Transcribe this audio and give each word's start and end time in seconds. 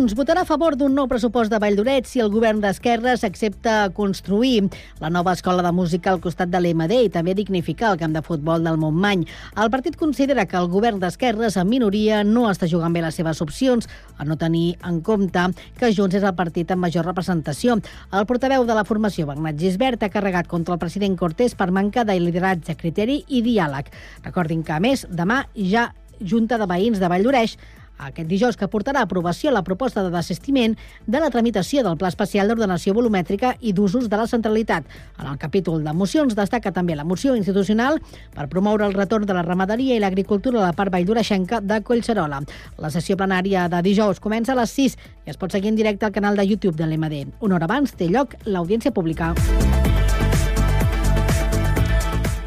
Junts 0.00 0.14
votarà 0.16 0.46
a 0.46 0.48
favor 0.48 0.78
d'un 0.80 0.94
nou 0.96 1.04
pressupost 1.10 1.52
de 1.52 1.58
Valldoret 1.60 2.06
si 2.08 2.22
el 2.24 2.30
govern 2.32 2.62
d'Esquerres 2.62 3.20
accepta 3.26 3.90
construir 3.92 4.70
la 4.96 5.10
nova 5.12 5.34
escola 5.36 5.60
de 5.60 5.72
música 5.76 6.08
al 6.14 6.22
costat 6.24 6.48
de 6.48 6.56
l'EMD 6.56 6.94
i 6.96 7.10
també 7.12 7.34
dignificar 7.36 7.90
el 7.92 7.98
camp 8.00 8.14
de 8.16 8.22
futbol 8.24 8.64
del 8.64 8.78
Montmany. 8.80 9.26
El 9.60 9.68
partit 9.68 9.98
considera 10.00 10.46
que 10.48 10.56
el 10.56 10.70
govern 10.72 11.02
d'Esquerres, 11.02 11.58
en 11.60 11.68
minoria, 11.68 12.22
no 12.24 12.46
està 12.48 12.64
jugant 12.64 12.96
bé 12.96 13.02
les 13.04 13.20
seves 13.20 13.42
opcions, 13.44 13.90
a 14.16 14.24
no 14.24 14.38
tenir 14.40 14.78
en 14.88 15.02
compte 15.04 15.42
que 15.76 15.92
Junts 15.92 16.16
és 16.16 16.24
el 16.24 16.32
partit 16.38 16.72
amb 16.72 16.80
major 16.86 17.04
representació. 17.04 17.76
El 18.08 18.24
portaveu 18.24 18.64
de 18.64 18.78
la 18.78 18.86
formació, 18.88 19.26
Bernat 19.28 19.60
Gisbert, 19.60 20.00
ha 20.00 20.08
carregat 20.08 20.48
contra 20.48 20.78
el 20.78 20.80
president 20.80 21.18
Cortés 21.20 21.52
per 21.52 21.68
manca 21.76 22.06
de 22.08 22.16
lideratge, 22.16 22.78
criteri 22.80 23.20
i 23.28 23.44
diàleg. 23.44 23.92
Recordin 24.24 24.64
que, 24.64 24.72
a 24.72 24.80
més, 24.80 25.04
demà 25.12 25.42
ja 25.60 25.90
Junta 26.20 26.56
de 26.60 26.66
Veïns 26.68 27.00
de 27.00 27.08
Valldoreix 27.08 27.58
aquest 28.08 28.28
dijous 28.28 28.56
que 28.56 28.68
portarà 28.70 29.02
a 29.02 29.08
aprovació 29.08 29.52
la 29.52 29.62
proposta 29.66 30.02
de 30.04 30.10
desistiment 30.14 30.76
de 31.06 31.20
la 31.20 31.30
tramitació 31.30 31.84
del 31.84 31.98
Pla 32.00 32.08
Especial 32.08 32.48
d'Ordenació 32.48 32.94
Volumètrica 32.96 33.54
i 33.60 33.74
d'Usos 33.76 34.08
de 34.08 34.16
la 34.20 34.26
Centralitat. 34.30 34.84
En 35.18 35.26
el 35.26 35.38
capítol 35.38 35.84
de 35.84 35.92
mocions 35.92 36.36
destaca 36.38 36.72
també 36.72 36.96
la 36.96 37.04
moció 37.04 37.36
institucional 37.36 38.00
per 38.34 38.48
promoure 38.48 38.86
el 38.86 38.96
retorn 38.96 39.26
de 39.26 39.36
la 39.36 39.44
ramaderia 39.46 39.96
i 39.96 40.02
l'agricultura 40.02 40.62
a 40.62 40.70
la 40.70 40.76
part 40.76 40.92
valldoreixenca 40.92 41.60
de 41.60 41.82
Collserola. 41.82 42.42
La 42.78 42.90
sessió 42.90 43.16
plenària 43.20 43.68
de 43.68 43.82
dijous 43.84 44.20
comença 44.20 44.54
a 44.54 44.60
les 44.62 44.76
6 44.76 44.98
i 45.26 45.34
es 45.34 45.40
pot 45.40 45.52
seguir 45.52 45.74
en 45.74 45.80
directe 45.80 46.06
al 46.06 46.16
canal 46.16 46.36
de 46.36 46.46
YouTube 46.46 46.76
de 46.76 46.86
l'MD. 46.86 47.26
Una 47.40 47.58
hora 47.58 47.70
abans 47.70 47.92
té 47.96 48.08
lloc 48.08 48.38
l'audiència 48.46 48.94
pública. 48.94 49.34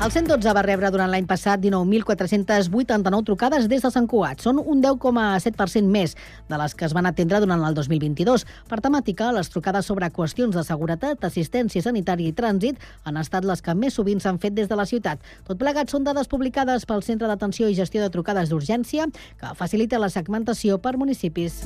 El 0.04 0.12
112 0.12 0.52
va 0.52 0.62
rebre 0.66 0.90
durant 0.92 1.08
l'any 1.08 1.24
passat 1.24 1.62
19.489 1.64 3.24
trucades 3.24 3.70
des 3.72 3.86
de 3.86 3.92
Sant 3.94 4.04
Cugat. 4.12 4.42
Són 4.44 4.58
un 4.60 4.82
10,7% 4.84 5.88
més 5.88 6.18
de 6.52 6.58
les 6.60 6.76
que 6.76 6.84
es 6.84 6.96
van 6.98 7.08
atendre 7.08 7.40
durant 7.40 7.64
el 7.64 7.78
2022. 7.78 8.44
Per 8.68 8.82
temàtica, 8.84 9.30
les 9.32 9.48
trucades 9.54 9.88
sobre 9.88 10.10
qüestions 10.12 10.58
de 10.60 10.66
seguretat, 10.68 11.24
assistència 11.24 11.86
sanitària 11.88 12.34
i 12.34 12.36
trànsit 12.36 12.84
han 13.08 13.22
estat 13.22 13.48
les 13.48 13.64
que 13.64 13.78
més 13.80 13.96
sovint 13.96 14.20
s'han 14.20 14.42
fet 14.44 14.60
des 14.60 14.68
de 14.68 14.76
la 14.76 14.84
ciutat. 14.92 15.24
Tot 15.48 15.62
plegat 15.62 15.88
són 15.88 16.04
dades 16.04 16.28
publicades 16.28 16.84
pel 16.84 17.00
Centre 17.08 17.32
d'Atenció 17.32 17.72
i 17.72 17.80
Gestió 17.80 18.04
de 18.04 18.12
Trucades 18.12 18.52
d'Urgència, 18.52 19.08
que 19.40 19.56
facilita 19.56 20.04
la 20.04 20.12
segmentació 20.12 20.84
per 20.84 20.98
municipis. 21.00 21.64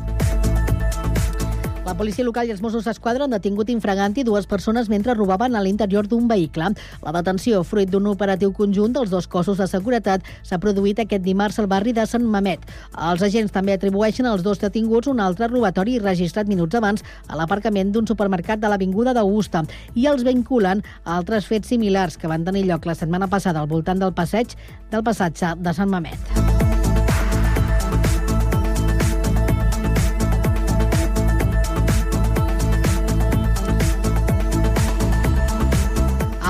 La 1.88 1.94
policia 1.96 2.26
local 2.28 2.50
i 2.50 2.52
els 2.52 2.60
Mossos 2.60 2.84
d'Esquadra 2.84 3.24
han 3.24 3.32
detingut 3.32 3.70
infraganti 3.72 4.26
dues 4.28 4.44
persones 4.52 4.90
mentre 4.92 5.14
robaven 5.16 5.54
a 5.56 5.62
l'interior 5.64 6.04
d'un 6.12 6.26
vehicle. 6.28 6.74
La 7.00 7.14
detenció, 7.16 7.62
fruit 7.64 7.88
d'un 7.88 8.10
operatiu 8.12 8.52
conjunt 8.52 8.92
dels 8.98 9.08
dos 9.14 9.30
cossos 9.32 9.62
de 9.62 9.70
seguretat, 9.72 10.26
s'ha 10.44 10.60
produït 10.60 11.00
aquest 11.00 11.24
dimarts 11.24 11.62
al 11.64 11.70
barri 11.72 11.96
de 11.96 12.04
Sant 12.04 12.28
Mamet. 12.28 12.68
Els 12.92 13.24
agents 13.24 13.56
també 13.56 13.78
atribueixen 13.78 14.28
als 14.28 14.44
dos 14.44 14.60
detinguts 14.60 15.08
un 15.08 15.24
altre 15.24 15.48
robatori 15.48 15.96
registrat 16.04 16.52
minuts 16.52 16.76
abans 16.76 17.08
a 17.30 17.40
l'aparcament 17.40 17.96
d'un 17.96 18.12
supermercat 18.12 18.60
de 18.60 18.68
l'Avinguda 18.68 19.16
d'Augusta 19.16 19.64
i 19.96 20.12
els 20.12 20.28
vinculen 20.28 20.84
a 21.06 21.16
altres 21.22 21.48
fets 21.48 21.72
similars 21.72 22.20
que 22.20 22.28
van 22.28 22.44
tenir 22.44 22.68
lloc 22.68 22.84
la 22.84 23.00
setmana 23.00 23.32
passada 23.32 23.64
al 23.64 23.72
voltant 23.72 24.04
del 24.04 24.12
passeig 24.12 24.60
del 24.92 25.08
passatge 25.08 25.56
de 25.56 25.80
Sant 25.80 25.96
Mamet. 25.96 26.57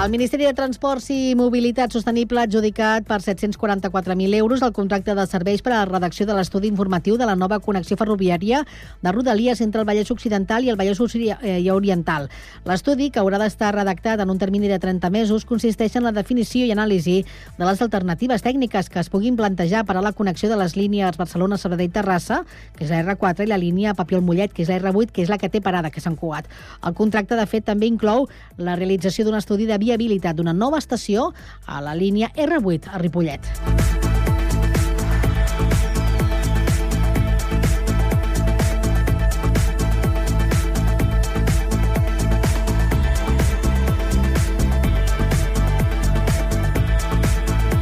El 0.07 0.11
Ministeri 0.11 0.45
de 0.45 0.53
Transports 0.55 1.09
i 1.11 1.33
Mobilitat 1.35 1.91
Sostenible 1.91 2.39
ha 2.39 2.45
adjudicat 2.47 3.03
per 3.03 3.17
744.000 3.19 4.35
euros 4.37 4.61
el 4.63 4.71
contracte 4.71 5.11
de 5.11 5.25
serveis 5.27 5.59
per 5.59 5.73
a 5.73 5.81
la 5.81 5.87
redacció 5.89 6.23
de 6.25 6.37
l'estudi 6.37 6.69
informatiu 6.71 7.17
de 7.19 7.25
la 7.27 7.35
nova 7.35 7.57
connexió 7.59 7.97
ferroviària 7.99 8.61
de 9.03 9.11
Rodalies 9.11 9.59
entre 9.65 9.81
el 9.83 9.87
Vallès 9.89 10.07
Occidental 10.15 10.63
i 10.63 10.71
el 10.71 10.77
Vallès 10.79 11.01
eh, 11.03 11.71
Oriental. 11.73 12.29
L'estudi, 12.63 13.09
que 13.11 13.19
haurà 13.19 13.41
d'estar 13.41 13.73
redactat 13.75 14.23
en 14.23 14.31
un 14.31 14.39
termini 14.39 14.69
de 14.71 14.77
30 14.79 15.09
mesos, 15.09 15.43
consisteix 15.43 15.97
en 15.97 16.07
la 16.07 16.13
definició 16.15 16.63
i 16.63 16.71
anàlisi 16.71 17.25
de 17.57 17.65
les 17.67 17.81
alternatives 17.81 18.47
tècniques 18.47 18.87
que 18.87 19.03
es 19.03 19.11
puguin 19.11 19.35
plantejar 19.35 19.83
per 19.83 19.97
a 19.97 20.05
la 20.07 20.13
connexió 20.13 20.47
de 20.47 20.55
les 20.55 20.77
línies 20.77 21.19
Barcelona-Sabadell-Terrassa, 21.19 22.45
que 22.77 22.87
és 22.87 22.95
la 22.95 23.03
R4, 23.03 23.43
i 23.43 23.51
la 23.51 23.59
línia 23.59 23.91
Papiol-Mollet, 23.93 24.55
que 24.55 24.63
és 24.63 24.71
la 24.71 24.79
R8, 24.79 25.11
que 25.11 25.27
és 25.27 25.35
la 25.35 25.37
que 25.37 25.51
té 25.51 25.59
parada, 25.59 25.91
que 25.91 25.99
s'han 25.99 26.15
Cugat. 26.15 26.47
El 26.87 26.95
contracte, 26.95 27.35
de 27.35 27.45
fet, 27.45 27.67
també 27.67 27.91
inclou 27.91 28.29
la 28.55 28.79
realització 28.79 29.27
d'un 29.27 29.35
estudi 29.35 29.67
de 29.67 29.75
via 29.75 29.96
viabilitat 29.97 30.37
d'una 30.37 30.53
nova 30.53 30.79
estació 30.81 31.31
a 31.65 31.81
la 31.81 31.95
línia 31.97 32.31
R8 32.35 32.93
a 32.93 33.01
Ripollet. 33.03 33.51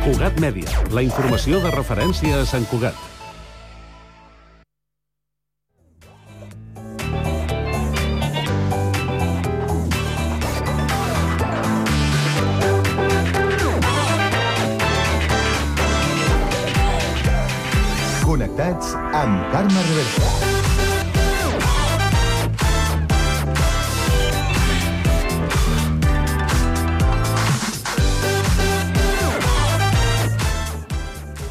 Cugat 0.05 0.37
Mèdia, 0.37 0.69
la 0.93 1.01
informació 1.01 1.63
de 1.63 1.73
referència 1.73 2.43
a 2.43 2.45
Sant 2.45 2.69
Cugat. 2.69 3.14
Amb 18.57 19.51
Carme 19.51 19.81
Reversa. 19.83 20.23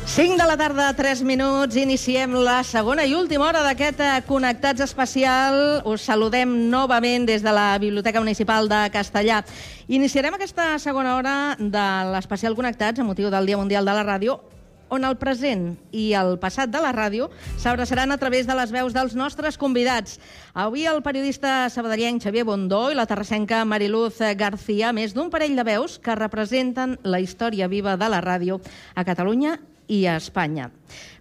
Cinc 0.06 0.38
de 0.38 0.46
la 0.46 0.56
tarda, 0.56 0.94
3 0.94 1.22
minuts, 1.24 1.76
iniciem 1.76 2.32
la 2.32 2.62
segona 2.64 3.04
i 3.04 3.14
última 3.14 3.48
hora 3.48 3.60
d'aquest 3.66 4.00
eh, 4.00 4.22
Connectats 4.24 4.80
especial. 4.80 5.82
Us 5.84 6.06
saludem 6.06 6.70
novament 6.70 7.26
des 7.26 7.42
de 7.42 7.52
la 7.52 7.76
Biblioteca 7.78 8.22
Municipal 8.22 8.70
de 8.70 8.80
Castellà. 8.94 9.42
Iniciarem 9.88 10.38
aquesta 10.38 10.78
segona 10.78 11.18
hora 11.18 11.36
de 11.58 11.86
l'especial 12.14 12.56
Connectats 12.56 13.00
a 13.00 13.04
motiu 13.04 13.28
del 13.28 13.44
Dia 13.44 13.60
Mundial 13.60 13.84
de 13.84 13.92
la 13.92 14.06
Ràdio 14.06 14.53
on 14.88 15.04
el 15.04 15.16
present 15.20 15.74
i 15.92 16.12
el 16.18 16.36
passat 16.42 16.72
de 16.72 16.80
la 16.82 16.92
ràdio 16.94 17.30
s'abraçaran 17.60 18.12
a 18.12 18.18
través 18.20 18.46
de 18.46 18.56
les 18.56 18.72
veus 18.74 18.94
dels 18.96 19.14
nostres 19.16 19.58
convidats. 19.58 20.18
Avui 20.54 20.86
el 20.86 21.02
periodista 21.02 21.68
sabadellenc 21.70 22.22
Xavier 22.22 22.44
Bondó 22.44 22.90
i 22.90 22.98
la 22.98 23.06
terrassenca 23.10 23.64
Mariluz 23.64 24.20
García, 24.36 24.92
més 24.92 25.14
d'un 25.14 25.30
parell 25.30 25.56
de 25.56 25.66
veus 25.66 25.98
que 25.98 26.18
representen 26.18 26.98
la 27.02 27.20
història 27.20 27.68
viva 27.68 27.96
de 27.96 28.08
la 28.08 28.22
ràdio 28.24 28.60
a 28.94 29.04
Catalunya 29.04 29.58
i 29.88 30.04
a 30.06 30.16
Espanya. 30.16 30.70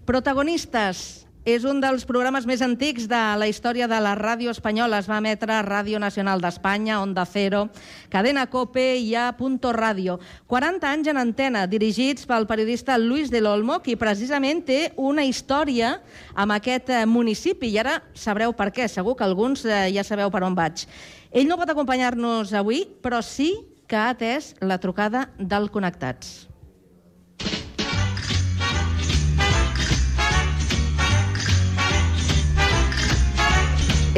Protagonistes 0.06 1.24
és 1.44 1.66
un 1.68 1.82
dels 1.84 2.06
programes 2.08 2.46
més 2.48 2.62
antics 2.64 3.04
de 3.12 3.20
la 3.36 3.48
història 3.52 3.88
de 3.92 3.98
la 4.00 4.14
ràdio 4.16 4.52
espanyola. 4.54 5.02
Es 5.04 5.10
va 5.12 5.18
emetre 5.20 5.58
Ràdio 5.66 6.00
Nacional 6.00 6.40
d'Espanya, 6.42 7.02
Onda 7.04 7.26
Cero, 7.28 7.66
Cadena 8.10 8.46
Cope 8.48 8.86
i 8.96 9.12
a 9.20 9.26
Punto 9.36 9.74
Ràdio. 9.76 10.20
40 10.48 10.88
anys 10.88 11.10
en 11.12 11.20
antena, 11.20 11.66
dirigits 11.68 12.24
pel 12.30 12.48
periodista 12.48 12.96
Luis 12.98 13.32
de 13.32 13.44
l'Olmo, 13.44 13.82
qui 13.84 13.98
precisament 14.00 14.64
té 14.64 14.80
una 14.96 15.28
història 15.28 15.98
amb 16.34 16.56
aquest 16.56 16.94
eh, 16.96 17.04
municipi. 17.06 17.74
I 17.74 17.84
ara 17.84 17.98
sabreu 18.16 18.56
per 18.56 18.72
què, 18.72 18.88
segur 18.88 19.18
que 19.20 19.28
alguns 19.28 19.66
eh, 19.68 19.90
ja 19.92 20.08
sabeu 20.08 20.32
per 20.32 20.46
on 20.48 20.56
vaig. 20.56 20.88
Ell 21.34 21.50
no 21.50 21.60
pot 21.60 21.76
acompanyar-nos 21.76 22.56
avui, 22.56 22.86
però 23.04 23.20
sí 23.20 23.52
que 23.84 24.00
ha 24.00 24.14
atès 24.16 24.54
la 24.64 24.80
trucada 24.80 25.28
del 25.38 25.68
Connectats. 25.74 26.53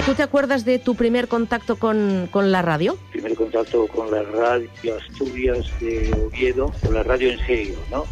¿Tú 0.03 0.13
te 0.13 0.23
acuerdas 0.23 0.65
de 0.65 0.77
tu 0.77 0.93
primer 0.95 1.27
contacto 1.27 1.77
con, 1.77 2.27
con 2.29 2.51
la 2.51 2.61
radio? 2.61 2.97
Primer 3.11 3.33
contacto 3.33 3.87
con 3.87 4.11
la 4.11 4.23
radio 4.23 4.69
Asturias 4.97 5.65
de 5.79 6.13
Oviedo, 6.13 6.71
con 6.83 6.93
la 6.93 7.01
radio 7.01 7.31
en 7.31 7.39
serio, 7.39 7.79
¿no? 7.89 8.05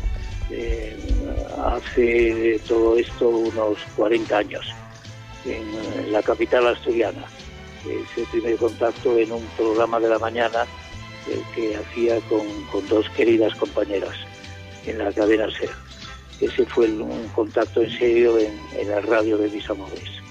Eh, 0.50 0.98
hace 1.64 2.60
todo 2.68 2.98
esto 2.98 3.30
unos 3.30 3.78
40 3.96 4.38
años, 4.38 4.66
en, 5.46 6.12
la 6.12 6.24
capital 6.24 6.68
asturiana. 6.68 7.26
Es 7.86 8.18
el 8.18 8.26
primer 8.28 8.56
contacto 8.56 9.18
en 9.18 9.32
un 9.32 9.46
programa 9.58 10.00
de 10.00 10.10
la 10.10 10.20
mañana 10.20 10.66
eh, 11.30 11.42
que 11.54 11.76
hacía 11.76 12.20
con, 12.22 12.48
con, 12.72 12.88
dos 12.88 13.10
queridas 13.10 13.54
compañeras 13.56 14.16
en 14.88 14.98
la 15.00 15.12
cadena 15.12 15.48
SER. 15.52 15.70
Ese 16.40 16.66
fue 16.66 16.88
un 16.88 17.28
contacto 17.36 17.82
en 17.82 17.92
serio 17.92 18.40
en, 18.40 18.58
en 18.80 18.90
la 18.90 19.02
radio 19.02 19.38
de 19.38 19.50
mis 19.50 19.70
amores. 19.70 20.23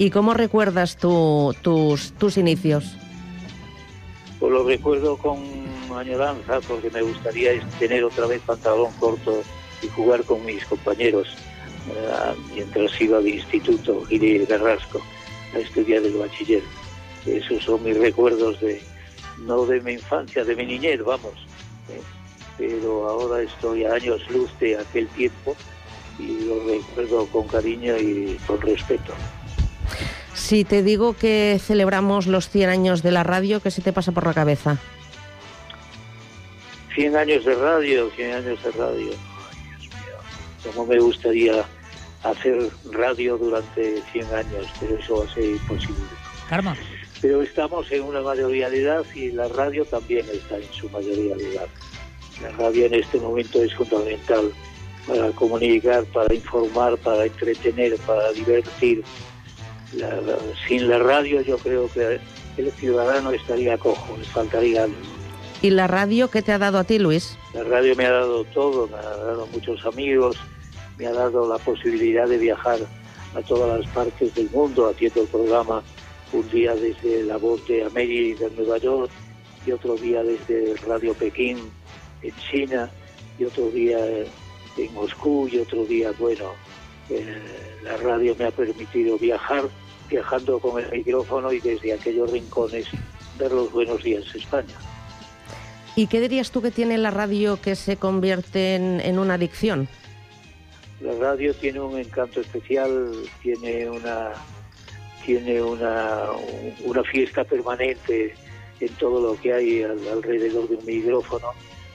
¿Y 0.00 0.08
cómo 0.08 0.32
recuerdas 0.32 0.96
tu, 0.96 1.54
tus, 1.60 2.12
tus 2.12 2.38
inicios? 2.38 2.96
Pues 4.38 4.50
lo 4.50 4.64
recuerdo 4.64 5.18
con 5.18 5.38
añoranza 5.94 6.58
porque 6.66 6.88
me 6.88 7.02
gustaría 7.02 7.60
tener 7.78 8.04
otra 8.04 8.26
vez 8.26 8.40
pantalón 8.40 8.90
corto 8.98 9.42
y 9.82 9.88
jugar 9.88 10.24
con 10.24 10.42
mis 10.46 10.64
compañeros 10.64 11.28
mientras 12.54 12.98
iba 12.98 13.20
de 13.20 13.28
instituto 13.28 14.04
y 14.08 14.18
de 14.18 14.46
Carrasco. 14.46 15.02
a 15.54 15.58
estudiar 15.58 16.02
el 16.02 16.14
bachiller. 16.14 16.62
Esos 17.26 17.62
son 17.62 17.84
mis 17.84 17.98
recuerdos 17.98 18.58
de, 18.60 18.80
no 19.40 19.66
de 19.66 19.82
mi 19.82 19.92
infancia, 19.92 20.44
de 20.44 20.56
mi 20.56 20.64
niñez, 20.64 21.04
vamos. 21.04 21.34
¿eh? 21.90 22.00
Pero 22.56 23.06
ahora 23.06 23.42
estoy 23.42 23.84
a 23.84 23.92
años 23.92 24.22
luz 24.30 24.50
de 24.60 24.78
aquel 24.78 25.08
tiempo 25.08 25.54
y 26.18 26.46
lo 26.46 26.64
recuerdo 26.64 27.26
con 27.26 27.46
cariño 27.48 27.98
y 27.98 28.38
con 28.46 28.62
respeto. 28.62 29.12
Si 30.34 30.64
te 30.64 30.82
digo 30.82 31.14
que 31.14 31.60
celebramos 31.62 32.26
los 32.26 32.48
100 32.48 32.70
años 32.70 33.02
de 33.02 33.10
la 33.10 33.22
radio, 33.22 33.60
¿qué 33.60 33.70
se 33.70 33.82
te 33.82 33.92
pasa 33.92 34.12
por 34.12 34.26
la 34.26 34.34
cabeza? 34.34 34.78
100 36.94 37.16
años 37.16 37.44
de 37.44 37.54
radio, 37.54 38.10
100 38.10 38.32
años 38.32 38.62
de 38.62 38.70
radio. 38.72 39.10
Ay, 39.50 39.58
Dios 39.68 39.94
mío, 39.94 40.72
cómo 40.72 40.86
me 40.86 40.98
gustaría 40.98 41.64
hacer 42.22 42.68
radio 42.90 43.38
durante 43.38 44.02
100 44.12 44.34
años, 44.34 44.66
pero 44.78 44.98
eso 44.98 45.16
va 45.18 45.24
a 45.24 45.34
ser 45.34 45.44
imposible. 45.44 46.04
Carme, 46.48 46.72
Pero 47.20 47.42
estamos 47.42 47.90
en 47.92 48.02
una 48.02 48.20
mayoría 48.20 48.68
de 48.68 48.82
edad 48.82 49.04
y 49.14 49.30
la 49.30 49.48
radio 49.48 49.84
también 49.84 50.26
está 50.32 50.56
en 50.56 50.72
su 50.72 50.88
mayoría 50.90 51.36
de 51.36 51.54
edad. 51.54 51.68
La 52.42 52.50
radio 52.52 52.86
en 52.86 52.94
este 52.94 53.20
momento 53.20 53.62
es 53.62 53.72
fundamental 53.74 54.52
para 55.06 55.30
comunicar, 55.30 56.04
para 56.06 56.34
informar, 56.34 56.96
para 56.98 57.26
entretener, 57.26 57.96
para 57.98 58.32
divertir. 58.32 59.04
La- 59.94 60.20
la- 60.20 60.38
sin 60.68 60.88
la 60.88 60.98
radio 60.98 61.40
yo 61.42 61.58
creo 61.58 61.88
que 61.92 62.20
el 62.56 62.70
ciudadano 62.72 63.30
estaría 63.32 63.76
cojo, 63.78 64.16
le 64.16 64.24
faltaría 64.24 64.84
algo. 64.84 64.96
¿Y 65.62 65.70
la 65.70 65.86
radio 65.86 66.30
qué 66.30 66.42
te 66.42 66.52
ha 66.52 66.58
dado 66.58 66.78
a 66.78 66.84
ti, 66.84 66.98
Luis? 66.98 67.36
La 67.54 67.64
radio 67.64 67.94
me 67.96 68.06
ha 68.06 68.10
dado 68.12 68.44
todo, 68.44 68.86
me 68.88 68.96
ha 68.96 69.00
dado 69.02 69.46
muchos 69.48 69.84
amigos, 69.84 70.36
me 70.96 71.06
ha 71.06 71.12
dado 71.12 71.48
la 71.48 71.58
posibilidad 71.58 72.26
de 72.28 72.38
viajar 72.38 72.78
a 73.34 73.42
todas 73.42 73.80
las 73.80 73.88
partes 73.92 74.34
del 74.34 74.48
mundo 74.50 74.88
haciendo 74.88 75.22
el 75.22 75.28
programa 75.28 75.82
un 76.32 76.48
día 76.50 76.74
desde 76.74 77.24
la 77.24 77.36
voz 77.36 77.66
de 77.66 77.84
América 77.84 78.44
de 78.48 78.56
Nueva 78.56 78.78
York 78.78 79.10
y 79.66 79.72
otro 79.72 79.96
día 79.96 80.22
desde 80.22 80.74
Radio 80.86 81.12
Pekín 81.14 81.58
en 82.22 82.32
China 82.50 82.90
y 83.38 83.44
otro 83.44 83.68
día 83.70 83.98
en 84.76 84.94
Moscú 84.94 85.48
y 85.50 85.58
otro 85.58 85.84
día, 85.84 86.12
bueno, 86.18 86.52
eh, 87.10 87.38
la 87.82 87.96
radio 87.96 88.34
me 88.38 88.46
ha 88.46 88.50
permitido 88.50 89.18
viajar, 89.18 89.64
viajando 90.08 90.58
con 90.58 90.82
el 90.82 90.90
micrófono 90.90 91.52
y 91.52 91.60
desde 91.60 91.92
aquellos 91.92 92.30
rincones 92.30 92.86
dar 93.38 93.50
los 93.52 93.70
buenos 93.72 94.02
días 94.02 94.24
España. 94.34 94.74
¿Y 95.96 96.06
qué 96.06 96.20
dirías 96.20 96.50
tú 96.50 96.62
que 96.62 96.70
tiene 96.70 96.98
la 96.98 97.10
radio 97.10 97.60
que 97.60 97.74
se 97.74 97.96
convierte 97.96 98.76
en, 98.76 99.00
en 99.00 99.18
una 99.18 99.34
adicción? 99.34 99.88
La 101.00 101.12
radio 101.14 101.54
tiene 101.54 101.80
un 101.80 101.98
encanto 101.98 102.40
especial, 102.40 103.12
tiene 103.42 103.88
una 103.88 104.32
tiene 105.24 105.62
una, 105.62 106.26
una 106.84 107.04
fiesta 107.04 107.44
permanente 107.44 108.34
en 108.80 108.88
todo 108.94 109.20
lo 109.20 109.40
que 109.40 109.52
hay 109.52 109.82
al- 109.82 110.08
alrededor 110.08 110.68
de 110.68 110.76
un 110.76 110.84
micrófono. 110.86 111.48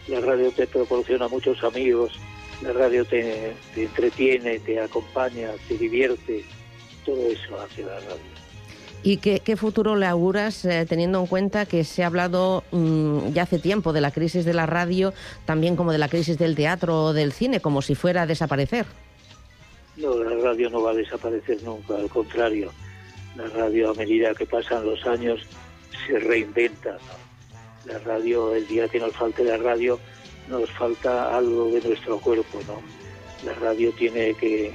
La 0.07 0.19
radio 0.19 0.51
te 0.51 0.67
proporciona 0.67 1.27
muchos 1.27 1.63
amigos, 1.63 2.13
la 2.61 2.73
radio 2.73 3.05
te, 3.05 3.53
te 3.73 3.83
entretiene, 3.83 4.59
te 4.59 4.79
acompaña, 4.79 5.51
te 5.67 5.77
divierte, 5.77 6.43
todo 7.05 7.29
eso 7.29 7.59
hace 7.59 7.83
la 7.83 7.99
radio. 7.99 8.35
¿Y 9.03 9.17
qué, 9.17 9.39
qué 9.39 9.55
futuro 9.55 9.95
le 9.95 10.07
auguras 10.07 10.65
eh, 10.65 10.83
teniendo 10.89 11.19
en 11.19 11.27
cuenta 11.27 11.67
que 11.67 11.83
se 11.83 12.03
ha 12.03 12.07
hablado 12.07 12.63
mm, 12.71 13.33
ya 13.33 13.43
hace 13.43 13.59
tiempo 13.59 13.93
de 13.93 14.01
la 14.01 14.09
crisis 14.09 14.45
de 14.45 14.53
la 14.55 14.65
radio, 14.65 15.13
también 15.45 15.75
como 15.75 15.91
de 15.91 15.99
la 15.99 16.09
crisis 16.09 16.39
del 16.39 16.55
teatro 16.55 17.03
o 17.03 17.13
del 17.13 17.31
cine, 17.31 17.59
como 17.59 17.83
si 17.83 17.93
fuera 17.93 18.23
a 18.23 18.25
desaparecer? 18.25 18.87
No, 19.97 20.15
la 20.23 20.35
radio 20.43 20.71
no 20.71 20.81
va 20.81 20.89
a 20.89 20.95
desaparecer 20.95 21.61
nunca, 21.61 21.95
al 21.95 22.09
contrario. 22.09 22.71
La 23.35 23.47
radio, 23.47 23.91
a 23.91 23.93
medida 23.93 24.33
que 24.33 24.47
pasan 24.47 24.85
los 24.85 25.05
años, 25.05 25.41
se 26.07 26.17
reinventa. 26.17 26.93
¿no? 26.93 27.93
La 27.93 27.99
radio, 27.99 28.55
el 28.55 28.67
día 28.67 28.87
que 28.87 28.99
nos 28.99 29.13
falte 29.13 29.43
la 29.43 29.57
radio, 29.57 29.99
nos 30.49 30.69
falta 30.71 31.35
algo 31.35 31.71
de 31.71 31.81
nuestro 31.81 32.19
cuerpo. 32.19 32.59
¿no? 32.67 32.81
La 33.45 33.53
radio 33.59 33.91
tiene 33.91 34.33
que, 34.35 34.73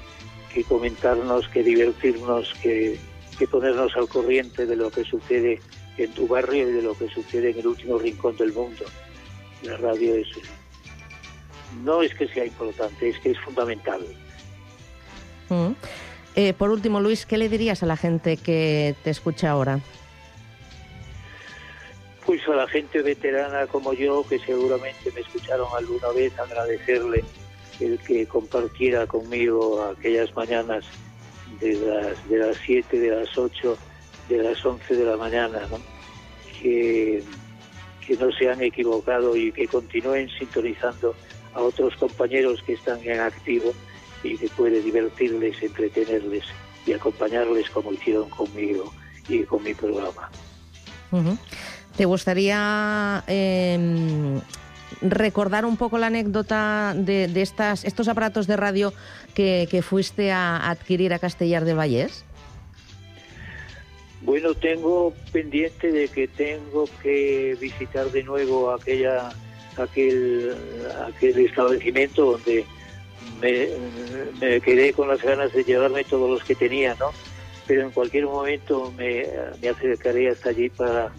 que 0.52 0.64
comentarnos, 0.64 1.48
que 1.48 1.62
divertirnos, 1.62 2.54
que, 2.62 2.98
que 3.38 3.46
ponernos 3.46 3.96
al 3.96 4.08
corriente 4.08 4.66
de 4.66 4.76
lo 4.76 4.90
que 4.90 5.04
sucede 5.04 5.60
en 5.96 6.12
tu 6.12 6.26
barrio 6.26 6.68
y 6.68 6.72
de 6.72 6.82
lo 6.82 6.96
que 6.96 7.08
sucede 7.08 7.50
en 7.50 7.58
el 7.58 7.66
último 7.66 7.98
rincón 7.98 8.36
del 8.36 8.52
mundo. 8.52 8.84
La 9.62 9.76
radio 9.76 10.14
es. 10.14 10.28
No 11.84 12.02
es 12.02 12.14
que 12.14 12.26
sea 12.28 12.44
importante, 12.44 13.10
es 13.10 13.18
que 13.20 13.30
es 13.30 13.38
fundamental. 13.40 14.00
Mm. 15.48 15.72
Eh, 16.36 16.52
por 16.54 16.70
último, 16.70 17.00
Luis, 17.00 17.26
¿qué 17.26 17.38
le 17.38 17.48
dirías 17.48 17.82
a 17.82 17.86
la 17.86 17.96
gente 17.96 18.36
que 18.36 18.94
te 19.02 19.10
escucha 19.10 19.50
ahora? 19.50 19.80
Pues 22.30 22.46
a 22.46 22.54
la 22.54 22.68
gente 22.68 23.02
veterana 23.02 23.66
como 23.66 23.92
yo, 23.92 24.24
que 24.24 24.38
seguramente 24.38 25.10
me 25.12 25.20
escucharon 25.20 25.66
alguna 25.76 26.10
vez, 26.10 26.38
agradecerle 26.38 27.24
el 27.80 27.98
que 27.98 28.24
compartiera 28.24 29.04
conmigo 29.04 29.82
aquellas 29.82 30.32
mañanas 30.36 30.84
de 31.58 31.74
las, 31.74 32.28
de 32.28 32.38
las 32.38 32.56
7, 32.64 33.00
de 33.00 33.10
las 33.10 33.36
8, 33.36 33.76
de 34.28 34.42
las 34.44 34.64
11 34.64 34.94
de 34.94 35.04
la 35.04 35.16
mañana, 35.16 35.58
¿no? 35.72 35.80
que, 36.62 37.24
que 38.06 38.16
no 38.16 38.30
se 38.30 38.48
han 38.48 38.62
equivocado 38.62 39.34
y 39.34 39.50
que 39.50 39.66
continúen 39.66 40.28
sintonizando 40.28 41.16
a 41.52 41.62
otros 41.62 41.96
compañeros 41.96 42.62
que 42.62 42.74
están 42.74 43.00
en 43.02 43.18
activo 43.18 43.72
y 44.22 44.38
que 44.38 44.48
puede 44.50 44.80
divertirles, 44.80 45.60
entretenerles 45.60 46.44
y 46.86 46.92
acompañarles 46.92 47.68
como 47.70 47.92
hicieron 47.92 48.30
conmigo 48.30 48.94
y 49.28 49.42
con 49.42 49.64
mi 49.64 49.74
programa. 49.74 50.30
Ujú. 51.10 51.36
¿Te 51.96 52.04
gustaría 52.04 53.22
eh, 53.26 54.40
recordar 55.02 55.64
un 55.64 55.76
poco 55.76 55.98
la 55.98 56.06
anécdota 56.06 56.94
de, 56.96 57.28
de 57.28 57.42
estas, 57.42 57.84
estos 57.84 58.08
aparatos 58.08 58.46
de 58.46 58.56
radio 58.56 58.92
que, 59.34 59.82
fuiste 59.82 60.32
a 60.32 60.70
adquirir 60.70 61.12
a 61.14 61.18
Castellar 61.18 61.64
del 61.64 61.78
Vallés? 61.78 62.24
Bueno, 64.22 64.54
tengo 64.54 65.14
pendiente 65.32 65.90
de 65.90 66.08
que 66.08 66.28
tengo 66.28 66.84
que 67.02 67.56
visitar 67.58 68.10
de 68.10 68.22
nuevo 68.22 68.70
aquella, 68.70 69.30
aquel, 69.78 70.54
aquel 71.06 71.38
establecimiento 71.46 72.32
donde 72.32 72.66
me, 73.40 73.68
me 74.38 74.60
quedé 74.60 74.92
con 74.92 75.08
las 75.08 75.22
ganas 75.22 75.52
de 75.54 75.64
llevarme 75.64 76.04
todos 76.04 76.28
los 76.28 76.44
que 76.44 76.54
tenía, 76.54 76.94
¿no? 76.96 77.12
Pero 77.66 77.82
en 77.82 77.90
cualquier 77.92 78.26
momento 78.26 78.92
me, 78.98 79.24
me 79.62 79.68
acercaré 79.70 80.28
hasta 80.28 80.50
allí 80.50 80.68
para, 80.68 81.10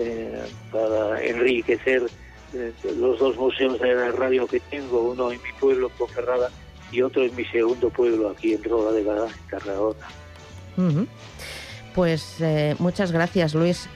eh, 0.00 0.42
para 0.72 1.22
enriquecer 1.22 2.02
eh, 2.54 2.72
los 2.96 3.18
dos 3.18 3.36
museos 3.36 3.78
de 3.80 3.94
la 3.94 4.10
radio 4.12 4.46
que 4.46 4.60
tengo, 4.60 5.10
uno 5.10 5.30
en 5.30 5.42
mi 5.42 5.52
pueblo, 5.60 5.88
en 5.88 5.92
Ponferrada, 5.92 6.50
y 6.90 7.02
otro 7.02 7.22
en 7.22 7.34
mi 7.36 7.44
segundo 7.44 7.90
pueblo, 7.90 8.30
aquí 8.30 8.54
en 8.54 8.64
Roda 8.64 8.92
de 8.92 9.04
Badá, 9.04 9.26
en 9.26 9.48
Tarragona. 9.48 10.06
Pues 11.94 12.40
eh, 12.40 12.74
muchas 12.78 13.12
gracias, 13.12 13.54
Luis. 13.54 13.88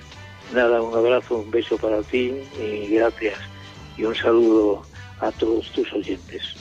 Nada, 0.53 0.83
un 0.83 0.95
abrazo, 0.95 1.39
un 1.39 1.51
beso 1.51 1.79
para 1.79 2.03
ti 2.03 2.35
y 2.61 2.95
gracias. 2.95 3.39
Y 3.97 4.05
un 4.05 4.15
saludo 4.15 4.83
a 5.21 5.33
todos 5.33 5.71
tus 5.71 5.91
oyentes. 5.93 6.55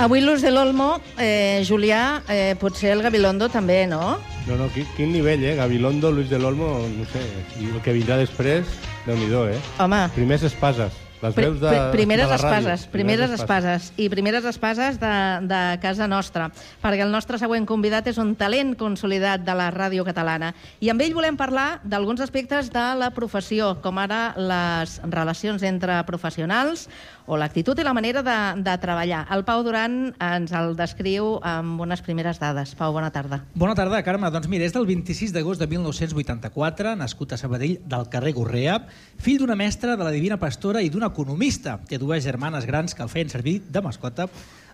Avui 0.00 0.22
l'ús 0.24 0.40
de 0.40 0.48
l'Olmo, 0.50 0.94
eh, 1.18 1.60
Julià, 1.68 2.22
eh, 2.26 2.56
potser 2.58 2.94
el 2.94 3.02
Gabilondo 3.04 3.50
també, 3.52 3.86
no? 3.86 4.16
No, 4.46 4.56
no, 4.56 4.70
quin, 4.72 4.86
quin 4.96 5.12
nivell, 5.12 5.44
eh? 5.44 5.54
Gabilondo, 5.58 6.10
Luis 6.10 6.30
del 6.30 6.44
Olmo, 6.48 6.86
no 6.88 7.04
sé. 7.12 7.20
I 7.60 7.68
el 7.68 7.82
que 7.84 7.92
vindrà 7.92 8.16
després, 8.16 8.64
déu 9.04 9.20
nhi 9.20 9.28
eh? 9.52 9.60
Home, 9.78 10.08
Primers 10.16 10.48
espases. 10.48 10.96
Les 11.20 11.34
veus 11.36 11.58
de, 11.60 11.68
pri- 11.68 11.92
primeres 11.92 12.24
de 12.24 12.30
la 12.32 12.38
ràdio. 12.38 12.70
espases, 12.72 12.86
primeres 12.88 13.30
espases 13.30 13.92
i 14.00 14.08
primeres 14.08 14.44
espases 14.48 14.96
de, 14.98 15.10
de 15.44 15.58
casa 15.82 16.06
nostra, 16.08 16.46
perquè 16.80 17.02
el 17.04 17.12
nostre 17.12 17.36
següent 17.36 17.66
convidat 17.68 18.06
és 18.08 18.16
un 18.16 18.30
talent 18.40 18.72
consolidat 18.80 19.44
de 19.44 19.52
la 19.52 19.66
ràdio 19.70 20.00
catalana 20.08 20.54
i 20.80 20.88
amb 20.88 21.04
ell 21.04 21.12
volem 21.12 21.36
parlar 21.36 21.82
d'alguns 21.84 22.22
aspectes 22.24 22.72
de 22.72 22.86
la 22.96 23.10
professió, 23.12 23.74
com 23.84 23.98
ara 24.00 24.32
les 24.40 24.96
relacions 25.12 25.62
entre 25.62 26.00
professionals 26.08 26.88
o 27.30 27.36
l'actitud 27.38 27.78
i 27.78 27.84
la 27.86 27.94
manera 27.94 28.24
de, 28.26 28.36
de 28.66 28.72
treballar. 28.82 29.22
El 29.30 29.44
Pau 29.46 29.62
Duran 29.62 30.10
ens 30.18 30.50
el 30.56 30.74
descriu 30.78 31.36
amb 31.46 31.78
unes 31.84 32.02
primeres 32.02 32.40
dades. 32.42 32.72
Pau, 32.74 32.90
bona 32.96 33.12
tarda. 33.14 33.44
Bona 33.54 33.76
tarda, 33.78 34.02
Carme. 34.02 34.32
Doncs 34.34 34.50
mira, 34.50 34.66
és 34.66 34.74
del 34.74 34.88
26 34.88 35.30
d'agost 35.36 35.62
de 35.62 35.68
1984, 35.70 36.96
nascut 36.98 37.36
a 37.36 37.38
Sabadell 37.38 37.78
del 37.86 38.08
carrer 38.10 38.34
Gorrea, 38.34 38.80
fill 39.22 39.38
d'una 39.38 39.54
mestra 39.54 39.94
de 39.94 40.06
la 40.06 40.10
Divina 40.10 40.40
Pastora 40.42 40.82
i 40.82 40.90
d'un 40.90 41.06
economista. 41.06 41.78
Té 41.86 42.00
dues 42.02 42.26
germanes 42.26 42.66
grans 42.66 42.98
que 42.98 43.06
el 43.06 43.12
feien 43.12 43.30
servir 43.30 43.60
de 43.70 43.84
mascota. 43.84 44.26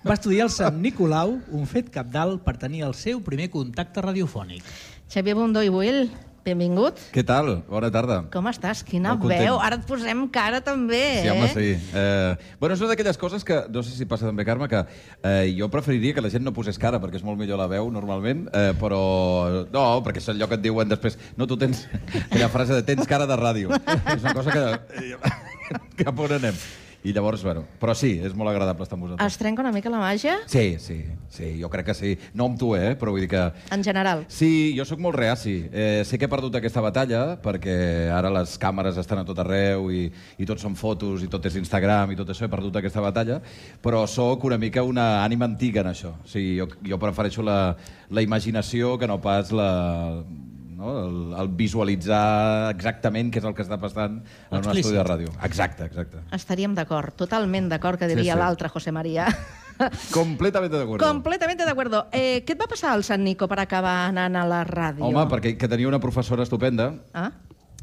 Va 0.07 0.17
estudiar 0.17 0.47
al 0.47 0.55
Sant 0.55 0.81
Nicolau, 0.81 1.37
un 1.53 1.69
fet 1.69 1.93
capdalt 1.93 2.41
per 2.47 2.57
tenir 2.63 2.87
el 2.89 2.97
seu 2.97 3.21
primer 3.27 3.51
contacte 3.53 4.01
radiofònic. 4.01 4.65
Xavier 5.13 5.37
Bundó 5.37 5.61
i 5.63 5.69
Buil, 5.71 6.07
benvingut. 6.47 7.01
Què 7.15 7.25
tal? 7.27 7.51
Bona 7.69 7.91
tarda. 7.93 8.21
Com 8.33 8.47
estàs? 8.51 8.83
Quina 8.87 9.15
Molt 9.15 9.25
content. 9.27 9.43
veu. 9.49 9.59
Ara 9.63 9.79
et 9.81 9.87
posem 9.89 10.23
cara 10.33 10.61
també, 10.65 11.03
Sí, 11.23 11.27
eh? 11.29 11.33
home, 11.35 11.49
sí. 11.53 11.73
Eh, 11.95 12.37
bueno, 12.61 12.75
és 12.77 12.81
una 12.85 12.93
d'aquelles 12.93 13.19
coses 13.19 13.45
que, 13.45 13.65
no 13.73 13.83
sé 13.83 13.97
si 13.97 14.07
passa 14.07 14.27
també, 14.31 14.45
Carme, 14.47 14.69
que 14.71 14.85
eh, 15.23 15.55
jo 15.59 15.69
preferiria 15.73 16.15
que 16.15 16.23
la 16.25 16.31
gent 16.31 16.45
no 16.47 16.55
posés 16.57 16.79
cara, 16.79 17.01
perquè 17.03 17.19
és 17.21 17.27
molt 17.27 17.39
millor 17.41 17.59
la 17.59 17.67
veu, 17.71 17.91
normalment, 17.91 18.47
eh, 18.55 18.73
però... 18.81 19.67
No, 19.75 19.85
perquè 20.07 20.23
és 20.23 20.29
allò 20.33 20.49
que 20.49 20.59
et 20.61 20.65
diuen 20.65 20.89
després... 20.89 21.19
No, 21.37 21.47
tu 21.51 21.59
tens 21.59 21.87
aquella 22.31 22.49
frase 22.53 22.79
de 22.79 22.83
tens 22.87 23.07
cara 23.11 23.27
de 23.27 23.37
ràdio. 23.37 23.75
és 24.15 24.23
una 24.23 24.35
cosa 24.35 24.55
que... 24.55 25.17
Cap 26.05 26.19
on 26.23 26.37
anem? 26.39 26.55
I 27.07 27.13
llavors, 27.15 27.45
bueno... 27.47 27.63
Però 27.79 27.93
sí, 27.95 28.17
és 28.19 28.33
molt 28.35 28.51
agradable 28.51 28.83
estar 28.83 28.97
amb 28.97 29.05
vosaltres. 29.07 29.31
Es 29.31 29.39
trenca 29.39 29.63
una 29.63 29.71
mica 29.71 29.91
la 29.93 30.01
màgia? 30.01 30.41
Sí, 30.51 30.75
sí, 30.83 30.97
sí, 31.31 31.53
jo 31.61 31.69
crec 31.71 31.87
que 31.87 31.95
sí. 31.95 32.17
No 32.35 32.49
amb 32.51 32.59
tu, 32.59 32.73
eh? 32.75 32.97
Però 32.99 33.13
vull 33.15 33.23
dir 33.23 33.29
que... 33.31 33.45
En 33.71 33.85
general. 33.87 34.25
Sí, 34.33 34.75
jo 34.75 34.83
sóc 34.89 34.99
molt 35.03 35.15
reaci. 35.15 35.55
Eh, 35.71 36.03
sé 36.09 36.19
que 36.19 36.27
he 36.27 36.33
perdut 36.33 36.59
aquesta 36.59 36.83
batalla 36.83 37.21
perquè 37.45 37.77
ara 38.11 38.33
les 38.35 38.57
càmeres 38.59 38.99
estan 38.99 39.23
a 39.23 39.27
tot 39.29 39.39
arreu 39.45 39.87
i, 39.95 40.09
i 40.11 40.49
tot 40.51 40.59
són 40.59 40.75
fotos 40.75 41.23
i 41.23 41.31
tot 41.31 41.47
és 41.47 41.61
Instagram 41.63 42.11
i 42.11 42.19
tot 42.19 42.35
això. 42.35 42.49
He 42.49 42.55
perdut 42.57 42.81
aquesta 42.83 43.05
batalla, 43.05 43.39
però 43.85 44.03
sóc 44.11 44.49
una 44.51 44.59
mica 44.59 44.83
una 44.83 45.23
ànima 45.23 45.47
antiga 45.47 45.85
en 45.87 45.93
això. 45.93 46.17
O 46.19 46.31
sigui, 46.33 46.57
jo, 46.59 46.67
jo 46.91 46.99
prefereixo 47.07 47.47
la, 47.47 47.61
la 48.11 48.27
imaginació 48.27 48.97
que 48.99 49.07
no 49.07 49.21
pas 49.23 49.55
la, 49.55 49.71
no? 50.77 50.93
El, 51.07 51.17
el 51.41 51.49
visualitzar 51.59 52.71
exactament 52.75 53.33
què 53.33 53.41
és 53.41 53.47
el 53.49 53.55
que 53.57 53.65
està 53.65 53.79
passant 53.81 54.21
en 54.21 54.59
un 54.61 54.71
estudi 54.77 54.97
de 54.99 55.05
ràdio. 55.07 55.33
Exacte, 55.49 55.89
exacte. 55.89 56.23
Estaríem 56.37 56.75
d'acord, 56.77 57.17
totalment 57.17 57.69
d'acord, 57.73 57.99
que 57.99 58.09
Sí, 58.11 58.15
diria 58.15 58.35
sí. 58.37 58.41
l'altre 58.41 58.69
José 58.69 58.93
María. 58.93 59.27
Completamente 60.13 60.77
de 60.77 60.83
acuerdo. 60.85 61.07
Completamente 61.07 61.65
de 61.65 61.71
acuerdo. 61.71 62.07
Eh, 62.13 62.45
què 62.47 62.55
et 62.57 62.61
va 62.61 62.69
passar 62.71 62.93
al 62.95 63.05
Sant 63.05 63.23
Nico 63.25 63.49
per 63.49 63.59
acabar 63.61 64.07
anant 64.09 64.37
a 64.41 64.47
la 64.49 64.63
ràdio? 64.69 65.05
Home, 65.09 65.27
perquè 65.33 65.57
que 65.59 65.69
tenia 65.69 65.89
una 65.89 66.01
professora 66.01 66.45
estupenda, 66.47 66.93
Ah? 67.13 67.31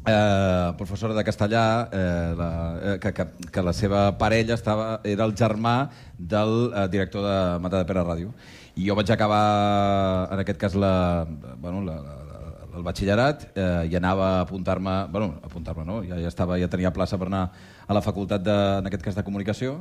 eh, 0.06 0.72
professora 0.76 1.14
de 1.14 1.22
castellà, 1.24 1.88
eh, 1.92 2.34
la, 2.36 2.50
eh, 2.94 2.98
que, 3.00 3.12
que, 3.14 3.26
que 3.50 3.62
la 3.62 3.72
seva 3.72 4.08
parella 4.18 4.54
estava, 4.58 5.00
era 5.04 5.24
el 5.24 5.34
germà 5.38 5.88
del 6.18 6.72
eh, 6.74 6.88
director 6.92 7.22
de 7.24 7.38
Mata 7.62 7.78
de 7.78 7.86
Pere 7.88 8.02
Ràdio. 8.04 8.34
I 8.76 8.88
jo 8.88 8.96
vaig 8.98 9.10
acabar, 9.14 10.28
en 10.34 10.40
aquest 10.42 10.58
cas, 10.58 10.74
la, 10.74 11.24
bueno, 11.62 11.80
la, 11.86 11.94
la, 12.02 12.14
el 12.74 12.84
batxillerat 12.86 13.46
eh, 13.54 13.86
i 13.90 13.96
anava 13.96 14.26
a 14.38 14.42
apuntar-me... 14.42 14.96
Bueno, 15.12 15.38
apuntar-me, 15.46 15.86
no? 15.86 16.02
Ja, 16.06 16.18
ja, 16.20 16.28
estava, 16.32 16.58
ja 16.60 16.68
tenia 16.70 16.92
plaça 16.94 17.18
per 17.20 17.30
anar 17.30 17.46
a 17.86 17.96
la 17.96 18.02
facultat, 18.04 18.44
de, 18.44 18.58
en 18.80 18.90
aquest 18.90 19.04
cas, 19.06 19.18
de 19.18 19.24
comunicació 19.26 19.80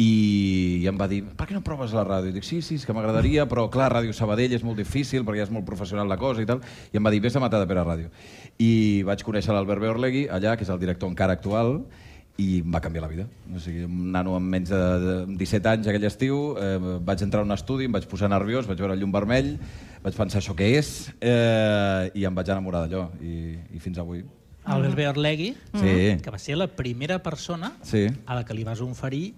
i, 0.00 0.80
i 0.80 0.86
em 0.88 0.96
va 0.96 1.08
dir, 1.10 1.20
per 1.36 1.46
què 1.48 1.56
no 1.56 1.62
proves 1.64 1.92
la 1.96 2.04
ràdio? 2.06 2.30
I 2.30 2.36
dic, 2.38 2.46
sí, 2.46 2.60
sí, 2.64 2.78
és 2.80 2.86
que 2.88 2.94
m'agradaria, 2.96 3.44
però 3.50 3.66
clar, 3.72 3.90
Ràdio 3.92 4.14
Sabadell 4.16 4.54
és 4.56 4.64
molt 4.64 4.78
difícil 4.80 5.26
perquè 5.26 5.44
és 5.44 5.52
molt 5.52 5.66
professional 5.68 6.08
la 6.08 6.16
cosa 6.20 6.44
i 6.44 6.48
tal. 6.48 6.62
I 6.92 7.00
em 7.00 7.04
va 7.04 7.12
dir, 7.12 7.20
vés 7.24 7.36
a 7.36 7.42
Matar 7.42 7.60
de 7.60 7.68
Pere 7.68 7.84
Ràdio. 7.84 8.12
I 8.62 8.70
vaig 9.08 9.24
conèixer 9.26 9.52
l'Albert 9.52 9.82
Beorlegui 9.82 10.24
allà, 10.32 10.56
que 10.56 10.64
és 10.64 10.72
el 10.72 10.80
director 10.80 11.10
encara 11.10 11.36
actual, 11.36 11.82
i 12.40 12.62
em 12.62 12.72
va 12.72 12.80
canviar 12.80 13.04
la 13.04 13.12
vida. 13.12 13.26
O 13.52 13.60
sigui, 13.60 13.84
un 13.84 14.08
nano 14.14 14.38
amb 14.38 14.48
menys 14.54 14.72
de 14.72 14.80
17 15.36 15.74
anys 15.74 15.92
aquell 15.92 16.08
estiu, 16.08 16.40
eh, 16.56 16.76
vaig 17.04 17.26
entrar 17.26 17.44
a 17.44 17.48
un 17.48 17.52
estudi, 17.52 17.90
em 17.90 17.92
vaig 17.98 18.08
posar 18.08 18.30
nerviós, 18.32 18.70
vaig 18.70 18.80
veure 18.80 18.96
el 18.96 19.04
llum 19.04 19.12
vermell, 19.12 19.56
vaig 20.04 20.16
pensar 20.16 20.40
això 20.40 20.54
què 20.56 20.70
és, 20.78 21.10
eh, 21.20 22.10
i 22.14 22.24
em 22.24 22.34
vaig 22.34 22.48
enamorar 22.48 22.86
d'allò, 22.86 23.08
i, 23.20 23.56
i 23.76 23.78
fins 23.82 23.98
avui. 24.00 24.24
Albert 24.64 24.94
Beorlegui, 24.96 25.54
Sí. 25.74 26.18
que 26.22 26.30
va 26.30 26.38
ser 26.38 26.56
la 26.56 26.66
primera 26.68 27.18
persona 27.22 27.72
Sí. 27.82 28.06
a 28.26 28.34
la 28.34 28.44
que 28.44 28.54
li 28.54 28.64
vas 28.64 28.80
oferir 28.80 29.34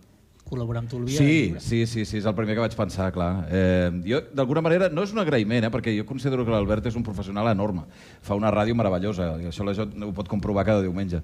col·laborar 0.52 0.82
amb 0.84 0.90
tu 0.92 1.00
el 1.00 1.08
Via 1.08 1.18
Sí, 1.18 1.54
sí, 1.58 1.82
sí, 1.86 2.04
sí, 2.04 2.20
és 2.20 2.28
el 2.28 2.36
primer 2.36 2.56
que 2.56 2.64
vaig 2.66 2.76
pensar, 2.76 3.08
clar. 3.14 3.30
Eh, 3.50 3.88
jo, 4.06 4.20
d'alguna 4.36 4.62
manera, 4.64 4.90
no 4.92 5.06
és 5.06 5.14
un 5.14 5.22
agraïment, 5.24 5.64
eh, 5.66 5.72
perquè 5.72 5.94
jo 5.96 6.06
considero 6.08 6.44
que 6.44 6.52
l'Albert 6.54 6.86
és 6.90 6.98
un 6.98 7.06
professional 7.06 7.48
enorme. 7.52 7.86
Fa 8.22 8.36
una 8.38 8.52
ràdio 8.52 8.76
meravellosa, 8.78 9.32
i 9.42 9.48
això 9.50 9.66
la 9.66 9.74
gent 9.76 9.96
ho 10.04 10.12
pot 10.16 10.28
comprovar 10.30 10.66
cada 10.68 10.84
diumenge. 10.84 11.22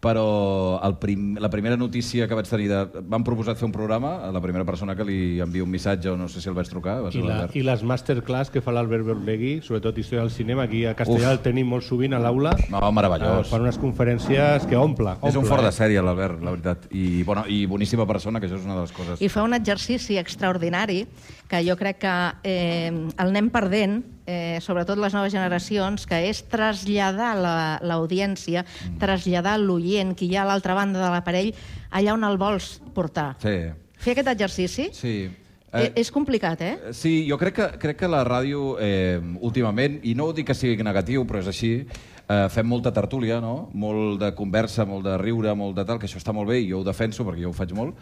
Però 0.00 0.80
el 0.80 0.96
prim, 0.96 1.34
la 1.36 1.50
primera 1.52 1.76
notícia 1.76 2.26
que 2.26 2.36
vaig 2.36 2.48
tenir 2.48 2.70
de... 2.70 3.02
Van 3.10 3.24
proposar 3.26 3.52
fer 3.60 3.66
un 3.66 3.74
programa, 3.74 4.30
la 4.32 4.40
primera 4.40 4.64
persona 4.64 4.94
que 4.96 5.04
li 5.04 5.18
envia 5.44 5.64
un 5.66 5.68
missatge, 5.70 6.08
o 6.08 6.16
no 6.16 6.28
sé 6.28 6.40
si 6.40 6.48
el 6.48 6.56
vaig 6.56 6.70
trucar, 6.72 7.00
va 7.04 7.10
ser 7.12 7.20
I, 7.20 7.26
la, 7.26 7.34
l'Albert. 7.34 7.56
I 7.58 7.64
les 7.68 7.84
masterclass 7.84 8.52
que 8.54 8.62
fa 8.64 8.72
l'Albert 8.72 9.04
Berlegui, 9.10 9.58
sobretot 9.66 9.98
història 10.00 10.24
del 10.24 10.32
cinema, 10.32 10.64
aquí 10.64 10.86
a 10.88 10.94
Castellà 10.96 11.28
Uf. 11.28 11.36
el 11.36 11.42
tenim 11.44 11.68
molt 11.68 11.84
sovint 11.84 12.16
a 12.16 12.22
l'aula. 12.22 12.54
No, 12.72 12.80
meravellós. 12.96 13.44
Eh, 13.44 13.50
fan 13.52 13.66
unes 13.66 13.76
conferències 13.82 14.64
que 14.70 14.78
omple. 14.80 15.18
omple 15.18 15.28
És 15.28 15.36
un 15.36 15.44
fort 15.48 15.66
de 15.66 15.68
eh? 15.68 15.76
sèrie, 15.76 16.00
l'Albert, 16.04 16.40
la 16.40 16.54
veritat. 16.56 16.88
I, 16.96 17.20
bona, 17.28 17.44
I 17.52 17.66
boníssima 17.68 18.08
persona, 18.08 18.40
que 18.40 18.48
això 18.48 18.56
és 18.56 18.64
una 18.64 18.69
de 18.76 18.80
les 18.82 18.92
coses. 18.92 19.20
I 19.22 19.28
fa 19.28 19.42
un 19.42 19.54
exercici 19.54 20.16
extraordinari 20.18 21.06
que 21.50 21.64
jo 21.66 21.76
crec 21.76 21.98
que 21.98 22.14
eh, 22.44 22.88
el 22.90 23.26
anem 23.32 23.48
perdent, 23.50 24.04
eh, 24.26 24.58
sobretot 24.62 24.98
les 24.98 25.12
noves 25.14 25.32
generacions, 25.32 26.06
que 26.06 26.28
és 26.28 26.44
traslladar 26.48 27.34
la- 27.36 27.80
l'audiència, 27.82 28.64
Mm. 28.64 28.98
traslladar 28.98 29.58
l'oient, 29.58 30.14
qui 30.16 30.26
hi 30.30 30.36
ha 30.36 30.42
a 30.42 30.46
l'altra 30.46 30.74
banda 30.74 31.00
de 31.02 31.10
l'aparell, 31.10 31.54
allà 31.90 32.14
on 32.14 32.24
el 32.24 32.38
vols 32.38 32.80
portar. 32.94 33.36
Sí. 33.42 33.56
Fer 33.98 34.12
aquest 34.12 34.28
exercici 34.28 34.88
Sí. 34.92 35.28
eh, 35.72 35.92
és 35.94 36.10
complicat, 36.10 36.60
eh? 36.62 36.78
Sí, 36.92 37.26
jo 37.28 37.36
crec 37.38 37.54
que, 37.54 37.78
crec 37.78 37.96
que 37.98 38.08
la 38.08 38.24
ràdio, 38.24 38.76
eh, 38.80 39.20
últimament, 39.40 40.00
i 40.04 40.14
no 40.14 40.26
ho 40.26 40.32
dic 40.32 40.46
que 40.46 40.54
sigui 40.54 40.82
negatiu, 40.82 41.24
però 41.26 41.38
és 41.40 41.46
així, 41.48 41.86
eh, 42.28 42.48
fem 42.48 42.66
molta 42.66 42.92
tertúlia, 42.92 43.40
no? 43.40 43.68
molt 43.72 44.20
de 44.20 44.32
conversa, 44.34 44.84
molt 44.86 45.04
de 45.04 45.16
riure, 45.18 45.54
molt 45.54 45.76
de 45.76 45.84
tal, 45.84 45.98
que 45.98 46.06
això 46.06 46.16
està 46.18 46.32
molt 46.32 46.48
bé 46.48 46.60
i 46.60 46.68
jo 46.70 46.80
ho 46.80 46.84
defenso 46.84 47.24
perquè 47.24 47.42
jo 47.42 47.50
ho 47.50 47.52
faig 47.52 47.72
molt, 47.72 47.94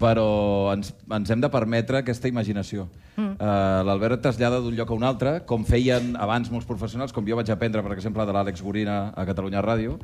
però 0.00 0.72
ens, 0.72 0.94
ens 1.12 1.30
hem 1.30 1.40
de 1.42 1.50
permetre 1.52 1.98
aquesta 2.00 2.28
imaginació. 2.30 2.86
Mm. 3.20 3.34
Eh, 3.36 3.82
L'Albert 3.84 4.16
et 4.16 4.22
trasllada 4.24 4.60
d'un 4.64 4.74
lloc 4.78 4.90
a 4.90 4.96
un 4.96 5.04
altre, 5.04 5.32
com 5.46 5.64
feien 5.68 6.14
abans 6.16 6.48
molts 6.50 6.64
professionals, 6.66 7.12
com 7.12 7.26
jo 7.28 7.36
vaig 7.36 7.50
aprendre, 7.52 7.82
per 7.84 7.92
exemple, 7.92 8.24
de 8.24 8.32
l'Àlex 8.32 8.62
Gorina 8.64 9.12
a 9.12 9.26
Catalunya 9.28 9.60
Ràdio, 9.62 9.98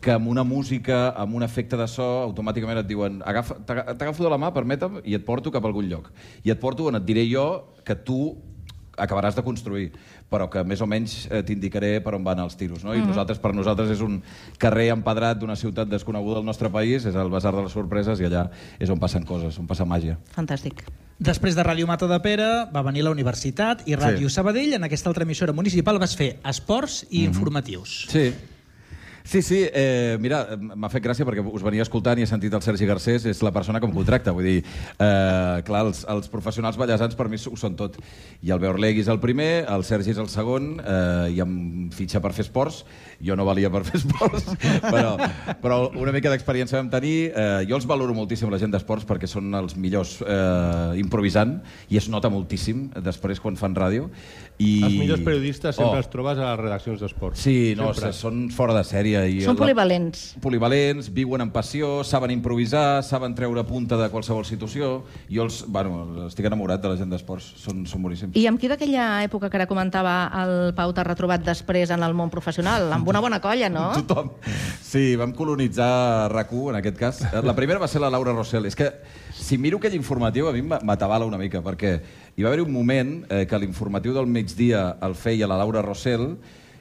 que 0.00 0.14
amb 0.16 0.30
una 0.32 0.42
música, 0.44 1.10
amb 1.10 1.36
un 1.36 1.44
efecte 1.44 1.76
de 1.76 1.86
so, 1.86 2.06
automàticament 2.22 2.80
et 2.80 2.88
diuen 2.88 3.20
"Agafa- 3.26 3.58
t'aga- 3.66 3.92
t'agafo 3.94 4.24
de 4.24 4.30
la 4.30 4.38
mà, 4.38 4.52
permetem, 4.54 5.02
i 5.04 5.14
et 5.14 5.24
porto 5.24 5.50
cap 5.52 5.64
a 5.64 5.68
algun 5.68 5.88
lloc. 5.90 6.10
I 6.44 6.50
et 6.50 6.58
porto 6.60 6.86
on 6.88 6.96
et 6.96 7.04
diré 7.04 7.28
jo 7.30 7.74
que 7.84 7.94
tu 7.94 8.36
acabaràs 9.02 9.34
de 9.36 9.42
construir, 9.44 9.90
però 10.30 10.48
que 10.52 10.62
més 10.64 10.80
o 10.80 10.86
menys 10.88 11.26
eh, 11.30 11.42
t'indicaré 11.46 11.96
per 12.04 12.14
on 12.16 12.24
van 12.24 12.40
els 12.44 12.56
tiros. 12.56 12.84
No? 12.86 12.94
I 12.94 13.02
nosaltres, 13.04 13.40
per 13.42 13.52
nosaltres 13.54 13.90
és 13.96 14.00
un 14.04 14.20
carrer 14.62 14.88
empedrat 14.94 15.38
d'una 15.42 15.56
ciutat 15.58 15.90
desconeguda 15.90 16.40
del 16.40 16.46
nostre 16.48 16.70
país, 16.70 17.04
és 17.06 17.14
el 17.18 17.30
Basar 17.32 17.54
de 17.56 17.66
les 17.66 17.72
Sorpreses, 17.74 18.20
i 18.22 18.28
allà 18.30 18.46
és 18.78 18.90
on 18.90 19.00
passen 19.02 19.26
coses, 19.28 19.58
on 19.58 19.66
passa 19.70 19.84
màgia. 19.88 20.18
Fantàstic. 20.36 20.84
Després 21.22 21.54
de 21.54 21.62
Ràdio 21.62 21.86
Mata 21.86 22.08
de 22.10 22.16
Pere 22.24 22.46
va 22.74 22.82
venir 22.82 23.04
la 23.06 23.12
universitat 23.14 23.84
i 23.86 23.94
Ràdio 23.94 24.26
Sí. 24.28 24.34
Sabadell. 24.34 24.72
En 24.74 24.82
aquesta 24.88 25.08
altra 25.10 25.22
emissora 25.22 25.52
municipal 25.52 25.98
vas 26.02 26.16
fer 26.18 26.38
esports 26.42 27.04
i 27.10 27.22
informatius. 27.28 28.06
Sí. 28.10 28.32
Sí, 29.24 29.40
sí, 29.42 29.64
eh, 29.72 30.16
mira, 30.20 30.42
m'ha 30.58 30.90
fet 30.90 31.04
gràcia 31.04 31.26
perquè 31.26 31.42
us 31.44 31.62
venia 31.62 31.84
escoltant 31.84 32.18
i 32.18 32.24
he 32.24 32.28
sentit 32.28 32.52
el 32.54 32.62
Sergi 32.64 32.88
Garcés, 32.88 33.24
és 33.30 33.42
la 33.44 33.52
persona 33.54 33.80
que 33.80 33.86
em 33.86 33.94
contracta, 33.94 34.34
vull 34.34 34.48
dir, 34.48 34.56
eh, 34.62 35.62
clar, 35.66 35.84
els, 35.86 36.02
els 36.10 36.28
professionals 36.32 36.76
ballesans 36.80 37.14
per 37.18 37.28
mi 37.30 37.38
ho 37.38 37.56
són 37.58 37.76
tot. 37.78 37.98
I 38.42 38.50
el 38.54 38.60
Beorlegui 38.62 39.04
és 39.04 39.10
el 39.12 39.20
primer, 39.22 39.64
el 39.70 39.86
Sergi 39.86 40.12
és 40.12 40.18
el 40.18 40.28
segon, 40.32 40.74
eh, 40.80 41.32
i 41.36 41.40
em 41.44 41.54
fitxa 41.94 42.20
per 42.20 42.32
fer 42.34 42.46
esports, 42.46 42.82
jo 43.22 43.36
no 43.38 43.46
valia 43.46 43.70
per 43.70 43.84
fer 43.86 44.00
esports, 44.02 44.50
però, 44.94 45.14
però 45.62 45.78
una 45.94 46.14
mica 46.14 46.32
d'experiència 46.32 46.80
vam 46.80 46.90
tenir, 46.92 47.30
eh, 47.30 47.62
jo 47.70 47.78
els 47.78 47.86
valoro 47.86 48.16
moltíssim 48.18 48.50
la 48.50 48.60
gent 48.62 48.74
d'esports 48.74 49.06
perquè 49.08 49.30
són 49.30 49.54
els 49.54 49.76
millors 49.78 50.18
eh, 50.26 50.98
improvisant, 51.00 51.60
i 51.88 52.00
es 52.00 52.10
nota 52.10 52.30
moltíssim 52.32 52.88
després 52.98 53.40
quan 53.42 53.58
fan 53.60 53.78
ràdio. 53.78 54.10
I... 54.62 54.82
Els 54.86 54.94
millors 55.00 55.20
periodistes 55.26 55.74
sempre 55.76 55.96
Oh. 55.98 56.02
els 56.02 56.08
trobes 56.12 56.38
a 56.38 56.52
les 56.52 56.60
redaccions 56.60 57.00
d'esport. 57.02 57.36
Sí, 57.36 57.74
no, 57.76 57.88
Sempre. 57.92 58.10
o 58.10 58.12
sigui, 58.12 58.20
són 58.20 58.50
fora 58.54 58.74
de 58.76 58.84
sèrie. 58.86 59.22
I 59.32 59.40
Són 59.42 59.56
la- 59.56 59.64
polivalents. 59.64 60.22
Polivalents, 60.40 61.08
viuen 61.12 61.42
amb 61.42 61.52
passió, 61.52 62.04
saben 62.04 62.30
improvisar, 62.30 63.02
saben 63.02 63.34
treure 63.34 63.64
punta 63.68 63.96
de 63.98 64.08
qualsevol 64.12 64.44
situació. 64.46 65.02
Jo 65.30 65.46
els, 65.48 65.64
bueno, 65.66 66.26
estic 66.28 66.46
enamorat 66.46 66.80
de 66.82 66.88
la 66.92 66.96
gent 67.00 67.10
d'esports, 67.10 67.50
són, 67.64 67.84
són 67.90 68.02
boníssims. 68.06 68.36
I 68.38 68.46
amb 68.46 68.60
qui 68.62 68.70
d'aquella 68.70 69.22
època 69.26 69.50
que 69.50 69.58
ara 69.60 69.66
comentava 69.66 70.14
el 70.44 70.72
Pau 70.78 70.92
t'ha 70.94 71.04
retrobat 71.04 71.42
després 71.44 71.90
en 71.90 72.02
el 72.06 72.14
món 72.14 72.30
professional? 72.30 72.90
Amb 72.92 73.08
una 73.08 73.20
bona 73.20 73.40
colla, 73.42 73.68
no? 73.72 73.90
Tothom. 74.00 74.30
Sí, 74.82 75.16
vam 75.16 75.32
colonitzar 75.32 76.30
RAC1, 76.32 76.70
en 76.70 76.76
aquest 76.82 76.98
cas. 77.00 77.22
La 77.42 77.54
primera 77.56 77.80
va 77.82 77.88
ser 77.88 78.00
la 78.00 78.10
Laura 78.12 78.32
Rossell. 78.36 78.66
És 78.68 78.76
que, 78.76 78.90
si 79.32 79.58
miro 79.58 79.78
aquell 79.80 79.94
informatiu, 79.96 80.48
a 80.48 80.52
mi 80.52 80.60
m- 80.60 80.78
m'atabala 80.84 81.24
una 81.26 81.38
mica, 81.40 81.62
perquè 81.64 81.96
hi 82.34 82.44
va 82.44 82.48
haver 82.48 82.62
un 82.64 82.72
moment 82.72 83.26
eh, 83.28 83.44
que 83.44 83.58
l'informatiu 83.60 84.14
del 84.16 84.26
migdia 84.26 84.96
el 85.04 85.14
feia 85.14 85.48
la 85.50 85.58
Laura 85.60 85.82
Rossell, 85.84 86.30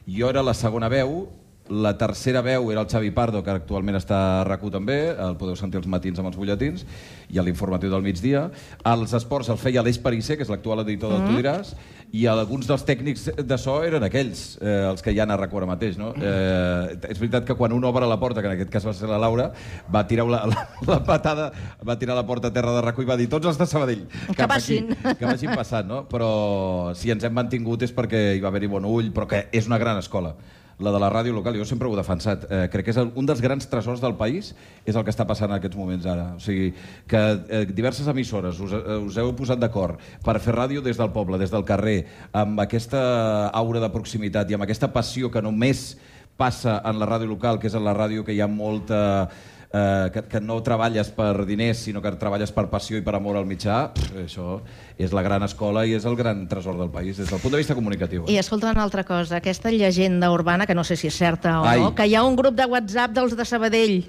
jo 0.08 0.30
era 0.32 0.44
la 0.44 0.54
segona 0.56 0.88
veu, 0.88 1.26
la 1.72 1.94
tercera 1.98 2.42
veu 2.44 2.72
era 2.74 2.82
el 2.84 2.90
Xavi 2.92 3.14
Pardo, 3.16 3.40
que 3.46 3.54
actualment 3.54 3.96
està 3.96 4.20
a 4.42 4.44
RAC1 4.44 4.74
també, 4.74 4.98
el 5.16 5.38
podeu 5.40 5.56
sentir 5.56 5.80
els 5.80 5.88
matins 5.88 6.20
amb 6.20 6.28
els 6.28 6.38
butlletins, 6.38 6.84
i 7.32 7.40
a 7.40 7.46
l'informatiu 7.48 7.94
del 7.94 8.04
migdia. 8.04 8.50
Els 8.92 9.16
esports 9.16 9.50
el 9.54 9.60
feia 9.62 9.84
l'Eix 9.86 10.02
Parisser, 10.04 10.36
que 10.38 10.44
és 10.44 10.52
l'actual 10.52 10.84
editor 10.84 11.14
del 11.16 11.24
Tu 11.30 11.40
diràs, 11.40 11.72
i 12.12 12.26
alguns 12.28 12.68
dels 12.68 12.84
tècnics 12.84 13.30
de 13.48 13.58
so 13.62 13.78
eren 13.88 14.04
aquells, 14.04 14.58
eh, 14.60 14.90
els 14.90 15.00
que 15.02 15.14
hi 15.16 15.22
ha 15.22 15.30
a 15.30 15.38
RAC1 15.40 15.62
ara 15.62 15.70
mateix. 15.70 15.98
No? 16.02 16.12
Eh, 16.12 17.00
és 17.08 17.22
veritat 17.22 17.48
que 17.48 17.56
quan 17.56 17.72
un 17.72 17.88
obre 17.88 18.10
la 18.10 18.20
porta, 18.20 18.44
que 18.44 18.52
en 18.52 18.58
aquest 18.58 18.74
cas 18.74 18.86
va 18.88 18.94
ser 18.98 19.08
la 19.08 19.22
Laura, 19.22 19.52
va 19.88 20.04
tirar 20.08 20.28
la, 20.28 20.44
la, 20.52 20.68
la 20.92 21.00
patada, 21.08 21.52
va 21.88 21.96
tirar 21.98 22.20
la 22.20 22.26
porta 22.28 22.52
a 22.52 22.54
terra 22.54 22.76
de 22.76 22.84
RAC1 22.84 23.08
i 23.08 23.12
va 23.14 23.20
dir 23.22 23.30
tots 23.32 23.48
els 23.48 23.60
de 23.62 23.70
Sabadell, 23.70 24.08
Que 24.28 24.42
cap 24.44 24.58
aquí, 24.58 24.82
que 25.08 25.26
vagin 25.26 25.56
passant, 25.56 25.88
no? 25.88 26.04
Però 26.12 26.92
si 27.00 27.16
ens 27.16 27.24
hem 27.24 27.34
mantingut 27.34 27.88
és 27.88 27.96
perquè 27.96 28.34
hi 28.36 28.44
va 28.44 28.52
haver-hi 28.52 28.76
bon 28.76 28.92
ull, 28.92 29.14
però 29.16 29.30
que 29.30 29.46
és 29.56 29.72
una 29.72 29.80
gran 29.80 30.02
escola. 30.02 30.36
La 30.82 30.92
de 30.94 31.00
la 31.02 31.10
ràdio 31.14 31.34
local, 31.34 31.56
jo 31.58 31.66
sempre 31.68 31.88
ho 31.88 31.94
he 31.94 32.00
defensat. 32.00 32.46
Eh, 32.50 32.68
crec 32.74 32.88
que 32.88 32.94
és 32.94 33.00
el, 33.02 33.12
un 33.16 33.28
dels 33.30 33.42
grans 33.44 33.68
tresors 33.70 34.02
del 34.04 34.16
país 34.20 34.52
és 34.86 34.96
el 34.96 35.06
que 35.06 35.14
està 35.14 35.26
passant 35.30 35.52
en 35.52 35.58
aquests 35.60 35.78
moments 35.80 36.08
ara. 36.10 36.32
O 36.38 36.42
sigui, 36.44 36.72
que 37.10 37.22
eh, 37.22 37.66
diverses 37.70 38.10
emissores 38.12 38.60
us, 38.64 38.74
eh, 38.78 38.98
us 39.00 39.20
heu 39.22 39.34
posat 39.38 39.62
d'acord 39.62 40.02
per 40.26 40.40
fer 40.44 40.56
ràdio 40.58 40.84
des 40.86 41.00
del 41.00 41.14
poble, 41.14 41.40
des 41.42 41.54
del 41.54 41.66
carrer, 41.68 42.06
amb 42.34 42.60
aquesta 42.64 43.02
aura 43.50 43.84
de 43.84 43.92
proximitat 43.94 44.50
i 44.50 44.58
amb 44.58 44.68
aquesta 44.68 44.92
passió 44.94 45.32
que 45.32 45.44
només 45.44 45.96
passa 46.42 46.80
en 46.90 46.98
la 46.98 47.06
ràdio 47.06 47.30
local, 47.30 47.60
que 47.60 47.70
és 47.70 47.78
en 47.78 47.86
la 47.86 47.94
ràdio 47.94 48.26
que 48.26 48.34
hi 48.34 48.42
ha 48.42 48.50
molta 48.50 49.02
eh, 49.30 49.52
que, 49.72 50.24
que 50.28 50.42
no 50.44 50.58
treballes 50.64 51.10
per 51.16 51.46
diners, 51.48 51.86
sinó 51.88 52.02
que 52.04 52.12
treballes 52.20 52.52
per 52.52 52.66
passió 52.72 53.00
i 53.00 53.04
per 53.06 53.16
amor 53.16 53.40
al 53.40 53.48
mitjà, 53.48 53.86
pff, 53.96 54.16
això 54.26 54.60
és 55.00 55.16
la 55.16 55.24
gran 55.24 55.44
escola 55.48 55.86
i 55.88 55.96
és 55.96 56.06
el 56.06 56.18
gran 56.20 56.44
tresor 56.52 56.78
del 56.80 56.92
país, 56.92 57.18
des 57.18 57.32
del 57.32 57.40
punt 57.40 57.56
de 57.56 57.62
vista 57.64 57.78
comunicatiu. 57.78 58.26
I 58.28 58.38
escolta 58.42 58.72
una 58.72 58.84
altra 58.84 59.06
cosa, 59.08 59.40
aquesta 59.40 59.72
llegenda 59.72 60.32
urbana, 60.32 60.68
que 60.68 60.76
no 60.76 60.84
sé 60.84 61.00
si 61.00 61.08
és 61.08 61.16
certa 61.16 61.62
o 61.62 61.66
Ai. 61.66 61.80
no, 61.80 61.94
que 61.96 62.08
hi 62.08 62.16
ha 62.16 62.26
un 62.28 62.36
grup 62.36 62.58
de 62.60 62.68
WhatsApp 62.68 63.16
dels 63.16 63.38
de 63.38 63.46
Sabadell. 63.48 64.02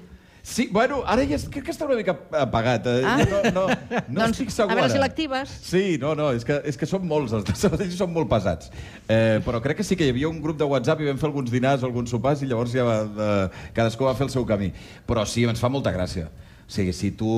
Sí, 0.43 0.67
bueno, 0.75 1.03
ara 1.07 1.23
ja 1.23 1.37
es- 1.37 1.45
crec 1.47 1.63
que 1.63 1.71
està 1.71 1.85
una 1.87 1.95
mica 1.95 2.17
apagat. 2.35 2.85
Eh? 2.91 3.01
Ah. 3.07 3.15
No, 3.23 3.39
no, 3.55 3.67
no 4.09 4.19
Doncs, 4.19 4.33
estic 4.41 4.51
segur 4.51 4.73
a 4.73 4.75
veure 4.75 4.91
si 4.91 4.99
l'actives. 4.99 5.49
Sí, 5.63 5.83
no, 6.01 6.11
no, 6.19 6.33
és 6.35 6.43
que, 6.43 6.57
és 6.67 6.75
que 6.77 6.85
són 6.89 7.05
molts, 7.07 7.31
els 7.31 7.45
de 7.47 7.55
Sabadell 7.55 7.93
són 8.01 8.11
molt 8.11 8.27
pesats. 8.29 8.67
Eh, 9.07 9.39
però 9.45 9.61
crec 9.63 9.79
que 9.79 9.85
sí 9.87 9.95
que 9.95 10.03
hi 10.03 10.11
havia 10.11 10.27
un 10.27 10.41
grup 10.43 10.59
de 10.59 10.67
WhatsApp 10.67 10.99
i 10.99 11.07
vam 11.07 11.21
fer 11.21 11.29
alguns 11.31 11.49
dinars 11.53 11.81
o 11.81 11.87
alguns 11.87 12.11
sopars 12.11 12.43
i 12.43 12.49
llavors 12.51 12.75
ja 12.75 12.83
va, 12.83 12.97
de, 13.07 13.29
cadascú 13.73 14.03
va 14.09 14.17
fer 14.19 14.27
el 14.27 14.33
seu 14.35 14.43
camí. 14.45 14.73
Però 15.07 15.23
sí, 15.25 15.47
ens 15.47 15.63
fa 15.63 15.71
molta 15.71 15.95
gràcia. 15.95 16.27
O 16.63 16.71
sigui, 16.73 16.91
si 16.95 17.11
tu... 17.15 17.31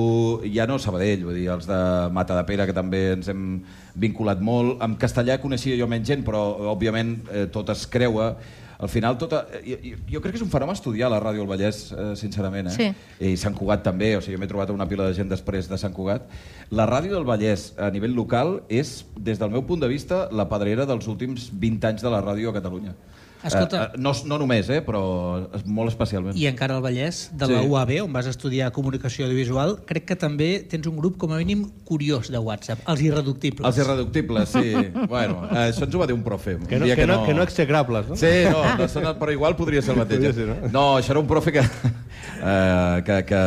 Ja 0.54 0.66
no 0.66 0.80
Sabadell, 0.82 1.22
vull 1.30 1.38
dir, 1.38 1.46
els 1.54 1.66
de 1.70 1.78
Mata 2.14 2.34
de 2.38 2.44
Pere, 2.50 2.66
que 2.66 2.74
també 2.74 3.12
ens 3.14 3.30
hem 3.30 3.60
vinculat 3.94 4.42
molt. 4.42 4.80
Amb 4.82 4.98
castellà 4.98 5.38
coneixia 5.42 5.78
jo 5.78 5.86
menys 5.90 6.10
gent, 6.10 6.26
però, 6.26 6.42
òbviament, 6.74 7.20
eh, 7.30 7.46
tot 7.54 7.70
es 7.74 7.86
creua. 7.86 8.32
Al 8.78 8.88
final, 8.92 9.16
tota... 9.16 9.46
Jo, 9.64 9.76
jo- 9.82 9.96
jo 10.12 10.20
crec 10.20 10.34
que 10.34 10.40
és 10.40 10.44
un 10.44 10.50
fenomen 10.52 10.76
estudiar 10.76 11.08
la 11.10 11.20
ràdio 11.22 11.40
al 11.44 11.48
Vallès, 11.48 11.78
eh, 11.92 12.10
sincerament. 12.20 12.68
Eh? 12.68 12.76
Sí. 12.76 13.30
I 13.32 13.36
Sant 13.40 13.54
Cugat 13.56 13.82
també, 13.86 14.10
o 14.16 14.20
sigui, 14.20 14.36
jo 14.36 14.42
m'he 14.42 14.48
trobat 14.50 14.70
una 14.74 14.86
pila 14.90 15.06
de 15.08 15.14
gent 15.16 15.30
després 15.32 15.68
de 15.70 15.78
Sant 15.80 15.94
Cugat. 15.96 16.26
La 16.70 16.84
ràdio 16.86 17.14
del 17.16 17.24
Vallès, 17.24 17.70
a 17.78 17.88
nivell 17.90 18.12
local, 18.14 18.58
és, 18.68 19.04
des 19.16 19.38
del 19.40 19.50
meu 19.50 19.62
punt 19.64 19.80
de 19.80 19.88
vista, 19.88 20.26
la 20.30 20.44
pedrera 20.50 20.84
dels 20.86 21.08
últims 21.08 21.48
20 21.52 21.88
anys 21.88 22.02
de 22.04 22.10
la 22.12 22.20
ràdio 22.20 22.50
a 22.52 22.58
Catalunya. 22.60 22.92
Escolta- 23.44 23.82
Eh, 23.84 23.90
eh, 23.94 23.98
no, 23.98 24.12
no 24.24 24.38
només, 24.38 24.68
eh, 24.70 24.80
però 24.84 25.48
molt 25.64 25.90
especialment. 25.90 26.36
I 26.36 26.46
encara 26.46 26.76
al 26.76 26.82
Vallès, 26.82 27.30
de 27.32 27.46
Sí. 27.46 27.52
la 27.52 27.62
UAB, 27.62 28.00
on 28.02 28.12
vas 28.12 28.26
estudiar 28.26 28.72
comunicació 28.72 29.26
audiovisual, 29.26 29.78
crec 29.86 30.04
que 30.06 30.16
també 30.16 30.66
tens 30.68 30.86
un 30.86 30.96
grup 30.96 31.16
com 31.16 31.32
a 31.32 31.36
mínim 31.38 31.70
curiós 31.84 32.30
de 32.30 32.38
WhatsApp, 32.38 32.80
els 32.88 33.00
irreductibles. 33.02 33.66
Els 33.66 33.78
irreductibles, 33.78 34.48
sí. 34.48 34.74
bueno, 35.08 35.46
eh, 35.50 35.70
això 35.72 35.84
ens 35.84 35.94
ho 35.94 35.98
va 35.98 36.06
dir 36.06 36.14
un 36.14 36.22
profe. 36.24 36.56
Un 36.56 36.66
Que 36.66 36.78
no, 36.78 36.84
dia 36.86 36.96
que, 36.96 37.06
no, 37.06 37.24
que 37.24 37.34
no 37.34 37.42
execrables, 37.42 38.08
no? 38.08 38.16
Sí, 38.16 38.44
no, 38.50 38.64
no 38.76 38.88
són, 38.88 39.04
però 39.18 39.32
igual 39.32 39.54
podria 39.56 39.82
ser 39.82 39.92
el 39.94 39.98
mateix. 39.98 40.24
Eh? 40.24 40.32
ser, 40.32 40.46
no? 40.48 40.56
no, 40.72 40.84
això 40.98 41.10
era 41.10 41.20
un 41.20 41.26
profe 41.26 41.52
que, 41.52 41.60
eh, 41.60 43.02
que, 43.04 43.24
que, 43.24 43.40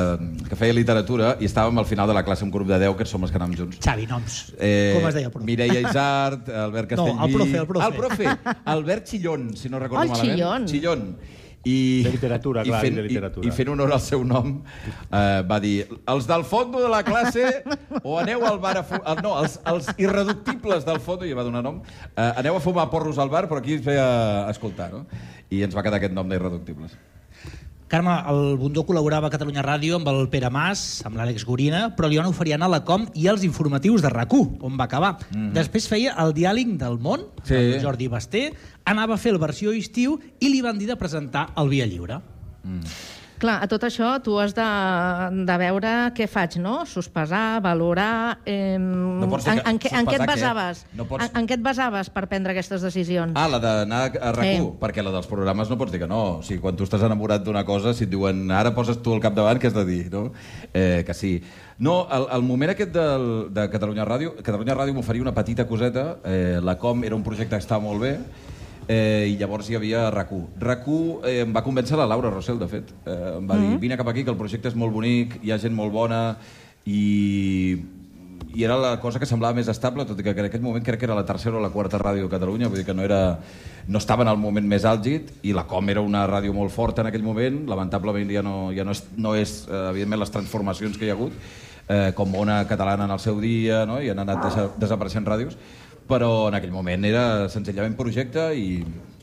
que 0.50 0.56
feia 0.56 0.74
literatura 0.74 1.36
i 1.40 1.46
estàvem 1.50 1.78
al 1.80 1.86
final 1.86 2.08
de 2.08 2.14
la 2.14 2.24
classe 2.24 2.44
un 2.46 2.52
grup 2.52 2.68
de 2.68 2.80
10 2.80 2.96
que 3.00 3.06
som 3.06 3.24
els 3.24 3.32
que 3.32 3.38
anàvem 3.40 3.58
junts. 3.58 3.80
Xavi, 3.84 4.06
noms. 4.10 4.54
Eh, 4.60 4.94
Com 4.98 5.08
es 5.10 5.16
deia 5.18 5.28
el 5.28 5.34
profe? 5.34 5.46
Mireia 5.46 5.82
Isart, 5.82 6.50
Albert 6.50 6.92
No, 7.00 7.06
Castellví... 7.06 7.26
el 7.26 7.34
profe, 7.36 7.58
el 7.58 7.68
profe. 7.68 7.84
Ah, 7.84 7.90
el 7.90 7.94
profe. 7.96 8.56
Albert 8.66 9.06
Chillón, 9.06 9.56
si 9.58 9.70
no 9.70 9.79
recordo 9.80 10.02
Oh, 10.02 10.04
el 10.04 10.10
malament. 10.10 10.36
Chillón. 10.38 10.66
Chillón. 10.66 11.40
I, 11.68 12.04
De 12.04 12.12
literatura, 12.14 12.62
i 12.64 12.70
clar, 12.70 12.80
fent, 12.82 12.96
de 12.96 13.02
literatura. 13.04 13.46
I, 13.46 13.50
I 13.50 13.52
fent 13.52 13.68
honor 13.74 13.92
al 13.92 14.00
seu 14.00 14.22
nom, 14.24 14.62
eh, 15.12 15.42
va 15.44 15.58
dir 15.60 15.90
els 16.08 16.26
del 16.30 16.46
fondo 16.48 16.80
de 16.80 16.88
la 16.88 17.02
classe 17.04 17.44
o 18.02 18.14
aneu 18.18 18.46
al 18.48 18.60
bar 18.64 18.78
a 18.80 18.84
fu- 18.88 19.02
el, 19.04 19.20
no, 19.22 19.34
els, 19.42 19.58
els 19.68 19.90
irreductibles 20.00 20.86
del 20.88 21.02
fondo, 21.04 21.28
i 21.28 21.34
va 21.36 21.44
donar 21.44 21.62
nom, 21.66 21.82
eh, 22.16 22.32
aneu 22.40 22.56
a 22.56 22.64
fumar 22.64 22.88
porros 22.90 23.20
al 23.20 23.28
bar, 23.30 23.50
però 23.52 23.60
aquí 23.60 23.74
es 23.76 23.84
veia 23.84 24.08
a 24.48 24.50
escoltar, 24.56 24.88
no? 24.94 25.06
I 25.52 25.60
ens 25.68 25.76
va 25.76 25.84
quedar 25.84 26.00
aquest 26.00 26.16
nom 26.16 26.30
d'irreductibles. 26.32 26.96
Carme, 27.90 28.14
el 28.30 28.56
Bundó 28.62 28.84
col·laborava 28.86 29.28
a 29.28 29.34
Catalunya 29.34 29.64
Ràdio 29.66 29.98
amb 29.98 30.08
el 30.12 30.28
Pere 30.30 30.52
Mas, 30.54 31.02
amb 31.10 31.18
l'Àlex 31.18 31.42
Gorina, 31.44 31.88
però 31.98 32.06
li 32.08 32.20
van 32.20 32.30
oferir 32.30 32.54
anar 32.54 32.68
a 32.70 32.74
la 32.76 32.84
Com 32.86 33.08
i 33.18 33.26
als 33.28 33.42
informatius 33.48 34.04
de 34.06 34.12
rac 34.14 34.30
on 34.38 34.78
va 34.78 34.86
acabar. 34.86 35.16
Mm. 35.34 35.54
Després 35.58 35.88
feia 35.90 36.14
el 36.22 36.36
diàleg 36.38 36.78
del 36.78 37.00
món, 37.02 37.26
Sí. 37.44 37.56
del 37.56 37.82
Jordi 37.82 38.08
Basté, 38.08 38.54
anava 38.86 39.16
a 39.16 39.18
fer 39.18 39.32
el 39.34 39.40
versió 39.40 39.72
estiu 39.74 40.20
i 40.40 40.50
li 40.50 40.62
van 40.62 40.78
dir 40.78 40.86
de 40.88 40.96
presentar 40.96 41.50
el 41.58 41.70
Via 41.70 41.88
Lliure. 41.88 42.22
Clar, 43.40 43.56
a 43.64 43.68
tot 43.72 43.86
això 43.88 44.18
tu 44.20 44.34
has 44.42 44.52
de, 44.52 44.64
de 45.48 45.56
veure 45.62 45.92
què 46.12 46.26
faig, 46.28 46.58
no? 46.60 46.82
Sospesar, 46.86 47.62
valorar... 47.64 48.40
Eh, 48.44 48.76
No 48.78 49.30
pots 49.32 49.46
dir 49.48 49.54
en, 49.54 49.62
que- 49.62 49.70
en, 49.72 49.80
què, 49.80 49.92
en 49.96 50.10
què 50.10 50.18
et 50.18 50.24
sospesar 50.26 50.26
què? 50.28 50.28
basaves? 50.34 50.82
No 51.00 51.06
pots- 51.08 51.24
en, 51.24 51.38
en 51.40 51.48
què 51.48 51.56
et 51.56 51.64
basaves 51.64 52.10
per 52.12 52.26
prendre 52.28 52.52
aquestes 52.52 52.84
decisions? 52.84 53.32
Ah, 53.40 53.48
la 53.48 53.62
d'anar 53.64 54.02
a 54.20 54.34
RAC1, 54.36 54.50
Sí. 54.60 54.68
perquè 54.82 55.06
la 55.08 55.14
dels 55.16 55.30
programes 55.32 55.72
no 55.72 55.78
pots 55.80 55.96
dir 55.96 56.02
que 56.04 56.10
no. 56.12 56.20
O 56.40 56.44
sigui, 56.44 56.60
quan 56.60 56.76
tu 56.76 56.84
estàs 56.84 57.06
enamorat 57.08 57.46
d'una 57.48 57.64
cosa, 57.64 57.94
si 57.96 58.04
et 58.04 58.12
diuen 58.12 58.44
ara 58.52 58.76
poses 58.76 59.00
tu 59.02 59.16
al 59.16 59.24
capdavant, 59.24 59.56
què 59.64 59.72
has 59.72 59.78
de 59.80 59.86
dir, 59.88 60.02
no? 60.12 60.34
Eh, 60.74 61.06
que 61.08 61.14
sí. 61.16 61.38
No, 61.80 62.02
el, 62.12 62.28
el 62.36 62.44
moment 62.44 62.74
aquest 62.76 62.92
del, 62.92 63.30
de 63.56 63.70
Catalunya 63.72 64.04
Ràdio, 64.04 64.36
Catalunya 64.44 64.76
Ràdio 64.76 65.00
m'oferia 65.00 65.24
una 65.24 65.32
petita 65.34 65.64
coseta, 65.66 66.18
eh, 66.28 66.60
la 66.60 66.76
Com 66.76 67.06
era 67.08 67.16
un 67.16 67.24
projecte 67.24 67.56
que 67.56 67.64
estava 67.64 67.80
molt 67.88 68.04
bé, 68.04 68.18
eh, 68.90 69.30
i 69.30 69.38
llavors 69.38 69.70
hi 69.70 69.78
havia 69.78 70.08
RAC1. 70.10 70.58
RAC1 70.58 71.30
eh, 71.30 71.38
em 71.46 71.54
va 71.54 71.64
convèncer 71.66 72.00
la 72.00 72.10
Laura 72.10 72.34
Rossell, 72.34 72.60
de 72.60 72.68
fet. 72.72 72.90
Eh, 73.06 73.20
em 73.38 73.48
va 73.48 73.60
dir, 73.62 73.78
vine 73.86 74.00
cap 74.00 74.10
aquí, 74.10 74.26
que 74.26 74.34
el 74.34 74.40
projecte 74.40 74.72
és 74.72 74.78
molt 74.78 74.96
bonic, 74.96 75.38
hi 75.44 75.54
ha 75.54 75.62
gent 75.62 75.78
molt 75.78 75.94
bona, 75.94 76.24
i 76.90 77.78
i 78.56 78.64
era 78.64 78.76
la 78.82 79.00
cosa 79.00 79.20
que 79.22 79.28
semblava 79.30 79.54
més 79.54 79.68
estable, 79.70 80.06
tot 80.10 80.20
i 80.20 80.24
que 80.26 80.34
en 80.34 80.48
aquell 80.48 80.64
moment 80.64 80.84
crec 80.84 81.00
que 81.00 81.06
era 81.06 81.16
la 81.18 81.26
tercera 81.26 81.60
o 81.60 81.62
la 81.62 81.70
quarta 81.70 82.00
ràdio 82.02 82.26
de 82.26 82.32
Catalunya, 82.32 82.68
vull 82.68 82.82
dir 82.82 82.86
que 82.88 82.96
no, 82.98 83.04
era, 83.06 83.38
no 83.88 84.02
estava 84.02 84.26
en 84.26 84.32
el 84.32 84.40
moment 84.42 84.66
més 84.66 84.88
àlgid, 84.90 85.30
i 85.46 85.54
la 85.54 85.68
Com 85.70 85.90
era 85.94 86.02
una 86.02 86.26
ràdio 86.28 86.54
molt 86.56 86.74
forta 86.74 87.04
en 87.04 87.12
aquell 87.12 87.24
moment, 87.24 87.62
lamentablement 87.70 88.32
ja 88.34 88.42
no, 88.46 88.72
ja 88.74 88.86
no 88.88 88.96
és, 88.96 89.04
no 89.18 89.36
és 89.38 89.54
eh, 89.68 89.84
evidentment, 89.92 90.24
les 90.24 90.34
transformacions 90.34 90.98
que 90.98 91.06
hi 91.06 91.14
ha 91.14 91.18
hagut, 91.18 91.36
eh, 91.88 92.10
com 92.18 92.34
Ona 92.42 92.64
Catalana 92.68 93.06
en 93.06 93.14
el 93.14 93.22
seu 93.22 93.38
dia, 93.40 93.84
no? 93.86 94.00
i 94.02 94.10
han 94.10 94.24
anat 94.26 94.42
desa 94.48 94.66
desapareixent 94.82 95.30
ràdios, 95.30 95.60
però 96.10 96.48
en 96.50 96.58
aquell 96.58 96.74
moment 96.74 97.06
era 97.06 97.24
senzillament 97.54 97.94
projecte 97.98 98.48
i, 98.58 98.80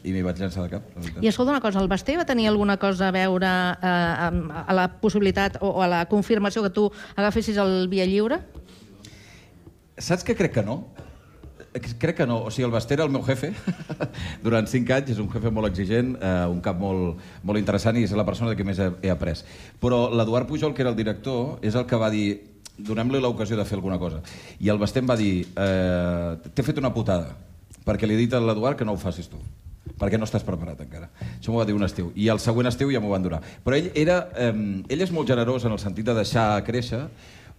i 0.07 0.12
m'hi 0.14 0.22
vaig 0.22 0.38
llançar 0.38 0.64
de 0.68 0.77
cap. 0.77 0.85
I 1.20 1.27
escolta 1.27 1.51
una 1.53 1.61
cosa, 1.64 1.81
el 1.83 1.88
Basté 1.90 2.14
va 2.16 2.25
tenir 2.29 2.46
alguna 2.49 2.77
cosa 2.79 3.09
a 3.09 3.14
veure 3.14 3.46
eh, 3.51 4.29
amb- 4.31 4.53
a 4.62 4.77
la 4.77 4.87
possibilitat 5.03 5.59
o, 5.61 5.72
o 5.81 5.83
a 5.83 5.88
la 5.90 6.05
confirmació 6.11 6.62
que 6.62 6.70
tu 6.70 6.87
agafessis 7.16 7.59
el 7.59 7.88
via 7.90 8.07
lliure? 8.07 8.38
Saps 9.99 10.22
que 10.25 10.37
crec 10.38 10.53
que 10.55 10.62
no? 10.62 10.85
Crec 11.77 12.16
que 12.16 12.27
no. 12.27 12.38
O 12.46 12.51
sigui, 12.51 12.64
el 12.64 12.72
Basté 12.72 12.94
era 12.96 13.05
el 13.05 13.11
meu 13.12 13.20
jefe 13.27 13.51
durant 14.46 14.64
cinc 14.70 14.88
anys, 14.94 15.11
és 15.12 15.18
un 15.20 15.29
jefe 15.33 15.51
molt 15.53 15.68
exigent, 15.68 16.14
eh, 16.16 16.46
un 16.49 16.62
cap 16.64 16.79
molt, 16.81 17.18
molt 17.44 17.61
interessant 17.61 17.99
i 18.01 18.05
és 18.07 18.14
la 18.16 18.25
persona 18.25 18.53
de 18.53 18.57
qui 18.57 18.64
més 18.64 18.79
he, 18.81 18.87
he 19.05 19.11
après. 19.12 19.42
Però 19.83 20.07
l'Eduard 20.14 20.49
Pujol, 20.49 20.72
que 20.72 20.85
era 20.87 20.92
el 20.94 20.96
director, 20.96 21.59
és 21.66 21.75
el 21.77 21.85
que 21.90 21.99
va 22.01 22.09
dir 22.14 22.29
donem-li 22.79 23.21
l'ocasió 23.21 23.57
de 23.57 23.65
fer 23.65 23.79
alguna 23.79 23.99
cosa. 23.99 24.23
I 24.61 24.71
el 24.73 24.81
Basté 24.81 25.03
em 25.03 25.09
va 25.09 25.17
dir 25.17 25.47
eh, 25.47 26.37
t'he 26.53 26.65
fet 26.67 26.81
una 26.83 26.93
putada, 26.95 27.37
perquè 27.87 28.09
li 28.09 28.17
he 28.17 28.25
dit 28.25 28.35
a 28.35 28.43
l'Eduard 28.43 28.79
que 28.79 28.89
no 28.89 28.97
ho 28.97 29.01
facis 29.01 29.31
tu 29.33 29.41
perquè 29.97 30.19
no 30.19 30.27
estàs 30.27 30.45
preparat 30.45 30.81
encara. 30.85 31.07
Això 31.39 31.53
m'ho 31.53 31.61
va 31.61 31.65
dir 31.65 31.73
un 31.77 31.87
estiu. 31.87 32.11
I 32.21 32.29
el 32.29 32.41
següent 32.43 32.69
estiu 32.69 32.91
ja 32.93 33.01
m'ho 33.01 33.12
van 33.12 33.23
donar. 33.25 33.39
Però 33.65 33.77
ell, 33.77 33.89
era, 33.97 34.19
eh, 34.37 34.53
ell 34.93 35.05
és 35.07 35.12
molt 35.15 35.31
generós 35.31 35.65
en 35.65 35.73
el 35.73 35.81
sentit 35.81 36.05
de 36.05 36.15
deixar 36.19 36.62
créixer, 36.67 37.07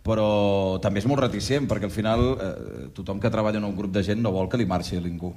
però 0.05 0.77
també 0.83 1.01
és 1.01 1.07
molt 1.09 1.23
reticent, 1.25 1.67
perquè 1.67 1.89
al 1.89 1.95
final 1.95 2.27
eh, 2.35 2.53
tothom 2.95 3.19
que 3.23 3.31
treballa 3.33 3.59
en 3.59 3.67
un 3.67 3.75
grup 3.75 3.95
de 3.95 4.03
gent 4.05 4.21
no 4.21 4.35
vol 4.35 4.51
que 4.51 4.59
li 4.59 4.69
marxi 4.69 4.99
a 4.99 5.03
ningú. 5.03 5.33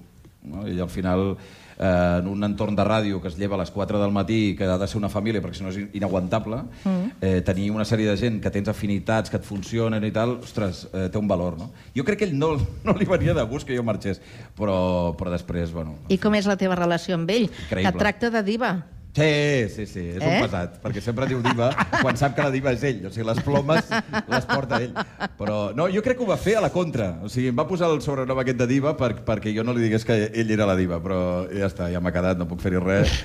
No? 0.51 0.66
I 0.69 0.79
al 0.81 0.93
final, 0.93 1.35
eh, 1.81 2.19
en 2.21 2.29
un 2.29 2.45
entorn 2.45 2.77
de 2.77 2.85
ràdio 2.85 3.21
que 3.21 3.29
es 3.33 3.38
lleva 3.40 3.57
a 3.57 3.61
les 3.62 3.73
4 3.73 3.99
del 3.99 4.12
matí, 4.12 4.55
que 4.57 4.69
ha 4.69 4.79
de 4.79 4.88
ser 4.88 4.99
una 5.01 5.09
família, 5.09 5.40
perquè 5.43 5.59
si 5.59 5.64
no 5.64 5.73
és 5.73 5.81
inaguantable, 5.97 6.62
mm. 6.85 7.16
eh, 7.21 7.40
tenir 7.47 7.71
una 7.73 7.87
sèrie 7.88 8.11
de 8.11 8.16
gent 8.21 8.40
que 8.45 8.53
tens 8.53 8.69
afinitats, 8.69 9.33
que 9.33 9.40
et 9.40 9.49
funcionen 9.49 10.05
i 10.05 10.12
tal, 10.14 10.37
ostres, 10.45 10.87
eh, 10.93 11.09
té 11.11 11.19
un 11.19 11.29
valor, 11.31 11.59
no? 11.59 11.71
Jo 11.97 12.05
crec 12.05 12.21
que 12.23 12.29
ell 12.29 12.37
no, 12.38 12.53
no 12.87 12.97
li 12.99 13.09
venia 13.09 13.35
de 13.35 13.47
gust 13.49 13.66
que 13.66 13.77
jo 13.77 13.87
marxés, 13.87 14.21
però, 14.59 15.16
però 15.16 15.33
després, 15.33 15.73
bueno... 15.73 15.97
I 16.12 16.21
com 16.21 16.37
és 16.37 16.49
la 16.51 16.59
teva 16.61 16.79
relació 16.79 17.16
amb 17.16 17.31
ell? 17.33 17.49
Increïble. 17.49 17.87
Que 17.88 17.95
et 17.97 18.03
tracta 18.05 18.31
de 18.35 18.45
diva. 18.47 18.75
Sí, 19.11 19.68
sí, 19.75 19.87
sí, 19.90 20.03
és 20.14 20.23
eh? 20.23 20.29
Un 20.37 20.44
pesat, 20.46 20.77
perquè 20.85 21.01
sempre 21.03 21.27
diu 21.27 21.40
diva 21.42 21.73
quan 22.01 22.16
sap 22.16 22.37
que 22.37 22.44
la 22.46 22.51
diva 22.55 22.70
és 22.77 22.85
ell, 22.87 23.01
o 23.09 23.11
sigui, 23.11 23.25
les 23.27 23.40
plomes 23.42 23.88
les 24.31 24.46
porta 24.46 24.79
ell. 24.79 24.92
Però 25.37 25.57
no, 25.75 25.88
jo 25.90 25.99
crec 26.05 26.16
que 26.20 26.23
ho 26.23 26.29
va 26.29 26.37
fer 26.38 26.55
a 26.61 26.62
la 26.62 26.70
contra, 26.70 27.09
o 27.25 27.29
sigui, 27.33 27.49
em 27.51 27.59
va 27.59 27.66
posar 27.66 27.88
el 27.90 27.99
sobrenom 28.05 28.38
aquest 28.38 28.61
de 28.62 28.68
diva 28.70 28.94
per, 28.96 29.11
perquè 29.27 29.51
jo 29.57 29.64
no 29.66 29.75
li 29.75 29.83
digués 29.83 30.07
que 30.07 30.16
ell 30.31 30.55
era 30.55 30.68
la 30.70 30.77
diva, 30.79 31.01
però 31.03 31.20
ja 31.51 31.66
està, 31.66 31.90
ja 31.90 31.99
m'ha 32.01 32.12
quedat, 32.14 32.38
no 32.38 32.46
puc 32.46 32.62
fer-hi 32.62 32.79
res, 32.85 33.16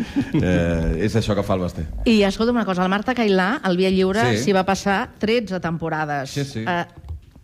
eh, 0.42 1.06
és 1.06 1.16
això 1.22 1.38
que 1.38 1.46
fa 1.46 1.54
el 1.60 1.64
Basté. 1.68 1.86
I 2.10 2.18
escolta 2.26 2.56
una 2.56 2.66
cosa, 2.66 2.82
el 2.84 2.90
Marta 2.90 3.14
Cailà, 3.14 3.60
al 3.62 3.78
Via 3.78 3.94
Lliure, 3.94 4.26
Sí. 4.34 4.44
s'hi 4.48 4.58
va 4.58 4.66
passar 4.66 5.12
13 5.22 5.60
temporades. 5.62 6.32
Sí, 6.34 6.44
sí. 6.50 6.66
Eh, 6.68 6.86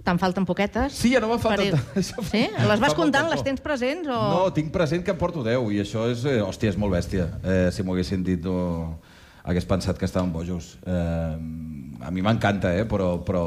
Te'n 0.06 0.18
falten 0.22 0.46
poquetes? 0.50 0.96
Sí, 0.98 1.12
ja 1.14 1.22
no 1.22 1.30
me'n 1.30 1.42
falten 1.42 1.78
Per-. 1.78 2.04
Sí? 2.32 2.44
Les 2.68 2.82
vas 2.82 2.96
comptant? 2.98 3.30
Les 3.30 3.44
tens 3.46 3.62
presents? 3.62 4.10
O... 4.10 4.20
No, 4.34 4.42
tinc 4.56 4.72
present 4.74 5.06
que 5.06 5.14
em 5.14 5.20
porto 5.20 5.44
10 5.46 5.70
i 5.76 5.82
això 5.84 6.08
és, 6.12 6.26
eh, 6.26 6.40
hòstia, 6.42 6.74
és 6.74 6.80
molt 6.82 6.96
bèstia. 6.96 7.28
Eh, 7.44 7.68
si 7.76 7.86
m'ho 7.86 7.94
haguessin 7.96 8.26
dit 8.26 8.42
no 8.46 8.98
hagués 9.44 9.66
pensat 9.66 9.98
que 9.98 10.06
estaven 10.06 10.32
bojos. 10.34 10.76
Eh, 10.86 11.36
a 12.02 12.12
mi 12.14 12.22
m'encanta, 12.22 12.74
eh, 12.78 12.86
però, 12.90 13.14
però... 13.26 13.44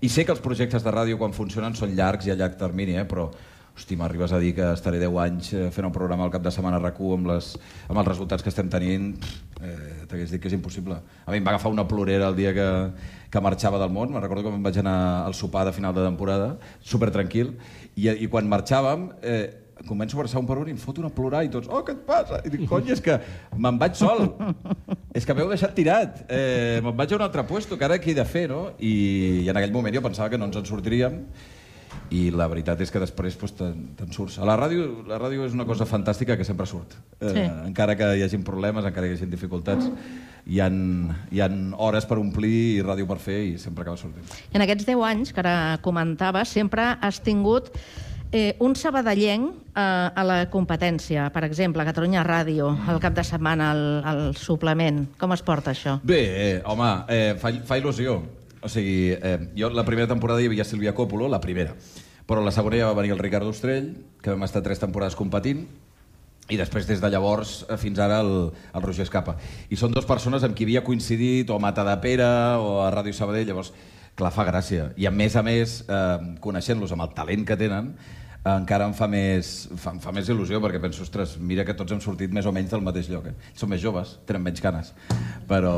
I 0.00 0.08
sé 0.08 0.24
que 0.24 0.32
els 0.32 0.42
projectes 0.44 0.84
de 0.84 0.92
ràdio 0.92 1.20
quan 1.20 1.36
funcionen 1.36 1.76
són 1.76 1.94
llargs 1.96 2.28
i 2.28 2.32
a 2.32 2.36
llarg 2.36 2.58
termini, 2.60 2.96
eh, 3.00 3.06
però 3.08 3.30
hosti, 3.76 3.96
m'arribes 3.96 4.32
a 4.32 4.40
dir 4.42 4.54
que 4.56 4.66
estaré 4.74 4.98
10 5.00 5.16
anys 5.22 5.52
eh, 5.54 5.68
fent 5.74 5.86
un 5.88 5.94
programa 5.94 6.26
al 6.26 6.32
cap 6.32 6.42
de 6.44 6.52
setmana 6.54 6.80
a 6.80 6.82
RAC1 6.82 7.14
amb, 7.16 7.30
les, 7.30 7.52
amb 7.88 8.02
els 8.02 8.10
resultats 8.10 8.44
que 8.44 8.50
estem 8.52 8.68
tenint, 8.72 9.14
eh, 9.60 10.04
t'hagués 10.10 10.34
dit 10.34 10.42
que 10.42 10.50
és 10.50 10.56
impossible. 10.56 10.98
A 11.24 11.32
mi 11.32 11.40
em 11.40 11.46
va 11.46 11.54
agafar 11.54 11.72
una 11.72 11.86
plorera 11.88 12.28
el 12.28 12.36
dia 12.36 12.52
que, 12.56 12.68
que 13.30 13.42
marxava 13.44 13.80
del 13.80 13.94
món, 13.94 14.12
me'n 14.12 14.22
recordo 14.22 14.44
que 14.46 14.52
me'n 14.52 14.66
vaig 14.66 14.80
anar 14.82 14.98
al 15.24 15.36
sopar 15.38 15.64
de 15.68 15.74
final 15.76 15.96
de 15.96 16.04
temporada, 16.04 16.54
super 16.80 17.10
tranquil, 17.14 17.56
i, 17.94 18.10
i 18.10 18.28
quan 18.32 18.48
marxàvem, 18.50 19.08
eh, 19.22 19.44
començo 19.88 20.18
a 20.18 20.20
versar 20.20 20.40
un 20.42 20.48
per 20.48 20.58
un 20.60 20.68
i 20.68 20.74
em 20.74 20.80
fot 20.80 20.98
una 21.00 21.08
plorar 21.14 21.40
i 21.46 21.50
tots, 21.52 21.70
oh, 21.70 21.80
què 21.86 21.94
et 21.94 22.02
passa? 22.08 22.40
I 22.44 22.52
dic, 22.52 22.66
cony, 22.68 22.90
és 22.92 23.00
que 23.04 23.16
me'n 23.56 23.78
vaig 23.80 23.96
sol. 23.96 24.26
és 25.16 25.24
que 25.24 25.36
m'heu 25.36 25.48
deixat 25.48 25.72
tirat. 25.76 26.24
Eh, 26.28 26.80
me'n 26.84 26.96
vaig 26.98 27.14
a 27.14 27.16
un 27.16 27.24
altre 27.24 27.46
puesto, 27.48 27.78
que 27.80 27.88
ara 27.88 27.96
què 28.02 28.12
he 28.12 28.18
de 28.18 28.26
fer, 28.28 28.48
no? 28.52 28.74
I, 28.76 28.92
I 29.46 29.48
en 29.52 29.56
aquell 29.56 29.72
moment 29.72 29.96
jo 29.96 30.04
pensava 30.04 30.28
que 30.32 30.40
no 30.40 30.50
ens 30.50 30.60
en 30.60 30.68
sortiríem 30.68 31.22
i 32.10 32.30
la 32.34 32.48
veritat 32.50 32.80
és 32.82 32.90
que 32.90 32.98
després 33.02 33.36
pues, 33.38 33.52
te'n 33.58 33.92
te 33.98 34.06
surts. 34.14 34.38
A 34.42 34.46
la 34.48 34.56
ràdio, 34.58 34.88
la 35.08 35.18
ràdio 35.20 35.44
és 35.46 35.54
una 35.54 35.66
cosa 35.68 35.86
fantàstica 35.86 36.36
que 36.36 36.44
sempre 36.44 36.66
surt. 36.66 36.96
Eh, 37.20 37.30
Sí. 37.30 37.44
Encara 37.68 37.96
que 37.96 38.08
hi 38.18 38.22
hagin 38.26 38.42
problemes, 38.44 38.84
encara 38.84 39.06
que 39.06 39.14
hi 39.14 39.16
hagin 39.16 39.30
dificultats, 39.30 39.86
hi 40.46 40.60
han, 40.60 41.14
hi 41.30 41.40
han 41.40 41.74
hores 41.78 42.06
per 42.06 42.18
omplir 42.18 42.78
i 42.78 42.82
ràdio 42.82 43.06
per 43.06 43.18
fer 43.22 43.40
i 43.52 43.58
sempre 43.58 43.82
acaba 43.82 43.96
sortint. 44.00 44.26
En 44.52 44.62
aquests 44.64 44.86
10 44.88 45.04
anys 45.06 45.32
que 45.32 45.40
ara 45.44 45.78
comentava, 45.82 46.44
sempre 46.44 46.96
has 47.00 47.20
tingut 47.22 47.70
eh, 48.32 48.56
un 48.58 48.74
sabadellenc 48.74 49.54
eh, 49.74 49.80
a 49.80 50.24
la 50.26 50.40
competència. 50.50 51.28
Per 51.30 51.44
exemple, 51.46 51.84
Catalunya 51.86 52.24
Ràdio, 52.26 52.72
el 52.90 53.00
cap 53.02 53.14
de 53.14 53.24
setmana, 53.26 53.70
el, 53.72 53.86
el 54.06 54.36
suplement. 54.38 55.04
Com 55.20 55.32
es 55.36 55.42
porta 55.46 55.70
això? 55.74 56.00
Bé, 56.02 56.20
eh, 56.26 56.62
home, 56.64 56.90
eh, 57.08 57.34
fa, 57.38 57.52
fa 57.66 57.78
il·lusió. 57.78 58.18
O 58.60 58.68
sigui, 58.68 59.14
eh, 59.16 59.38
jo 59.56 59.70
la 59.72 59.86
primera 59.86 60.08
temporada 60.08 60.42
hi 60.42 60.50
havia 60.50 60.66
Sílvia 60.68 60.92
Coppola, 60.94 61.28
la 61.32 61.40
primera. 61.40 61.72
Però 62.30 62.42
la 62.46 62.52
segona 62.54 62.78
ja 62.78 62.86
va 62.86 62.94
venir 62.94 63.10
el 63.10 63.18
Ricardo 63.18 63.50
Ostrell, 63.50 63.88
que 64.22 64.30
vam 64.30 64.46
estar 64.46 64.62
tres 64.62 64.78
temporades 64.78 65.16
competint, 65.18 65.64
i 66.50 66.58
després, 66.58 66.86
des 66.86 67.00
de 67.02 67.08
llavors 67.10 67.64
eh, 67.66 67.74
fins 67.78 67.98
ara, 68.02 68.20
el, 68.22 68.52
el 68.74 68.84
Roger 68.84 69.02
Escapa. 69.02 69.34
I 69.70 69.78
són 69.78 69.94
dues 69.94 70.06
persones 70.06 70.46
amb 70.46 70.54
qui 70.54 70.66
havia 70.66 70.84
coincidit 70.86 71.50
o 71.50 71.58
a 71.58 71.62
Matadepera 71.62 72.30
o 72.62 72.80
a 72.84 72.88
Ràdio 72.94 73.14
Sabadell, 73.18 73.48
llavors, 73.50 73.72
clar, 74.18 74.30
fa 74.34 74.46
gràcia. 74.46 74.92
I 74.94 75.06
a 75.10 75.14
més 75.14 75.34
a 75.34 75.42
més, 75.46 75.80
eh, 75.90 76.32
coneixent-los 76.42 76.94
amb 76.94 77.06
el 77.06 77.12
talent 77.18 77.46
que 77.46 77.58
tenen, 77.58 77.92
eh, 78.40 78.54
encara 78.54 78.86
em 78.86 78.94
fa 78.94 79.10
més, 79.10 79.52
fa, 79.74 79.94
em 79.94 80.02
fa 80.02 80.14
més 80.14 80.30
il·lusió, 80.30 80.62
perquè 80.62 80.82
penso, 80.82 81.02
ostres, 81.06 81.36
mira 81.38 81.66
que 81.66 81.74
tots 81.78 81.94
hem 81.94 82.02
sortit 82.02 82.30
més 82.34 82.46
o 82.46 82.54
menys 82.54 82.70
del 82.74 82.86
mateix 82.86 83.10
lloc. 83.10 83.30
Eh? 83.30 83.52
Són 83.58 83.74
més 83.74 83.82
joves, 83.82 84.20
tenen 84.30 84.46
menys 84.46 84.62
canes. 84.62 84.94
Però, 85.50 85.74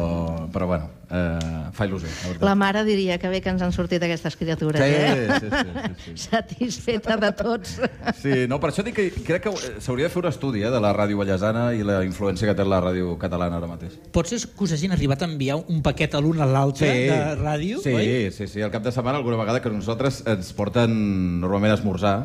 però 0.52 0.68
bueno, 0.68 0.92
eh, 1.12 1.70
fa 1.77 1.87
il·lusió, 1.87 2.09
la. 2.40 2.48
La 2.53 2.55
mare 2.59 2.83
diria 2.88 3.18
que 3.20 3.29
bé 3.29 3.40
que 3.44 3.53
ens 3.53 3.62
han 3.62 3.72
sortit 3.72 4.03
aquestes 4.03 4.37
criatures, 4.40 4.81
Sí, 4.81 4.88
eh? 4.88 5.29
sí, 5.38 5.46
sí, 5.46 5.51
sí, 5.53 6.16
sí. 6.16 6.16
Satisfeta 6.31 7.16
de 7.20 7.31
tots. 7.37 7.77
Sí, 8.20 8.46
no, 8.48 8.59
per 8.62 8.72
això 8.72 8.85
dic 8.87 8.96
que 8.96 9.07
crec 9.25 9.44
que 9.46 9.53
eh, 9.53 9.75
s'hauria 9.85 10.09
de 10.09 10.12
fer 10.14 10.22
un 10.25 10.31
estudi 10.33 10.64
eh, 10.64 10.70
de 10.72 10.81
la 10.83 10.92
ràdio 10.96 11.20
ballesana 11.20 11.68
i 11.77 11.85
la 11.87 12.01
influència 12.07 12.48
que 12.48 12.57
té 12.59 12.66
la 12.66 12.81
ràdio 12.85 13.14
catalana 13.20 13.61
ara 13.61 13.68
mateix. 13.70 13.98
Pot 14.14 14.31
ser 14.33 14.40
que 14.48 14.64
us 14.66 14.72
hagin 14.77 14.92
arribat 14.96 15.22
a 15.22 15.29
enviar 15.31 15.61
un 15.62 15.83
paquet 15.85 16.14
a 16.14 16.20
l'un 16.25 16.40
a 16.40 16.48
l'altre 16.48 16.88
de 16.88 17.20
ràdio, 17.40 17.83
sí, 17.85 17.92
oi? 17.94 18.31
Sí, 18.33 18.48
sí, 18.48 18.62
al 18.64 18.72
cap 18.75 18.83
de 18.83 18.92
setmana 18.92 19.18
alguna 19.20 19.37
vegada 19.40 19.61
que 19.62 19.70
nosaltres 19.70 20.22
ens 20.27 20.53
porten 20.57 21.40
normalment 21.42 21.77
a 21.77 21.79
esmorzar 21.81 22.16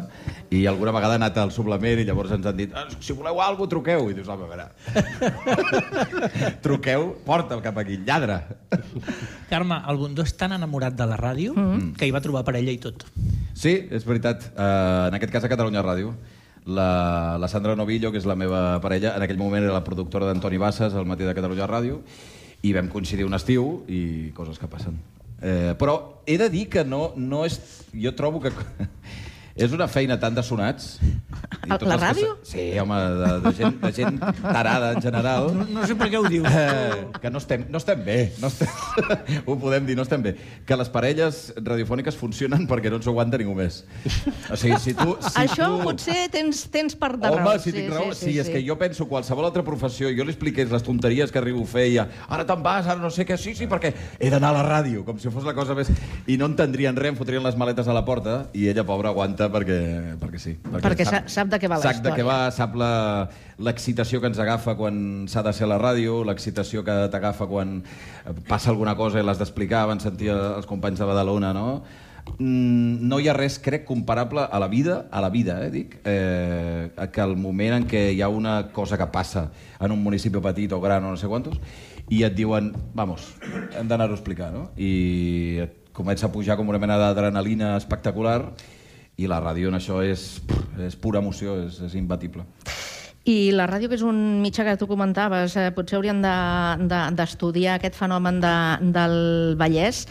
i 0.49 0.65
alguna 0.65 0.93
vegada 0.95 1.17
ha 1.17 1.21
anat 1.21 1.37
al 1.41 1.51
suplement 1.51 1.99
i 1.99 2.05
llavors 2.07 2.31
ens 2.31 2.45
han 2.47 2.55
dit 2.57 2.71
"Ah, 2.73 2.87
si 2.99 3.11
voleu 3.13 3.41
alguna 3.41 3.57
cosa, 3.57 3.69
truqueu. 3.69 4.09
I 4.11 4.13
dius, 4.15 4.27
home, 4.31 4.45
a 4.45 4.47
veure... 4.47 4.67
truqueu, 6.65 7.09
porta'l 7.25 7.61
cap 7.63 7.77
aquí, 7.81 7.97
lladre. 8.05 8.39
Carme, 9.51 9.81
el 9.89 9.99
Bundó 10.01 10.25
és 10.27 10.33
tan 10.37 10.53
enamorat 10.55 10.95
de 10.97 11.07
la 11.09 11.17
ràdio 11.19 11.53
Mm-hmm. 11.57 11.93
que 11.97 12.07
hi 12.07 12.13
va 12.13 12.21
trobar 12.21 12.43
parella 12.47 12.71
i 12.73 12.79
tot. 12.81 13.05
Sí, 13.57 13.73
és 13.91 14.05
veritat. 14.05 14.51
Uh, 14.53 15.07
en 15.09 15.17
aquest 15.17 15.33
cas 15.33 15.45
a 15.47 15.49
Catalunya 15.51 15.83
Ràdio. 15.85 16.13
La, 16.67 17.37
la 17.39 17.47
Sandra 17.47 17.77
Novillo, 17.79 18.11
que 18.11 18.19
és 18.19 18.25
la 18.27 18.35
meva 18.35 18.81
parella, 18.83 19.13
en 19.15 19.23
aquell 19.23 19.39
moment 19.39 19.63
era 19.63 19.73
la 19.73 19.85
productora 19.85 20.27
d'Antoni 20.27 20.57
Bassas 20.59 20.97
al 20.99 21.07
matí 21.07 21.23
de 21.23 21.33
Catalunya 21.33 21.67
Ràdio, 21.69 22.01
i 22.61 22.73
vam 22.75 22.89
coincidir 22.91 23.23
un 23.25 23.37
estiu 23.37 23.85
i 23.87 24.33
coses 24.35 24.59
que 24.59 24.67
passen. 24.67 24.97
Eh, 25.41 25.75
però 25.79 26.23
he 26.25 26.37
de 26.37 26.49
dir 26.51 26.67
que 26.69 26.83
no, 26.83 27.13
no 27.15 27.45
és... 27.45 27.59
Jo 27.95 28.11
trobo 28.19 28.41
que... 28.43 28.51
És 29.57 29.71
una 29.73 29.87
feina 29.89 30.19
tan 30.21 30.35
de 30.37 30.43
sonats. 30.45 30.99
I 31.01 31.69
La 31.69 31.77
que 31.81 31.85
ràdio? 31.89 32.35
sa- 32.43 32.51
Sí, 32.51 32.65
home, 32.79 32.95
de, 32.95 33.29
de, 33.41 33.51
gent, 33.57 33.79
de 33.81 33.89
gent 33.91 34.19
tarada 34.41 34.91
en 34.93 35.01
general. 35.01 35.47
No, 35.55 35.65
no 35.79 35.85
sé 35.89 35.95
per 35.97 36.07
què 36.13 36.19
ho 36.19 36.27
dius. 36.29 36.45
Eh, 36.47 37.07
que 37.21 37.31
no 37.33 37.39
estem, 37.41 37.65
no 37.73 37.79
estem 37.81 38.03
bé. 38.05 38.17
No 38.39 38.47
estem, 38.51 38.69
ho 39.47 39.55
podem 39.59 39.85
dir, 39.89 39.95
no 39.97 40.03
estem 40.05 40.21
bé. 40.21 40.35
Que 40.65 40.77
les 40.77 40.89
parelles 40.93 41.39
radiofòniques 41.57 42.15
funcionen 42.15 42.67
perquè 42.69 42.91
no 42.93 42.99
ens 43.01 43.09
aguanta 43.09 43.39
ningú 43.41 43.55
més. 43.57 43.81
O 44.51 44.55
sigui, 44.55 44.77
si 44.83 44.93
tu... 44.93 45.17
Si 45.25 45.33
Això 45.41 45.71
tu... 45.73 45.81
potser 45.89 46.27
tens, 46.33 46.61
tens 46.73 46.95
part 46.95 47.17
de 47.19 47.33
Home, 47.33 47.41
raó. 47.41 47.57
si 47.59 47.73
tinc 47.73 47.89
raó, 47.91 48.13
sí, 48.13 48.33
sí, 48.33 48.37
és 48.43 48.51
que 48.53 48.61
jo 48.65 48.77
penso 48.77 49.07
qualsevol 49.09 49.49
altra 49.49 49.65
professió, 49.65 50.11
jo 50.13 50.23
li 50.27 50.35
expliqués 50.35 50.69
les 50.71 50.85
tonteries 50.85 51.33
que 51.33 51.41
arribo 51.41 51.65
a 51.65 51.69
fer 51.73 51.87
i 51.89 51.97
ja, 51.97 52.07
ara 52.29 52.45
te'n 52.47 52.61
vas, 52.63 52.85
ara 52.85 53.01
no 53.01 53.09
sé 53.09 53.25
què, 53.27 53.35
sí, 53.41 53.55
sí, 53.57 53.65
perquè 53.67 53.91
he 54.19 54.29
d'anar 54.29 54.53
a 54.53 54.59
la 54.61 54.65
ràdio, 54.69 55.03
com 55.07 55.17
si 55.19 55.33
fos 55.33 55.43
la 55.47 55.55
cosa 55.57 55.73
més... 55.77 55.89
I 56.29 56.37
no 56.37 56.45
entendrien 56.53 56.95
res, 56.95 57.11
em 57.15 57.19
fotrien 57.19 57.43
les 57.43 57.57
maletes 57.57 57.87
a 57.89 57.95
la 57.97 58.05
porta 58.05 58.37
i 58.53 58.67
ella, 58.69 58.85
pobra, 58.87 59.09
aguanta 59.15 59.46
perquè, 59.51 60.17
perquè 60.21 60.39
sí. 60.39 60.55
Perquè 60.63 61.05
sa- 61.05 61.23
sap 61.27 61.47
de 61.51 61.59
què 61.59 61.67
va 61.69 61.77
la 61.77 61.81
sap 61.93 62.01
de 62.03 62.09
què 62.11 62.21
història. 62.21 62.25
va, 62.25 62.51
sap 62.51 62.75
la- 62.75 63.29
l'excitació 63.59 64.21
que 64.21 64.27
ens 64.27 64.39
agafa 64.39 64.75
quan 64.77 65.25
s'ha 65.27 65.43
de 65.43 65.53
ser 65.53 65.65
a 65.65 65.71
la 65.73 65.79
ràdio, 65.79 66.23
l'excitació 66.25 66.83
que 66.83 66.95
t'agafa 67.11 67.47
quan 67.47 67.81
eh, 67.83 68.33
passa 68.47 68.69
alguna 68.71 68.95
cosa 68.95 69.19
i 69.19 69.23
l'has 69.23 69.39
d'explicar, 69.39 69.85
van 69.87 69.99
sentir 69.99 70.29
els 70.29 70.65
companys 70.65 70.99
de 70.99 71.05
Badalona, 71.05 71.53
no? 71.53 71.83
Mm, 72.39 73.07
no 73.07 73.21
hi 73.23 73.29
ha 73.29 73.33
res, 73.33 73.55
crec, 73.63 73.85
comparable 73.87 74.41
a 74.51 74.59
la 74.59 74.67
vida, 74.67 75.05
a 75.11 75.21
la 75.21 75.29
vida, 75.29 75.61
eh, 75.65 75.69
dic, 75.71 75.99
eh, 76.03 76.89
que 77.11 77.21
el 77.23 77.37
moment 77.39 77.73
en 77.77 77.87
què 77.87 78.11
hi 78.13 78.21
ha 78.21 78.27
una 78.27 78.67
cosa 78.75 78.97
que 78.97 79.07
passa 79.07 79.49
en 79.79 79.91
un 79.95 80.03
municipi 80.03 80.41
petit 80.43 80.73
o 80.73 80.81
gran 80.81 81.05
o 81.05 81.11
no 81.11 81.17
sé 81.17 81.27
quantos, 81.31 81.55
i 82.09 82.23
et 82.23 82.35
diuen, 82.35 82.73
vamos, 82.93 83.33
hem 83.79 83.87
d'anar-ho 83.87 84.11
a 84.11 84.19
explicar, 84.19 84.51
no? 84.51 84.69
I 84.75 85.59
et 85.63 85.73
comença 85.97 86.27
a 86.27 86.31
pujar 86.31 86.57
com 86.59 86.67
una 86.69 86.77
mena 86.79 86.97
d'adrenalina 86.99 87.77
espectacular 87.77 88.51
i 89.17 89.27
la 89.29 89.41
ràdio 89.41 89.71
en 89.71 89.77
això 89.79 89.99
és, 90.05 90.27
és 90.85 90.95
pura 90.95 91.19
emoció, 91.23 91.57
és, 91.65 91.81
és 91.89 91.97
imbatible. 91.97 92.45
I 93.27 93.51
la 93.51 93.65
ràdio, 93.67 93.89
que 93.91 93.97
és 93.97 94.05
un 94.07 94.39
mitjà 94.39 94.63
que 94.63 94.77
tu 94.79 94.87
comentaves, 94.87 95.57
eh, 95.59 95.69
potser 95.75 95.97
haurien 95.97 96.21
d'estudiar 96.23 97.73
de, 97.75 97.75
de, 97.75 97.79
aquest 97.81 97.97
fenomen 97.99 98.39
de, 98.39 98.57
del 98.95 99.17
Vallès. 99.59 100.05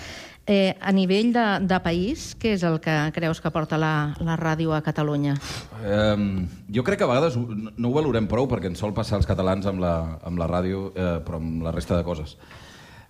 Eh, 0.46 0.76
a 0.78 0.92
nivell 0.94 1.32
de, 1.34 1.44
de 1.66 1.78
país, 1.82 2.28
què 2.38 2.52
és 2.54 2.62
el 2.66 2.76
que 2.82 2.92
creus 3.16 3.40
que 3.42 3.50
porta 3.50 3.78
la, 3.80 4.12
la 4.22 4.36
ràdio 4.38 4.76
a 4.76 4.82
Catalunya? 4.84 5.34
Um, 5.80 6.44
jo 6.70 6.84
crec 6.86 7.00
que 7.00 7.08
a 7.08 7.10
vegades 7.10 7.34
no 7.34 7.88
ho 7.88 7.96
valorem 7.96 8.28
prou 8.30 8.46
perquè 8.46 8.70
ens 8.70 8.78
sol 8.78 8.94
passar 8.94 9.18
als 9.18 9.26
catalans 9.26 9.66
amb 9.66 9.82
la, 9.82 9.96
amb 10.22 10.38
la 10.38 10.46
ràdio, 10.52 10.92
eh, 10.94 11.16
però 11.26 11.40
amb 11.40 11.66
la 11.66 11.74
resta 11.74 11.98
de 11.98 12.06
coses. 12.06 12.36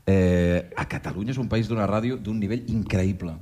Eh, 0.06 0.70
a 0.78 0.86
Catalunya 0.88 1.34
és 1.34 1.42
un 1.42 1.50
país 1.50 1.68
d'una 1.68 1.84
ràdio 1.90 2.16
d'un 2.16 2.40
nivell 2.40 2.64
increïble, 2.72 3.34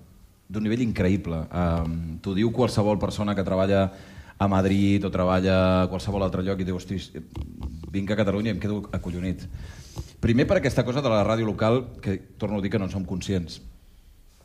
d'un 0.55 0.65
nivell 0.65 0.85
increïble. 0.87 1.45
Um, 1.51 1.97
T'ho 2.23 2.35
diu 2.37 2.53
qualsevol 2.55 3.01
persona 3.03 3.35
que 3.35 3.45
treballa 3.47 3.89
a 4.39 4.49
Madrid 4.51 5.05
o 5.05 5.11
treballa 5.15 5.59
a 5.83 5.87
qualsevol 5.91 6.25
altre 6.27 6.43
lloc 6.47 6.63
i 6.63 6.67
diu, 6.67 6.79
hosti, 6.79 6.99
vinc 7.95 8.11
a 8.11 8.19
Catalunya 8.19 8.53
i 8.53 8.57
em 8.57 8.63
quedo 8.63 8.83
acollonit. 8.95 9.45
Primer 10.25 10.47
per 10.49 10.59
aquesta 10.59 10.85
cosa 10.87 11.03
de 11.05 11.13
la 11.13 11.23
ràdio 11.27 11.47
local, 11.47 11.83
que 12.03 12.17
torno 12.39 12.59
a 12.59 12.65
dir 12.65 12.73
que 12.73 12.81
no 12.81 12.89
en 12.89 12.95
som 12.95 13.05
conscients. 13.05 13.61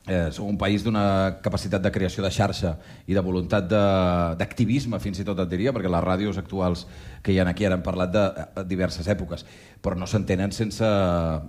Eh, 0.09 0.31
som 0.33 0.47
un 0.49 0.57
país 0.57 0.81
d'una 0.81 1.37
capacitat 1.45 1.83
de 1.85 1.91
creació 1.93 2.23
de 2.25 2.31
xarxa 2.33 2.71
i 3.05 3.13
de 3.13 3.21
voluntat 3.21 3.67
de- 3.69 4.35
d'activisme, 4.39 4.97
fins 4.99 5.19
i 5.21 5.23
tot 5.23 5.37
et 5.37 5.49
diria, 5.51 5.69
perquè 5.71 5.85
les 5.85 6.01
ràdios 6.03 6.39
actuals 6.41 6.87
que 7.21 7.31
hi 7.31 7.37
ha 7.37 7.45
aquí 7.47 7.67
ara 7.67 7.75
han 7.77 7.83
parlat 7.85 8.09
de 8.11 8.23
eh, 8.25 8.63
diverses 8.65 9.05
èpoques, 9.07 9.45
però 9.83 9.93
no 9.95 10.07
s'entenen 10.07 10.51
sense 10.51 10.83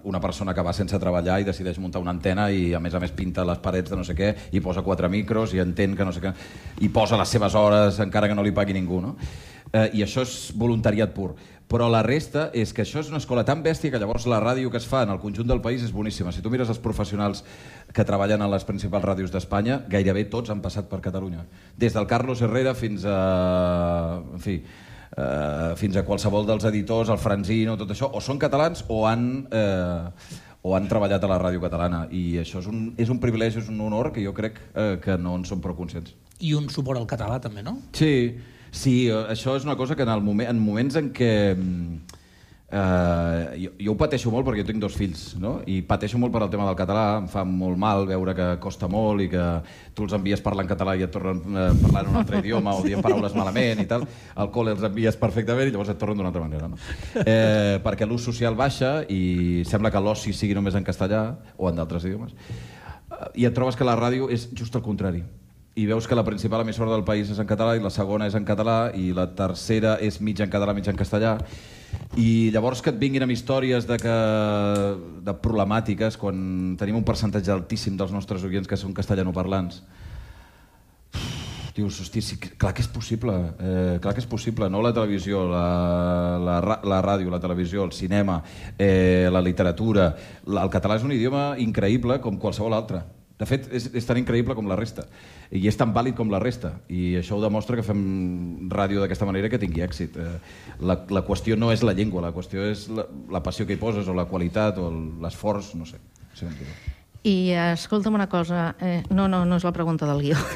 una 0.04 0.20
persona 0.20 0.52
que 0.52 0.60
va 0.60 0.74
sense 0.76 0.98
treballar 1.00 1.40
i 1.40 1.44
decideix 1.48 1.78
muntar 1.80 2.02
una 2.04 2.10
antena 2.12 2.50
i 2.52 2.74
a 2.74 2.80
més 2.80 2.92
a 2.94 3.00
més 3.00 3.12
pinta 3.16 3.46
les 3.48 3.58
parets 3.64 3.88
de 3.88 3.96
no 3.96 4.04
sé 4.04 4.14
què 4.14 4.34
i 4.52 4.60
posa 4.60 4.82
quatre 4.84 5.08
micros 5.08 5.54
i 5.54 5.62
entén 5.64 5.96
que 5.96 6.04
no 6.04 6.12
sé 6.12 6.20
què 6.20 6.34
i 6.84 6.88
posa 6.90 7.16
les 7.16 7.28
seves 7.32 7.54
hores 7.54 7.98
encara 8.04 8.28
que 8.28 8.34
no 8.34 8.42
li 8.44 8.52
pagui 8.52 8.76
ningú, 8.76 9.00
no? 9.00 9.16
Eh, 9.72 9.88
I 9.94 10.02
això 10.04 10.20
és 10.20 10.52
voluntariat 10.54 11.14
pur. 11.14 11.32
Però 11.70 11.86
la 11.86 12.02
resta 12.02 12.48
és 12.56 12.72
que 12.74 12.82
això 12.82 12.98
és 12.98 13.12
una 13.12 13.20
escola 13.20 13.44
tan 13.46 13.62
bèstia 13.62 13.92
que 13.94 13.98
llavors 14.02 14.26
la 14.26 14.40
ràdio 14.42 14.72
que 14.72 14.80
es 14.80 14.88
fa 14.90 15.04
en 15.06 15.12
el 15.14 15.20
conjunt 15.22 15.46
del 15.46 15.62
país 15.62 15.84
és 15.86 15.92
boníssima. 15.94 16.32
Si 16.34 16.42
tu 16.42 16.50
mires 16.50 16.68
els 16.72 16.82
professionals 16.82 17.44
que 17.94 18.06
treballen 18.06 18.42
a 18.42 18.50
les 18.50 18.66
principals 18.66 19.06
ràdios 19.06 19.30
d'Espanya, 19.30 19.84
gairebé 19.88 20.26
tots 20.32 20.50
han 20.50 20.64
passat 20.64 20.90
per 20.90 20.98
Catalunya. 21.04 21.46
Des 21.78 21.94
del 21.94 22.10
Carlos 22.10 22.42
Herrera 22.42 22.74
fins 22.74 23.06
a... 23.06 23.16
En 24.34 24.42
fi, 24.42 24.58
eh, 25.14 25.72
fins 25.78 25.96
a 25.96 26.04
qualsevol 26.06 26.50
dels 26.50 26.66
editors, 26.66 27.14
el 27.14 27.22
Franzino, 27.22 27.78
tot 27.78 27.94
això, 27.94 28.10
o 28.10 28.20
són 28.24 28.42
catalans 28.42 28.84
o 28.88 29.04
han... 29.06 29.26
Eh, 29.50 30.46
o 30.60 30.74
han 30.76 30.90
treballat 30.90 31.22
a 31.24 31.28
la 31.30 31.38
ràdio 31.40 31.62
catalana 31.62 32.02
i 32.12 32.34
això 32.36 32.60
és 32.60 32.66
un, 32.68 32.90
és 33.00 33.08
un 33.08 33.16
privilegi, 33.16 33.62
és 33.62 33.70
un 33.72 33.78
honor 33.80 34.10
que 34.12 34.20
jo 34.20 34.34
crec 34.36 34.58
eh, 34.74 34.98
que 35.00 35.16
no 35.16 35.38
en 35.38 35.46
som 35.48 35.62
prou 35.64 35.72
conscients. 35.78 36.12
I 36.40 36.52
un 36.52 36.68
suport 36.68 37.00
al 37.00 37.06
català, 37.08 37.38
també, 37.40 37.64
no? 37.64 37.78
Sí, 37.96 38.12
sí, 38.70 39.08
eh, 39.08 39.26
això 39.34 39.56
és 39.58 39.66
una 39.68 39.76
cosa 39.76 39.96
que 39.96 40.06
en, 40.06 40.14
el 40.14 40.24
moment, 40.24 40.50
en 40.50 40.62
moments 40.62 40.96
en 40.96 41.12
què 41.14 41.34
Uh, 42.70 43.50
jo, 43.58 43.70
jo 43.82 43.90
ho 43.90 43.98
pateixo 43.98 44.30
molt 44.30 44.46
perquè 44.46 44.62
jo 44.62 44.68
tinc 44.68 44.78
dos 44.78 44.94
fills, 44.94 45.32
no? 45.42 45.56
I 45.66 45.80
pateixo 45.82 46.20
molt 46.22 46.30
per 46.30 46.44
al 46.44 46.52
tema 46.52 46.68
del 46.68 46.76
català, 46.78 47.16
em 47.18 47.26
fa 47.26 47.42
molt 47.42 47.74
mal 47.82 48.04
veure 48.06 48.30
que 48.38 48.46
costa 48.62 48.86
molt 48.86 49.24
i 49.24 49.26
que 49.32 49.46
tu 49.90 50.06
els 50.06 50.14
envies 50.14 50.42
parlant 50.44 50.70
català 50.70 50.94
i 50.94 51.02
et 51.02 51.10
tornen 51.10 51.40
uh, 51.50 51.72
parlant 51.82 52.12
un 52.12 52.20
altre 52.20 52.38
idioma 52.44 52.76
o 52.78 52.84
dient 52.86 53.02
paraules 53.02 53.34
malament 53.34 53.82
i 53.82 53.88
tal. 53.90 54.06
Al 54.38 54.52
col·le 54.54 54.76
els 54.76 54.86
envies 54.86 55.18
perfectament 55.18 55.66
i 55.66 55.74
llavors 55.74 55.90
et 55.90 55.98
tornen 55.98 56.22
d'una 56.22 56.30
altra 56.30 56.44
manera, 56.44 56.70
no? 56.70 56.78
Eh, 57.24 57.82
perquè 57.82 58.06
l'ús 58.06 58.22
social 58.30 58.54
baixa 58.54 59.00
i 59.10 59.66
sembla 59.66 59.90
que 59.90 60.06
l'oci 60.06 60.30
sigui 60.30 60.54
només 60.54 60.78
en 60.78 60.86
castellà 60.86 61.24
o 61.58 61.66
en 61.72 61.82
d'altres 61.82 62.06
idiomes. 62.06 62.38
Uh, 63.10 63.26
I 63.34 63.50
et 63.50 63.56
trobes 63.56 63.74
que 63.74 63.88
la 63.88 63.98
ràdio 63.98 64.30
és 64.30 64.46
just 64.54 64.78
el 64.78 64.86
contrari 64.86 65.26
i 65.80 65.86
veus 65.88 66.06
que 66.06 66.18
la 66.18 66.24
principal 66.26 66.60
emissora 66.60 66.92
del 66.92 67.04
país 67.06 67.30
és 67.32 67.38
en 67.40 67.48
català 67.48 67.74
i 67.76 67.82
la 67.82 67.92
segona 67.94 68.26
és 68.28 68.36
en 68.36 68.44
català 68.44 68.90
i 68.96 69.14
la 69.16 69.28
tercera 69.36 69.96
és 70.04 70.20
mig 70.20 70.40
en 70.44 70.50
català, 70.52 70.74
mig 70.76 70.88
en 70.90 70.98
castellà 70.98 71.38
i 72.20 72.50
llavors 72.54 72.82
que 72.84 72.92
et 72.92 72.98
vinguin 73.00 73.24
amb 73.24 73.32
històries 73.32 73.86
de, 73.88 73.96
que, 74.02 74.16
de 75.24 75.34
problemàtiques 75.44 76.18
quan 76.20 76.76
tenim 76.80 77.00
un 77.00 77.06
percentatge 77.06 77.54
altíssim 77.54 77.96
dels 77.96 78.12
nostres 78.12 78.44
oients 78.46 78.68
que 78.68 78.78
són 78.78 78.92
castellanoparlants 78.96 79.80
dius, 81.74 82.00
hosti, 82.02 82.20
sí, 82.20 82.36
clar 82.60 82.74
que 82.76 82.82
és 82.82 82.90
possible, 82.90 83.32
eh, 83.62 83.98
clar 84.02 84.12
que 84.12 84.20
és 84.20 84.28
possible, 84.28 84.68
no 84.68 84.82
la 84.82 84.90
televisió, 84.92 85.46
la, 85.48 86.36
la, 86.42 86.58
la 86.82 86.98
ràdio, 87.00 87.30
la 87.32 87.40
televisió, 87.40 87.86
el 87.86 87.94
cinema, 87.96 88.40
eh, 88.76 89.30
la 89.32 89.40
literatura, 89.40 90.10
la, 90.50 90.66
el 90.66 90.74
català 90.74 90.98
és 90.98 91.06
un 91.06 91.14
idioma 91.14 91.54
increïble 91.62 92.18
com 92.20 92.36
qualsevol 92.42 92.76
altre. 92.76 93.04
De 93.40 93.46
fet, 93.48 93.70
és, 93.72 93.86
és 93.96 94.04
tan 94.04 94.18
increïble 94.20 94.52
com 94.54 94.66
la 94.68 94.76
resta. 94.76 95.06
I 95.50 95.62
és 95.70 95.76
tan 95.80 95.94
vàlid 95.96 96.12
com 96.18 96.28
la 96.28 96.38
resta. 96.42 96.74
I 96.92 97.16
això 97.22 97.38
ho 97.38 97.40
demostra 97.40 97.78
que 97.78 97.82
fem 97.86 98.68
ràdio 98.68 99.00
d'aquesta 99.00 99.24
manera 99.24 99.48
que 99.48 99.58
tingui 99.62 99.80
èxit. 99.86 100.18
Eh, 100.20 100.36
la, 100.84 100.98
la 101.08 101.22
qüestió 101.24 101.56
no 101.56 101.72
és 101.72 101.80
la 101.82 101.94
llengua, 101.96 102.20
la 102.26 102.34
qüestió 102.36 102.66
és 102.68 102.84
la, 102.92 103.06
la 103.32 103.40
passió 103.42 103.64
que 103.66 103.78
hi 103.78 103.80
poses, 103.80 104.06
o 104.12 104.14
la 104.14 104.26
qualitat, 104.28 104.76
o 104.76 104.90
el- 104.92 105.04
l'esforç, 105.24 105.72
no 105.80 105.88
sé. 105.88 105.96
No 106.20 106.36
sé 106.36 106.44
com 106.50 106.58
dir-ho. 106.60 106.76
I 107.24 107.52
escolta'm 107.76 108.14
una 108.16 108.28
cosa, 108.32 108.74
eh, 108.80 109.02
no, 109.12 109.26
no, 109.28 109.42
no 109.44 109.56
és 109.60 109.64
la 109.64 109.72
pregunta 109.76 110.06
del 110.08 110.22
guió. 110.28 110.36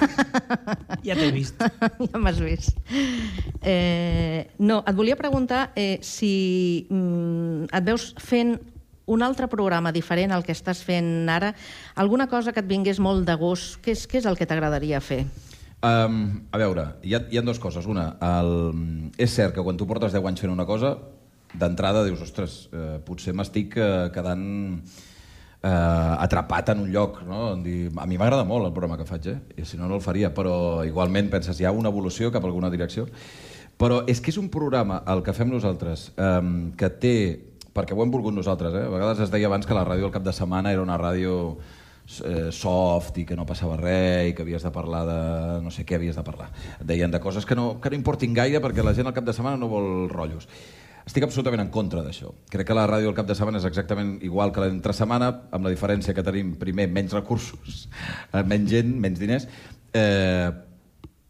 Ja 1.04 1.12
t'he 1.18 1.26
vist. 1.34 1.60
ja 2.12 2.16
m'has 2.20 2.38
vist. 2.40 2.78
Eh, 3.60 4.46
no, 4.64 4.78
et 4.86 4.96
volia 4.96 5.16
preguntar 5.16 5.70
eh, 5.76 5.98
si 6.00 6.86
mm, 6.88 7.68
et 7.72 7.84
veus 7.84 8.10
fent 8.20 8.54
un 9.06 9.22
altre 9.22 9.48
programa 9.52 9.92
diferent 9.92 10.32
al 10.32 10.44
que 10.44 10.54
estàs 10.54 10.80
fent 10.84 11.28
ara, 11.28 11.52
alguna 11.94 12.28
cosa 12.28 12.52
que 12.52 12.62
et 12.64 12.68
vingués 12.68 13.00
molt 13.00 13.26
de 13.28 13.36
gust, 13.40 13.80
què 13.84 13.92
és, 13.92 14.06
què 14.08 14.22
és 14.22 14.28
el 14.28 14.38
que 14.38 14.48
t'agradaria 14.48 15.00
fer? 15.04 15.24
Um, 15.84 16.46
a 16.48 16.58
veure, 16.60 16.86
hi 17.04 17.12
ha, 17.12 17.20
hi 17.28 17.36
ha 17.36 17.44
dues 17.44 17.60
coses. 17.60 17.84
Una, 17.90 18.14
el... 18.24 18.54
és 19.20 19.34
cert 19.34 19.52
que 19.52 19.64
quan 19.64 19.76
tu 19.76 19.88
portes 19.88 20.14
10 20.14 20.24
anys 20.30 20.40
fent 20.40 20.52
una 20.54 20.64
cosa, 20.64 20.94
d'entrada 21.54 22.04
dius, 22.06 22.22
ostres, 22.24 22.64
eh, 22.72 22.96
potser 23.04 23.34
m'estic 23.36 23.76
eh, 23.78 23.88
quedant 24.14 24.44
eh, 25.64 25.68
atrapat 25.68 26.72
en 26.72 26.84
un 26.86 26.92
lloc. 26.92 27.20
No? 27.28 27.52
A 27.52 28.06
mi 28.08 28.18
m'agrada 28.18 28.46
molt 28.48 28.70
el 28.70 28.72
programa 28.72 28.98
que 29.00 29.08
faig, 29.08 29.28
eh? 29.30 29.38
i 29.60 29.68
si 29.68 29.80
no, 29.80 29.90
no 29.90 30.00
el 30.00 30.04
faria, 30.04 30.32
però 30.34 30.82
igualment 30.88 31.30
penses, 31.32 31.60
hi 31.60 31.68
ha 31.68 31.74
una 31.74 31.92
evolució 31.92 32.32
cap 32.32 32.44
a 32.44 32.50
alguna 32.50 32.72
direcció. 32.72 33.06
Però 33.78 34.04
és 34.08 34.20
que 34.22 34.30
és 34.30 34.38
un 34.38 34.48
programa, 34.54 35.02
el 35.10 35.24
que 35.26 35.34
fem 35.36 35.50
nosaltres, 35.50 36.12
eh, 36.16 36.40
que 36.78 36.90
té 37.02 37.16
perquè 37.74 37.96
ho 37.96 38.02
hem 38.04 38.12
volgut 38.14 38.34
nosaltres, 38.36 38.74
eh? 38.74 38.84
A 38.86 38.92
vegades 38.92 39.24
es 39.26 39.32
deia 39.32 39.50
abans 39.50 39.66
que 39.66 39.76
la 39.76 39.84
ràdio 39.86 40.06
al 40.08 40.14
cap 40.14 40.24
de 40.24 40.32
setmana 40.32 40.72
era 40.72 40.84
una 40.84 40.98
ràdio 41.00 41.56
eh, 42.24 42.52
soft 42.52 43.18
i 43.18 43.24
que 43.26 43.36
no 43.36 43.46
passava 43.48 43.76
res 43.80 44.30
i 44.30 44.36
que 44.36 44.44
havies 44.44 44.62
de 44.62 44.72
parlar 44.72 45.02
de... 45.08 45.18
no 45.64 45.72
sé 45.74 45.84
què 45.88 45.98
havies 45.98 46.16
de 46.16 46.24
parlar. 46.26 46.50
Deien 46.80 47.10
de 47.10 47.20
coses 47.20 47.46
que 47.46 47.56
no, 47.58 47.80
que 47.80 47.90
no 47.90 47.98
importin 47.98 48.34
gaire 48.36 48.62
perquè 48.62 48.84
la 48.84 48.94
gent 48.94 49.10
al 49.10 49.16
cap 49.16 49.26
de 49.26 49.36
setmana 49.36 49.60
no 49.60 49.70
vol 49.72 50.08
rotllos. 50.12 50.48
Estic 51.04 51.26
absolutament 51.26 51.60
en 51.60 51.72
contra 51.72 52.00
d'això. 52.04 52.30
Crec 52.48 52.70
que 52.70 52.76
la 52.76 52.86
ràdio 52.88 53.10
al 53.10 53.16
cap 53.16 53.26
de 53.28 53.36
setmana 53.36 53.60
és 53.60 53.66
exactament 53.68 54.16
igual 54.24 54.54
que 54.54 54.62
l'entre 54.64 54.94
setmana, 54.96 55.28
amb 55.52 55.66
la 55.66 55.72
diferència 55.74 56.14
que 56.16 56.24
tenim, 56.24 56.54
primer, 56.60 56.88
menys 56.88 57.12
recursos, 57.16 57.84
eh, 58.32 58.40
menys 58.40 58.70
gent, 58.72 58.94
menys 59.02 59.20
diners, 59.20 59.48
eh, 59.92 60.48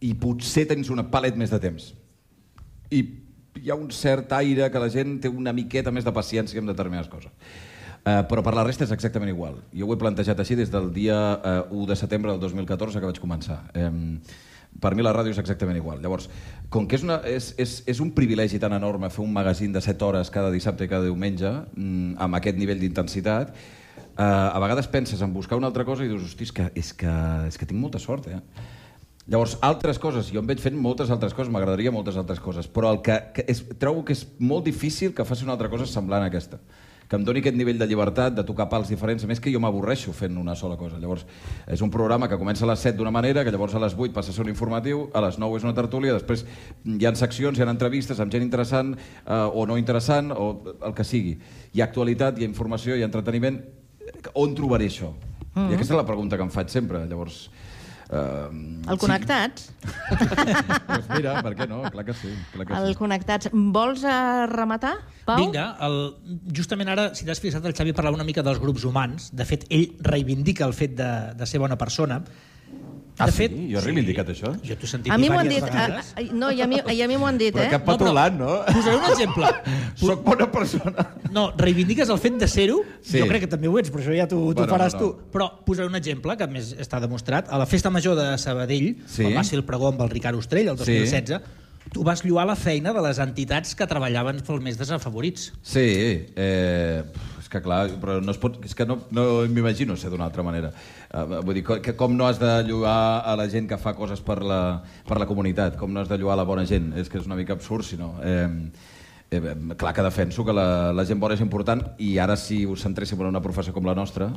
i 0.04 0.12
potser 0.20 0.68
tens 0.70 0.92
una 0.94 1.08
palet 1.10 1.34
més 1.40 1.50
de 1.50 1.58
temps. 1.62 1.90
I 2.94 3.02
hi 3.60 3.70
ha 3.70 3.76
un 3.78 3.90
cert 3.94 4.32
aire 4.36 4.70
que 4.70 4.82
la 4.82 4.90
gent 4.90 5.18
té 5.22 5.30
una 5.30 5.52
miqueta 5.56 5.92
més 5.94 6.04
de 6.06 6.12
paciència 6.14 6.60
amb 6.60 6.72
determinades 6.72 7.10
coses. 7.12 7.32
Uh, 8.04 8.20
però 8.28 8.42
per 8.44 8.52
la 8.52 8.66
resta 8.66 8.84
és 8.84 8.92
exactament 8.92 9.30
igual. 9.32 9.54
Jo 9.72 9.86
ho 9.88 9.94
he 9.94 10.00
plantejat 10.00 10.40
així 10.42 10.56
des 10.58 10.72
del 10.72 10.90
dia 10.92 11.16
uh, 11.38 11.72
1 11.72 11.86
de 11.88 11.96
setembre 11.96 12.34
del 12.34 12.42
2014 12.42 13.00
que 13.00 13.08
vaig 13.08 13.20
començar. 13.22 13.62
Um, 13.80 14.18
per 14.80 14.92
mi 14.98 15.04
la 15.06 15.14
ràdio 15.14 15.32
és 15.32 15.40
exactament 15.40 15.78
igual. 15.78 16.02
Llavors, 16.02 16.26
com 16.68 16.88
que 16.90 16.98
és, 16.98 17.06
una, 17.06 17.20
és, 17.30 17.52
és, 17.62 17.78
és 17.88 18.02
un 18.04 18.10
privilegi 18.12 18.60
tan 18.60 18.74
enorme 18.76 19.08
fer 19.14 19.22
un 19.24 19.32
magazín 19.32 19.72
de 19.72 19.80
7 19.80 20.04
hores 20.04 20.32
cada 20.34 20.52
dissabte 20.52 20.84
i 20.84 20.90
cada 20.90 21.06
diumenge, 21.06 21.48
mm, 21.72 22.18
amb 22.26 22.40
aquest 22.40 22.60
nivell 22.60 22.82
d'intensitat, 22.82 23.54
uh, 23.54 24.24
a 24.26 24.60
vegades 24.60 24.90
penses 24.90 25.22
en 25.24 25.32
buscar 25.32 25.56
una 25.56 25.70
altra 25.70 25.86
cosa 25.88 26.04
i 26.04 26.10
dius, 26.10 26.26
hosti, 26.28 26.50
és 26.50 26.52
que, 26.52 26.70
és 26.74 26.92
que, 26.92 27.14
és 27.48 27.56
que 27.56 27.70
tinc 27.70 27.80
molta 27.80 28.02
sort, 28.02 28.28
eh? 28.28 28.42
Llavors, 29.26 29.56
altres 29.64 29.98
coses, 29.98 30.28
jo 30.28 30.42
em 30.42 30.48
veig 30.48 30.60
fent 30.60 30.76
moltes 30.76 31.10
altres 31.10 31.32
coses, 31.32 31.52
m'agradaria 31.52 31.92
moltes 31.94 32.18
altres 32.20 32.42
coses, 32.44 32.66
però 32.68 32.90
el 32.92 33.00
que, 33.04 33.16
que 33.32 33.44
és, 33.48 33.62
trobo 33.80 34.02
que 34.04 34.12
és 34.12 34.26
molt 34.38 34.66
difícil 34.68 35.14
que 35.16 35.24
faci 35.24 35.46
una 35.46 35.54
altra 35.56 35.70
cosa 35.72 35.86
semblant 35.88 36.26
a 36.26 36.28
aquesta 36.32 36.60
que 37.08 37.16
em 37.18 37.24
doni 37.24 37.42
aquest 37.42 37.56
nivell 37.56 37.78
de 37.78 37.86
llibertat, 37.86 38.34
de 38.34 38.44
tocar 38.48 38.66
pals 38.70 38.88
diferents, 38.88 39.24
a 39.24 39.28
més 39.28 39.40
que 39.42 39.52
jo 39.52 39.60
m'avorreixo 39.62 40.12
fent 40.16 40.38
una 40.40 40.54
sola 40.56 40.78
cosa. 40.80 40.96
Llavors, 41.00 41.26
és 41.70 41.82
un 41.84 41.90
programa 41.92 42.28
que 42.30 42.38
comença 42.40 42.64
a 42.64 42.70
les 42.70 42.80
7 42.86 42.96
d'una 42.98 43.12
manera, 43.14 43.44
que 43.44 43.52
llavors 43.52 43.74
a 43.76 43.82
les 43.82 43.96
8 43.96 44.14
passa 44.16 44.32
a 44.32 44.36
ser 44.36 44.44
un 44.44 44.50
informatiu, 44.52 45.04
a 45.12 45.20
les 45.26 45.38
9 45.38 45.60
és 45.60 45.66
una 45.66 45.74
tertúlia, 45.76 46.14
després 46.16 46.46
hi 46.84 47.06
ha 47.06 47.14
seccions, 47.14 47.58
hi 47.58 47.64
ha 47.64 47.68
entrevistes 47.70 48.20
amb 48.20 48.32
gent 48.32 48.44
interessant 48.46 48.94
eh, 48.96 49.36
o 49.36 49.66
no 49.68 49.78
interessant, 49.78 50.32
o 50.32 50.74
el 50.80 50.96
que 50.96 51.04
sigui. 51.04 51.36
Hi 51.74 51.84
ha 51.84 51.90
actualitat, 51.90 52.40
hi 52.40 52.48
ha 52.48 52.50
informació, 52.50 52.96
hi 52.96 53.04
ha 53.04 53.10
entreteniment. 53.10 53.60
On 54.40 54.54
trobaré 54.54 54.88
això? 54.88 55.12
Mm 55.12 55.60
-hmm. 55.60 55.70
I 55.70 55.74
aquesta 55.74 55.94
és 55.94 56.00
la 56.00 56.06
pregunta 56.06 56.36
que 56.36 56.42
em 56.42 56.50
faig 56.50 56.68
sempre. 56.68 57.06
Llavors, 57.06 57.50
eh, 58.10 58.90
El 58.90 59.00
Connectats? 59.00 59.70
doncs 60.88 61.10
mira, 61.14 61.36
per 61.44 61.54
què 61.58 61.68
no? 61.70 61.82
Clar 61.94 62.06
que 62.08 62.16
sí. 62.18 62.32
Clar 62.52 62.66
que 62.68 62.78
El 62.78 62.92
sí. 62.92 62.98
Connectats. 63.00 63.50
Vols 63.52 64.04
eh, 64.06 64.46
rematar, 64.52 64.94
Pau? 65.24 65.40
Vinga, 65.40 65.70
el, 65.86 66.00
justament 66.56 66.90
ara, 66.92 67.10
si 67.16 67.26
t'has 67.28 67.40
fixat, 67.40 67.64
el 67.64 67.76
Xavi 67.76 67.94
parlava 67.96 68.18
una 68.18 68.26
mica 68.28 68.44
dels 68.44 68.60
grups 68.62 68.84
humans. 68.88 69.30
De 69.32 69.46
fet, 69.48 69.68
ell 69.72 69.94
reivindica 70.04 70.66
el 70.68 70.76
fet 70.76 70.98
de, 71.00 71.12
de 71.38 71.48
ser 71.48 71.62
bona 71.62 71.78
persona. 71.80 72.20
Ah, 73.16 73.26
de 73.26 73.32
sí? 73.32 73.38
fet, 73.38 73.52
Jo 73.70 73.78
he 73.78 73.80
reivindicat 73.84 74.28
això? 74.32 74.50
Jo 74.66 74.74
t'ho 74.74 74.86
he 74.86 74.90
sentit 74.90 75.12
A 75.12 75.16
mi 75.18 75.28
m'ho 75.30 75.38
han 75.38 75.48
diverses 75.48 75.70
dit. 75.70 75.78
A, 75.78 75.86
vegades. 75.86 76.08
a, 76.18 76.34
no, 76.34 76.48
i 76.50 76.60
a 76.62 76.66
mi, 76.66 76.80
i 76.92 77.02
a 77.02 77.06
mi 77.06 77.16
m'ho 77.16 77.28
han 77.28 77.38
dit, 77.38 77.54
Però 77.54 77.62
eh? 77.62 77.70
cap 77.70 77.86
No, 77.86 77.96
però- 77.98 78.32
no? 78.34 78.48
Posaré 78.66 78.96
un 78.96 79.04
exemple. 79.12 79.50
Soc 79.94 80.24
bona 80.24 80.50
persona. 80.50 81.06
No, 81.30 81.52
reivindiques 81.56 82.08
el 82.10 82.18
fet 82.18 82.34
de 82.40 82.48
ser-ho? 82.48 82.80
Sí. 83.02 83.20
Jo 83.20 83.28
crec 83.30 83.42
que 83.46 83.50
també 83.52 83.68
ho 83.70 83.78
ets, 83.78 83.92
però 83.94 84.02
això 84.02 84.16
ja 84.18 84.26
t'ho 84.26 84.40
Bueno, 84.40 84.54
bueno, 84.66 84.72
faràs 84.74 84.94
no, 84.94 85.00
no. 85.00 85.12
tu. 85.12 85.30
Però 85.30 85.50
posaré 85.64 85.86
un 85.86 85.94
exemple, 85.94 86.36
que 86.36 86.42
a 86.42 86.50
més 86.50 86.72
està 86.74 86.98
demostrat. 87.00 87.46
A 87.54 87.58
la 87.58 87.66
Festa 87.66 87.88
Major 87.90 88.16
de 88.18 88.36
Sabadell, 88.36 88.96
Sí. 89.06 89.22
quan 89.22 89.36
va 89.38 89.44
ser 89.44 89.58
el 89.60 89.64
pregó 89.64 89.88
amb 89.94 90.00
el 90.02 90.10
Ricard 90.10 90.36
Ostrell, 90.36 90.68
el 90.68 90.78
Sí. 90.78 90.84
2016, 90.98 91.40
tu 91.92 92.02
vas 92.02 92.24
lluar 92.24 92.46
la 92.48 92.56
feina 92.56 92.92
de 92.92 93.00
les 93.02 93.18
entitats 93.22 93.76
que 93.76 93.86
treballaven 93.86 94.40
pels 94.40 94.60
més 94.60 94.76
desafavorits. 94.76 95.52
Sí, 95.62 96.26
eh, 96.34 97.04
que 97.54 97.62
clar, 97.64 97.86
però 98.02 98.18
no 98.22 98.34
es 98.34 98.40
pot, 98.42 98.58
és 98.66 98.74
que 98.76 98.86
no, 98.88 98.98
no 99.14 99.26
m'imagino 99.50 99.96
ser 100.00 100.10
d'una 100.12 100.26
altra 100.26 100.44
manera. 100.46 100.72
Uh, 101.08 101.38
vull 101.46 101.60
dir, 101.60 101.64
que 101.64 101.94
com 101.98 102.16
no 102.18 102.26
has 102.26 102.40
de 102.42 102.50
lluar 102.66 103.22
a 103.22 103.36
la 103.38 103.46
gent 103.52 103.70
que 103.70 103.78
fa 103.80 103.94
coses 103.96 104.22
per 104.24 104.40
la, 104.42 104.60
per 105.06 105.20
la 105.22 105.28
comunitat, 105.30 105.78
com 105.80 105.94
no 105.94 106.02
has 106.02 106.10
de 106.10 106.18
lluar 106.18 106.34
a 106.34 106.42
la 106.42 106.48
bona 106.48 106.66
gent, 106.68 106.92
és 106.98 107.08
que 107.08 107.20
és 107.22 107.30
una 107.30 107.38
mica 107.38 107.56
absurd, 107.56 107.86
si 107.86 108.00
no... 108.00 108.14
Eh, 108.24 108.48
eh, 109.30 109.56
clar 109.78 109.94
que 109.94 110.04
defenso 110.04 110.44
que 110.44 110.52
la, 110.54 110.92
la 110.92 111.06
gent 111.08 111.22
bona 111.22 111.38
és 111.38 111.42
important 111.44 111.82
i 112.02 112.16
ara 112.22 112.36
si 112.36 112.64
us 112.66 112.84
centréssiu 112.84 113.20
en 113.22 113.32
una 113.32 113.44
professió 113.44 113.74
com 113.76 113.86
la 113.86 113.96
nostra... 113.96 114.32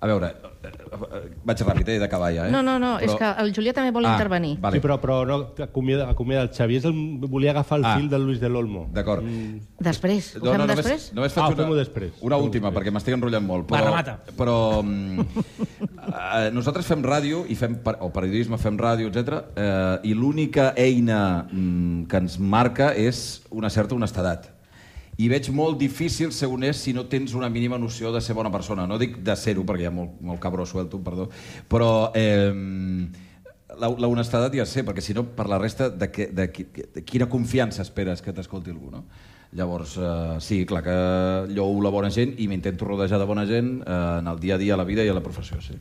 A 0.00 0.06
veure, 0.06 0.28
eh, 0.62 0.68
eh, 0.68 1.20
vaig 1.42 1.58
ràpid, 1.66 1.88
eh, 1.88 1.94
he 1.96 1.98
d'acabar 1.98 2.28
ja, 2.30 2.44
eh? 2.46 2.52
No, 2.54 2.60
no, 2.62 2.76
no, 2.78 3.00
és 3.02 3.10
que 3.18 3.30
el 3.42 3.48
Julià 3.52 3.72
també 3.74 3.90
vol 3.90 4.06
Ah, 4.06 4.12
intervenir. 4.14 4.52
Vale. 4.62 4.76
Sí, 4.76 4.80
però, 4.84 5.00
però 5.02 5.16
no, 5.26 5.38
acomiada, 5.64 6.08
acomiada 6.12 6.44
el 6.44 6.50
Xavi. 6.54 6.76
És 6.76 6.84
el, 6.86 6.92
volia 7.26 7.50
agafar 7.50 7.78
el 7.80 7.84
Ah. 7.84 7.96
fil 7.96 8.08
del 8.08 8.22
Luis 8.24 8.38
de 8.38 8.48
l'Olmo. 8.48 8.86
D'acord. 8.94 9.24
Després, 9.80 10.36
ho 10.36 10.44
fem 10.44 10.58
només, 10.60 10.76
després? 10.76 11.12
Només 11.14 11.32
Ah, 11.36 11.40
faig 11.48 11.56
fem-ho 11.56 11.72
una, 11.72 11.80
després. 11.82 12.12
una 12.20 12.36
última, 12.36 12.70
després. 12.70 12.84
perquè 12.86 12.92
m'estic 12.94 13.14
enrotllant 13.14 13.44
molt. 13.46 13.66
Va, 13.72 13.78
Però, 13.78 13.90
remata. 13.90 14.18
però 14.36 14.82
mm, 14.84 15.20
eh, 15.90 16.50
nosaltres 16.54 16.86
fem 16.86 17.02
ràdio, 17.02 17.44
i 17.48 17.54
fem, 17.56 17.78
o 18.00 18.10
periodisme, 18.12 18.56
fem 18.58 18.78
ràdio, 18.78 19.08
etc. 19.10 19.42
Eh, 19.56 19.98
i 20.10 20.14
l'única 20.14 20.74
eina 20.76 21.44
mm, 21.50 22.06
que 22.06 22.16
ens 22.22 22.38
marca 22.38 22.92
és 22.94 23.42
una 23.50 23.68
certa 23.68 23.96
honestedat. 23.96 24.52
I 25.18 25.26
veig 25.28 25.48
molt 25.50 25.80
difícil 25.80 26.30
ser 26.32 26.46
honest 26.46 26.84
si 26.86 26.92
no 26.94 27.06
tens 27.10 27.34
una 27.34 27.48
mínima 27.50 27.78
noció 27.78 28.12
de 28.14 28.20
ser 28.22 28.36
bona 28.38 28.52
persona. 28.54 28.86
No 28.86 28.98
dic 28.98 29.16
de 29.26 29.34
ser-ho, 29.36 29.64
perquè 29.66 29.82
hi 29.86 29.88
ha 29.90 29.94
molt, 29.94 30.20
molt 30.22 30.38
cabró 30.40 30.66
suelto, 30.66 31.02
perdó, 31.02 31.28
però... 31.68 32.12
Eh, 32.14 32.52
la, 33.78 33.88
la 33.90 34.08
ja 34.54 34.64
sé, 34.66 34.82
perquè 34.84 35.02
si 35.04 35.14
no, 35.14 35.24
per 35.36 35.46
la 35.48 35.58
resta, 35.58 35.90
de, 35.90 36.10
que, 36.10 36.28
de, 36.32 36.48
qui- 36.52 36.66
de 36.94 37.02
quina 37.04 37.28
confiança 37.28 37.82
esperes 37.82 38.22
que 38.22 38.32
t'escolti 38.32 38.70
algú, 38.70 38.90
no? 38.90 39.04
Llavors, 39.52 39.96
eh, 39.96 40.36
sí, 40.40 40.64
clar 40.66 40.82
que 40.82 40.96
llou 41.54 41.80
la 41.82 41.92
bona 41.92 42.10
gent 42.10 42.34
i 42.38 42.48
m'intento 42.48 42.84
rodejar 42.88 43.18
de 43.20 43.28
bona 43.28 43.46
gent 43.46 43.78
eh, 43.86 44.18
en 44.20 44.26
el 44.26 44.40
dia 44.40 44.56
a 44.56 44.58
dia, 44.58 44.74
a 44.74 44.80
la 44.80 44.84
vida 44.88 45.04
i 45.04 45.08
a 45.08 45.14
la 45.14 45.22
professió, 45.24 45.60
sí. 45.60 45.76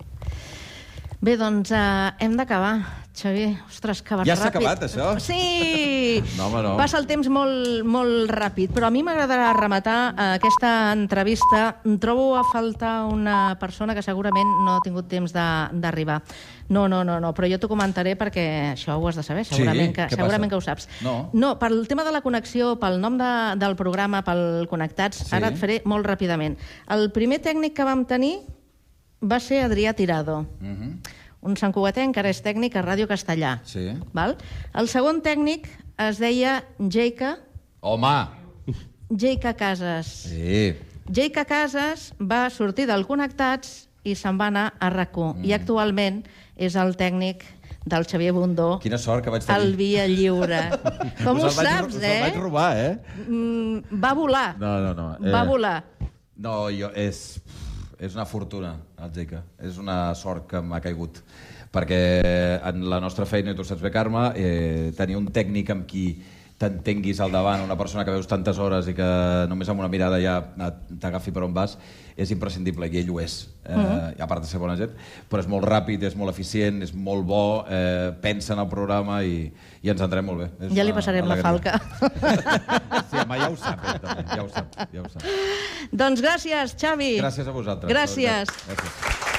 Bé, 1.20 1.34
doncs 1.34 1.72
uh, 1.74 2.12
hem 2.22 2.36
d'acabar, 2.38 2.76
Xavi. 3.18 3.48
Ostres, 3.66 4.04
que 4.06 4.14
vas 4.20 4.28
Ja 4.30 4.36
s'ha 4.38 4.52
ràpid. 4.52 4.62
acabat, 4.68 4.84
això? 4.86 5.16
Sí! 5.20 6.22
No, 6.38 6.46
home, 6.48 6.62
no. 6.62 6.76
Passa 6.78 7.00
el 7.02 7.08
temps 7.10 7.26
molt, 7.34 7.82
molt 7.90 8.30
ràpid, 8.30 8.70
però 8.74 8.88
a 8.88 8.92
mi 8.94 9.02
m'agradarà 9.06 9.48
rematar 9.58 9.96
uh, 10.14 10.28
aquesta 10.38 10.92
entrevista. 10.94 11.80
Trobo 12.02 12.36
a 12.38 12.44
faltar 12.46 13.08
una 13.10 13.56
persona 13.60 13.96
que 13.98 14.04
segurament 14.06 14.52
no 14.66 14.76
ha 14.78 14.84
tingut 14.86 15.08
temps 15.10 15.34
de- 15.34 15.48
d'arribar. 15.82 16.20
No, 16.70 16.86
no, 16.88 17.02
no, 17.04 17.18
no, 17.24 17.32
però 17.34 17.50
jo 17.50 17.58
t'ho 17.58 17.70
comentaré 17.72 18.14
perquè 18.20 18.46
això 18.76 19.00
ho 19.00 19.08
has 19.10 19.18
de 19.18 19.24
saber, 19.26 19.46
Sí? 19.46 19.56
segurament, 19.56 19.96
que, 19.96 20.06
Què 20.12 20.18
segurament 20.20 20.52
que 20.54 20.60
ho 20.60 20.62
saps. 20.62 20.86
No. 21.02 21.32
No, 21.34 21.56
pel 21.58 21.80
tema 21.90 22.04
de 22.06 22.12
la 22.14 22.22
connexió, 22.22 22.76
pel 22.78 23.00
nom 23.02 23.18
de, 23.18 23.32
del 23.58 23.74
programa, 23.76 24.22
pel 24.22 24.68
Connectats, 24.70 25.26
Sí. 25.26 25.34
ara 25.36 25.50
et 25.50 25.58
faré 25.58 25.82
molt 25.86 26.06
ràpidament. 26.06 26.58
El 26.94 27.10
primer 27.12 27.42
tècnic 27.42 27.74
que 27.74 27.84
vam 27.88 28.06
tenir 28.06 28.36
va 29.22 29.40
ser 29.40 29.64
Adrià 29.66 29.94
Tirado, 29.96 30.46
Mhm. 30.62 31.00
un 31.42 31.56
santcugatenc 31.58 32.14
que 32.14 32.20
ara 32.20 32.30
és 32.30 32.42
tècnic 32.44 32.76
a 32.76 32.84
Ràdio 32.84 33.08
Castellà. 33.08 33.60
Sí. 33.64 33.94
Val? 34.14 34.36
El 34.74 34.88
segon 34.88 35.22
tècnic 35.22 35.68
es 35.98 36.18
deia 36.20 36.64
Jeica, 36.80 37.38
Home! 37.80 38.28
Jeica 39.10 39.54
Casas. 39.56 40.08
Sí. 40.28 40.76
Jeica 41.14 41.46
Casas 41.46 42.14
va 42.20 42.50
sortir 42.50 42.86
del 42.88 43.06
Connectats 43.08 43.88
i 44.04 44.16
se'n 44.16 44.38
va 44.40 44.48
anar 44.48 44.74
a 44.80 44.90
rac 44.90 45.16
mm. 45.16 45.46
i 45.46 45.54
actualment 45.54 46.24
és 46.58 46.76
el 46.76 46.96
tècnic 46.98 47.46
del 47.88 48.04
Xavier 48.06 48.34
Bundó 48.34 48.80
Quina 48.84 48.98
sort 48.98 49.24
que 49.24 49.30
vaig 49.30 49.46
tenir. 49.46 49.62
al 49.62 49.76
Via 49.78 50.08
Lliure. 50.08 50.60
Com 51.24 51.38
Us 51.38 51.44
ho 51.44 51.48
el 51.48 51.56
vaig, 51.56 51.68
saps, 51.68 51.96
us 51.96 52.02
eh? 52.04 52.18
El 52.18 52.32
vaig 52.32 52.42
robar, 52.42 52.78
eh? 52.78 52.98
Mm, 53.28 54.02
va 54.04 54.14
volar. 54.14 54.58
No, 54.60 54.80
no, 54.82 54.94
no. 54.94 55.32
Va 55.32 55.44
Eh, 55.44 55.48
volar. 55.48 55.84
No, 56.36 56.68
jo, 56.70 56.90
és, 56.94 57.40
és 58.00 58.16
una 58.16 58.26
fortuna, 58.30 58.76
el 59.02 59.14
Jeica. 59.14 59.44
És 59.64 59.78
una 59.82 60.14
sort 60.16 60.48
que 60.52 60.62
m'ha 60.62 60.82
caigut. 60.84 61.22
Perquè 61.74 62.02
en 62.70 62.86
la 62.90 63.00
nostra 63.04 63.26
feina, 63.28 63.56
tu 63.56 63.66
saps 63.68 63.84
bé, 63.84 63.92
Carme, 63.92 64.30
eh, 64.36 64.92
tenir 64.98 65.18
un 65.20 65.28
tècnic 65.34 65.72
amb 65.74 65.88
qui 65.90 66.08
t'entenguis 66.58 67.20
al 67.22 67.32
davant, 67.32 67.62
una 67.62 67.78
persona 67.78 68.04
que 68.06 68.14
veus 68.16 68.26
tantes 68.28 68.58
hores 68.58 68.88
i 68.90 68.96
que 68.98 69.06
només 69.50 69.70
amb 69.70 69.84
una 69.84 69.90
mirada 69.94 70.18
ja 70.22 70.40
t'agafi 71.00 71.30
per 71.32 71.44
on 71.46 71.54
vas, 71.54 71.76
és 72.18 72.32
imprescindible, 72.34 72.88
i 72.90 72.98
ell 73.04 73.12
ho 73.14 73.20
és. 73.22 73.36
Eh, 73.64 73.76
Mm-hmm. 73.78 74.22
A 74.24 74.28
part 74.32 74.42
de 74.42 74.48
ser 74.50 74.58
bona 74.62 74.74
gent, 74.80 74.94
però 75.30 75.44
és 75.44 75.48
molt 75.52 75.68
ràpid, 75.68 76.02
és 76.08 76.16
molt 76.18 76.32
eficient, 76.32 76.80
és 76.82 76.94
molt 76.96 77.26
bo, 77.28 77.66
eh, 77.70 78.10
pensa 78.24 78.56
en 78.56 78.62
el 78.64 78.70
programa 78.72 79.20
i, 79.28 79.52
i 79.84 79.92
ens 79.92 80.02
entrem 80.02 80.26
molt 80.26 80.40
bé. 80.40 80.48
És 80.66 80.74
Ja 80.74 80.86
li 80.88 80.94
una 80.96 81.02
passarem 81.02 81.28
la 81.30 81.38
falca. 81.44 81.76
Sí, 83.08 83.16
home, 83.22 83.38
ja 83.40 83.48
ho 83.52 83.56
sap, 83.56 83.86
ell, 83.88 84.02
també, 84.04 84.26
ja 84.34 84.42
ho 84.44 84.50
sap, 84.52 84.76
ja 84.94 85.04
ho 85.06 85.10
sap. 85.14 85.24
doncs 85.92 86.24
gràcies, 86.26 86.76
Xavi. 86.80 87.14
Gràcies 87.22 87.48
a 87.48 87.56
vosaltres. 87.56 87.92
Gràcies. 87.94 88.56
Gràcies. 88.68 89.37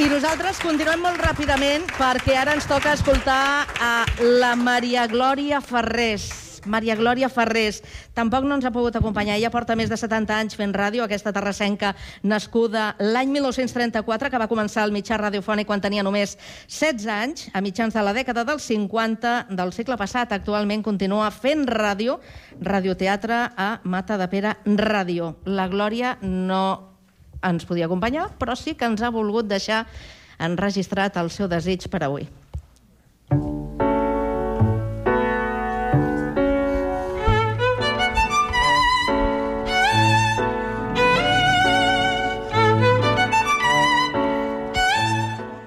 I 0.00 0.06
nosaltres 0.08 0.56
continuem 0.64 1.02
molt 1.04 1.20
ràpidament 1.20 1.82
perquè 1.98 2.32
ara 2.40 2.54
ens 2.56 2.64
toca 2.64 2.94
escoltar 2.96 3.66
a 3.84 4.06
la 4.40 4.54
Maria 4.56 5.02
Glòria 5.04 5.58
Ferrés. 5.60 6.24
Maria 6.64 6.96
Glòria 6.96 7.28
Ferrés. 7.28 7.82
Tampoc 8.16 8.46
no 8.48 8.56
ens 8.56 8.64
ha 8.64 8.72
pogut 8.72 8.96
acompanyar. 8.96 9.36
Ella 9.36 9.52
porta 9.52 9.76
més 9.76 9.92
de 9.92 9.98
70 10.00 10.32
anys 10.32 10.56
fent 10.56 10.72
ràdio, 10.72 11.04
aquesta 11.04 11.34
terrassenca 11.36 11.92
nascuda 12.24 12.94
l'any 12.96 13.28
1934, 13.36 14.32
que 14.32 14.40
va 14.40 14.48
començar 14.48 14.88
el 14.88 14.96
mitjà 14.96 15.20
radiofònic 15.20 15.68
quan 15.68 15.84
tenia 15.84 16.04
només 16.06 16.38
16 16.64 17.08
anys, 17.20 17.48
a 17.52 17.60
mitjans 17.60 17.92
de 17.92 18.04
la 18.04 18.16
dècada 18.16 18.48
dels 18.48 18.72
50 18.72 19.52
del 19.52 19.76
segle 19.76 20.00
passat. 20.00 20.32
Actualment 20.32 20.80
continua 20.80 21.28
fent 21.28 21.68
ràdio, 21.68 22.22
radioteatre 22.56 23.50
a 23.52 23.74
Mata 23.84 24.16
de 24.16 24.32
Pere 24.32 24.56
Ràdio. 24.64 25.34
La 25.44 25.68
Glòria 25.68 26.16
no 26.22 26.89
ens 27.46 27.66
podia 27.68 27.86
acompanyar, 27.88 28.28
però 28.38 28.56
sí 28.56 28.74
que 28.74 28.88
ens 28.88 29.02
ha 29.02 29.10
volgut 29.14 29.48
deixar 29.48 29.84
enregistrat 30.40 31.16
el 31.20 31.30
seu 31.32 31.48
desig 31.48 31.88
per 31.92 32.04
avui. 32.06 32.28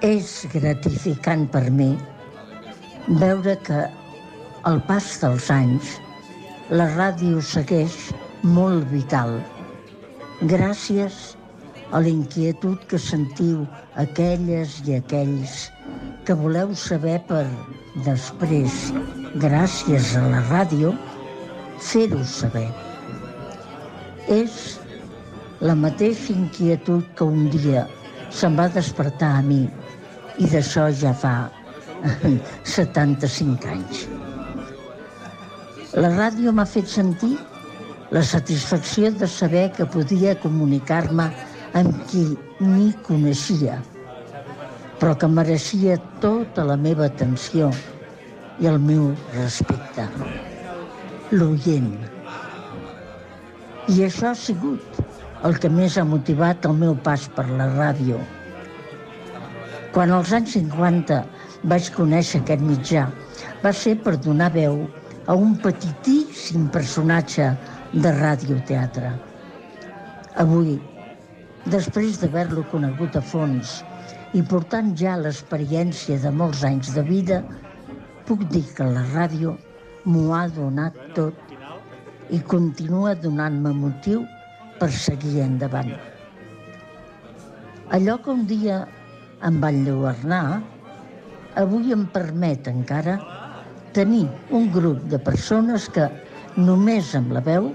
És 0.04 0.44
gratificant 0.52 1.46
per 1.48 1.70
mi 1.72 1.94
veure 3.20 3.54
que 3.64 3.86
al 4.68 4.82
pas 4.88 5.06
dels 5.22 5.48
anys 5.52 5.94
la 6.72 6.86
ràdio 6.92 7.40
segueix 7.44 7.96
molt 8.44 8.84
vital. 8.92 9.38
Gràcies 10.44 11.34
a 11.94 12.00
l'inquietud 12.02 12.80
que 12.90 12.98
sentiu 12.98 13.62
aquelles 14.02 14.80
i 14.88 14.96
aquells 14.98 15.68
que 16.26 16.34
voleu 16.34 16.72
saber 16.74 17.20
per 17.28 17.44
després, 18.06 18.78
gràcies 19.44 20.14
a 20.18 20.24
la 20.32 20.40
ràdio, 20.48 20.90
fer-ho 21.78 22.18
saber. 22.26 22.66
És 24.26 24.80
la 25.62 25.76
mateixa 25.78 26.34
inquietud 26.34 27.06
que 27.14 27.30
un 27.30 27.46
dia 27.54 27.86
se'm 28.34 28.58
va 28.58 28.66
despertar 28.74 29.30
a 29.38 29.46
mi 29.46 29.62
i 30.42 30.50
d'això 30.50 30.88
ja 31.04 31.14
fa 31.14 31.36
75 32.74 33.70
anys. 33.70 34.04
La 35.94 36.10
ràdio 36.10 36.50
m'ha 36.50 36.66
fet 36.66 36.90
sentir 36.90 37.36
la 38.10 38.26
satisfacció 38.26 39.14
de 39.14 39.28
saber 39.30 39.68
que 39.76 39.86
podia 39.86 40.34
comunicar-me 40.42 41.30
amb 41.74 41.96
qui 42.10 42.22
ni 42.62 42.92
coneixia, 43.06 43.80
però 45.00 45.14
que 45.18 45.28
mereixia 45.30 45.96
tota 46.22 46.64
la 46.68 46.76
meva 46.78 47.08
atenció 47.10 47.70
i 48.62 48.70
el 48.70 48.78
meu 48.78 49.08
respecte. 49.34 50.06
L'oient. 51.34 51.90
I 53.90 54.06
això 54.06 54.30
ha 54.30 54.38
sigut 54.38 55.02
el 55.44 55.58
que 55.60 55.68
més 55.68 55.98
ha 55.98 56.06
motivat 56.06 56.64
el 56.70 56.78
meu 56.78 56.94
pas 57.08 57.26
per 57.36 57.48
la 57.50 57.66
ràdio. 57.74 58.22
Quan 59.94 60.14
als 60.14 60.32
anys 60.38 60.54
50 60.56 61.20
vaig 61.70 61.90
conèixer 61.98 62.40
aquest 62.40 62.62
mitjà, 62.62 63.08
va 63.66 63.74
ser 63.74 63.98
per 64.06 64.14
donar 64.22 64.52
veu 64.54 64.84
a 65.26 65.34
un 65.34 65.58
petitíssim 65.58 66.70
personatge 66.72 67.50
de 67.92 68.10
radioteatre. 68.22 69.14
Avui, 70.42 70.78
després 71.72 72.18
d'haver-lo 72.20 72.64
conegut 72.70 73.16
a 73.16 73.22
fons 73.24 73.78
i 74.36 74.42
portant 74.42 74.90
ja 74.98 75.14
l'experiència 75.16 76.18
de 76.20 76.32
molts 76.34 76.64
anys 76.66 76.92
de 76.96 77.04
vida, 77.06 77.40
puc 78.28 78.44
dir 78.52 78.64
que 78.76 78.86
la 78.88 79.04
ràdio 79.14 79.54
m'ho 80.04 80.24
ha 80.36 80.46
donat 80.52 80.96
tot 81.16 81.54
i 82.34 82.40
continua 82.50 83.14
donant-me 83.14 83.72
motiu 83.76 84.24
per 84.80 84.90
seguir 84.90 85.40
endavant. 85.44 85.92
Allò 87.94 88.18
que 88.20 88.32
un 88.32 88.44
dia 88.50 88.82
em 89.44 89.60
va 89.62 89.70
enlluernar, 89.72 90.60
avui 91.60 91.92
em 91.94 92.04
permet 92.12 92.68
encara 92.68 93.18
tenir 93.94 94.26
un 94.50 94.70
grup 94.74 95.04
de 95.12 95.20
persones 95.22 95.86
que, 95.94 96.08
només 96.56 97.12
amb 97.14 97.32
la 97.36 97.44
veu, 97.44 97.70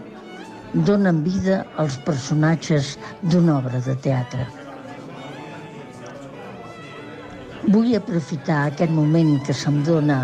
donen 0.73 1.23
vida 1.23 1.63
als 1.77 1.97
personatges 2.05 2.97
d'una 3.21 3.57
obra 3.57 3.79
de 3.85 3.95
teatre. 4.05 4.45
Vull 7.69 7.95
aprofitar 7.97 8.67
aquest 8.67 8.93
moment 8.93 9.35
que 9.45 9.53
se'm 9.53 9.81
dona 9.87 10.21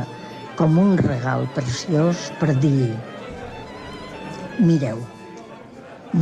com 0.56 0.78
un 0.80 0.96
regal 1.02 1.48
preciós 1.58 2.30
per 2.40 2.54
dir 2.64 2.94
mireu, 4.60 5.02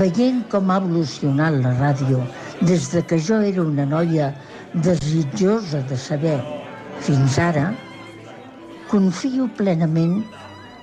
veient 0.02 0.42
com 0.50 0.72
ha 0.72 0.80
evolucionat 0.82 1.60
la 1.62 1.74
ràdio 1.78 2.24
des 2.62 2.90
de 2.94 3.04
que 3.06 3.20
jo 3.20 3.40
era 3.46 3.62
una 3.62 3.86
noia 3.86 4.32
desitjosa 4.74 5.84
de 5.90 5.98
saber 5.98 6.40
fins 7.06 7.38
ara, 7.38 7.74
confio 8.90 9.50
plenament 9.60 10.24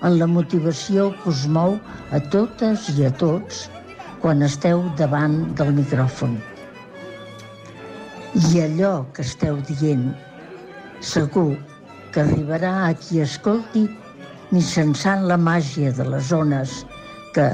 en 0.03 0.19
la 0.19 0.27
motivació 0.27 1.11
que 1.21 1.31
us 1.33 1.45
mou 1.57 1.77
a 2.17 2.21
totes 2.33 2.89
i 2.95 3.07
a 3.09 3.11
tots 3.23 3.67
quan 4.23 4.45
esteu 4.47 4.83
davant 5.01 5.37
del 5.59 5.73
micròfon. 5.77 6.39
I 8.51 8.63
allò 8.65 8.93
que 9.15 9.25
esteu 9.27 9.59
dient 9.69 10.11
segur 11.13 11.57
que 12.13 12.23
arribarà 12.25 12.73
a 12.89 12.95
qui 12.95 13.23
escolti 13.25 13.87
mitjançant 14.51 15.27
la 15.31 15.39
màgia 15.39 15.93
de 15.97 16.07
les 16.13 16.29
zones 16.33 16.81
que, 17.35 17.47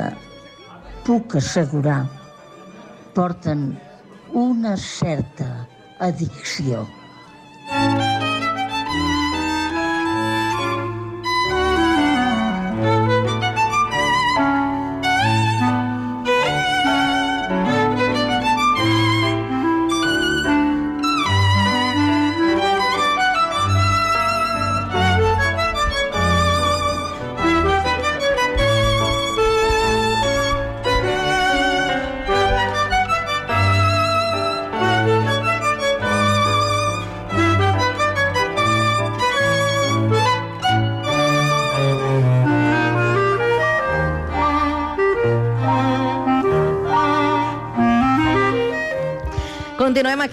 puc 1.04 1.36
assegurar, 1.40 2.02
porten 3.14 3.68
una 4.46 4.76
certa 4.80 5.48
addicció. 6.08 6.84
Continuem 7.66 8.05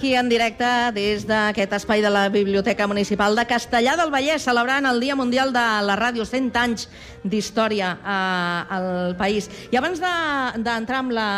aquí 0.04 0.14
en 0.20 0.28
directe 0.28 0.66
des 0.92 1.22
d'aquest 1.24 1.72
espai 1.72 2.02
de 2.04 2.10
la 2.12 2.26
Biblioteca 2.28 2.84
Municipal 2.86 3.32
de 3.38 3.46
Castellà 3.48 3.94
del 3.96 4.10
Vallès, 4.12 4.42
celebrant 4.44 4.84
el 4.84 5.00
Dia 5.00 5.16
Mundial 5.16 5.48
de 5.54 5.62
la 5.86 5.96
Ràdio, 5.96 6.26
100 6.28 6.50
anys 6.60 6.90
d'història 7.24 7.94
eh, 8.04 8.74
al 8.76 9.16
país. 9.16 9.48
I 9.72 9.78
abans 9.80 10.02
de- 10.04 10.60
d'entrar 10.60 10.98
de, 11.00 11.00
amb 11.06 11.12
la, 11.16 11.28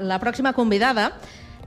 la 0.00 0.18
pròxima 0.18 0.54
convidada, 0.56 1.10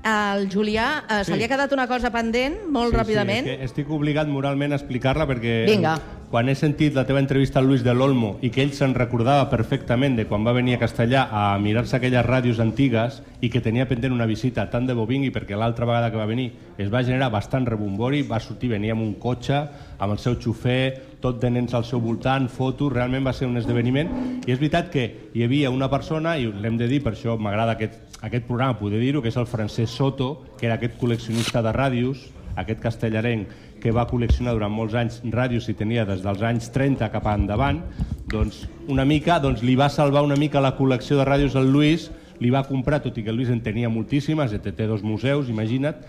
al 0.01 0.47
Julià 0.49 1.03
eh, 1.07 1.23
se 1.23 1.33
Sí. 1.33 1.37
li 1.37 1.43
ha 1.45 1.51
quedat 1.51 1.71
una 1.71 1.85
cosa 1.87 2.09
pendent, 2.09 2.65
molt 2.67 2.95
Sí, 2.95 2.97
ràpidament. 2.97 3.45
Sí, 3.45 3.57
estic 3.69 3.91
obligat 3.91 4.27
moralment 4.27 4.73
a 4.73 4.77
explicar-la 4.81 5.27
perquè 5.29 5.65
Vinga. 5.69 5.99
Quan 6.29 6.45
he 6.45 6.53
sentit 6.53 6.93
la 6.93 7.07
teva 7.09 7.19
entrevista 7.19 7.57
al 7.57 7.65
Luis 7.65 7.81
de 7.81 7.93
l'Olmo 7.95 8.35
i 8.45 8.51
que 8.53 8.61
ell 8.61 8.73
se'n 8.77 8.93
recordava 8.93 9.47
perfectament 9.49 10.13
de 10.13 10.27
quan 10.29 10.43
va 10.45 10.53
venir 10.53 10.75
a 10.75 10.81
Castellà 10.81 11.23
a 11.33 11.57
mirar-se 11.57 11.97
aquelles 11.97 12.25
ràdios 12.25 12.61
antigues 12.61 13.23
i 13.41 13.49
que 13.49 13.63
tenia 13.65 13.87
pendent 13.89 14.13
una 14.13 14.27
visita 14.29 14.67
tant 14.69 14.85
de 14.85 14.93
Bovingui 14.93 15.33
perquè 15.33 15.57
l'altra 15.57 15.87
vegada 15.89 16.11
que 16.13 16.21
va 16.21 16.29
venir 16.29 16.51
es 16.77 16.93
va 16.93 17.01
generar 17.01 17.31
bastant 17.33 17.65
rebombori, 17.65 18.21
va 18.29 18.39
sortir, 18.39 18.69
venia 18.69 18.93
amb 18.93 19.07
un 19.07 19.15
cotxe, 19.17 19.57
amb 19.97 20.13
el 20.13 20.21
seu 20.21 20.37
xofer, 20.37 21.17
tot 21.19 21.41
de 21.41 21.49
nens 21.49 21.73
al 21.73 21.83
seu 21.83 21.99
voltant, 21.99 22.45
fotos, 22.47 22.93
realment 22.93 23.25
va 23.25 23.33
ser 23.33 23.49
un 23.49 23.57
esdeveniment. 23.59 24.13
I 24.45 24.53
és 24.53 24.61
veritat 24.61 24.93
que 24.93 25.09
hi 25.33 25.43
havia 25.43 25.73
una 25.73 25.89
persona, 25.91 26.37
i 26.37 26.47
l'hem 26.47 26.77
de 26.79 26.87
dir, 26.87 27.01
per 27.03 27.17
això 27.17 27.35
m'agrada 27.41 27.75
aquest, 27.75 27.99
aquest 28.21 28.47
programa 28.47 28.79
poder 28.79 29.01
dir-ho, 29.01 29.21
que 29.21 29.33
és 29.33 29.37
el 29.37 29.49
Francesc 29.49 29.91
Soto, 29.91 30.29
que 30.59 30.69
era 30.69 30.79
aquest 30.79 30.95
col·leccionista 31.01 31.65
de 31.65 31.75
ràdios, 31.75 32.29
aquest 32.55 32.79
castellarenc 32.81 33.49
que 33.81 33.93
va 33.95 34.07
col·leccionar 34.09 34.53
durant 34.55 34.73
molts 34.73 34.95
anys 34.97 35.19
ràdios 35.31 35.69
i 35.69 35.75
tenia 35.77 36.05
des 36.07 36.23
dels 36.23 36.41
anys 36.45 36.71
30 36.75 37.11
cap 37.13 37.27
endavant, 37.31 37.83
doncs 38.29 38.65
una 38.87 39.05
mica 39.05 39.39
doncs, 39.39 39.63
li 39.65 39.75
va 39.75 39.89
salvar 39.89 40.23
una 40.25 40.37
mica 40.37 40.61
la 40.61 40.75
col·lecció 40.77 41.17
de 41.19 41.27
ràdios 41.27 41.55
al 41.55 41.71
Lluís, 41.73 42.09
li 42.39 42.51
va 42.53 42.63
comprar, 42.67 43.01
tot 43.03 43.17
i 43.17 43.23
que 43.23 43.33
el 43.33 43.39
Lluís 43.39 43.51
en 43.51 43.61
tenia 43.61 43.89
moltíssimes, 43.91 44.53
té, 44.63 44.87
dos 44.87 45.03
museus, 45.03 45.49
imagina't, 45.49 45.99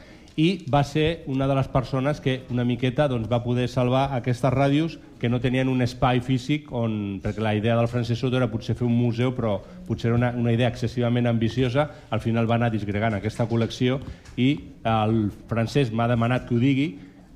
i 0.41 0.65
va 0.73 0.81
ser 0.87 1.23
una 1.29 1.47
de 1.49 1.55
les 1.59 1.69
persones 1.69 2.21
que 2.25 2.41
una 2.51 2.65
miqueta 2.65 3.09
doncs, 3.11 3.29
va 3.29 3.43
poder 3.45 3.67
salvar 3.69 4.07
aquestes 4.17 4.53
ràdios 4.55 4.97
que 5.21 5.29
no 5.29 5.41
tenien 5.45 5.69
un 5.69 5.85
espai 5.85 6.23
físic 6.25 6.71
on, 6.73 7.21
perquè 7.21 7.45
la 7.45 7.53
idea 7.59 7.77
del 7.77 7.91
Francesc 7.93 8.23
Soto 8.23 8.39
era 8.39 8.49
potser 8.49 8.77
fer 8.79 8.87
un 8.89 8.97
museu 8.97 9.35
però 9.37 9.59
potser 9.89 10.09
era 10.09 10.17
una, 10.17 10.31
una 10.33 10.55
idea 10.57 10.71
excessivament 10.73 11.29
ambiciosa 11.29 11.91
al 12.09 12.25
final 12.25 12.49
va 12.49 12.57
anar 12.57 12.71
disgregant 12.73 13.19
aquesta 13.19 13.45
col·lecció 13.51 14.01
i 14.41 14.49
el 14.89 15.27
Francesc 15.51 15.93
m'ha 15.93 16.09
demanat 16.09 16.49
que 16.49 16.57
ho 16.57 16.63
digui 16.63 16.89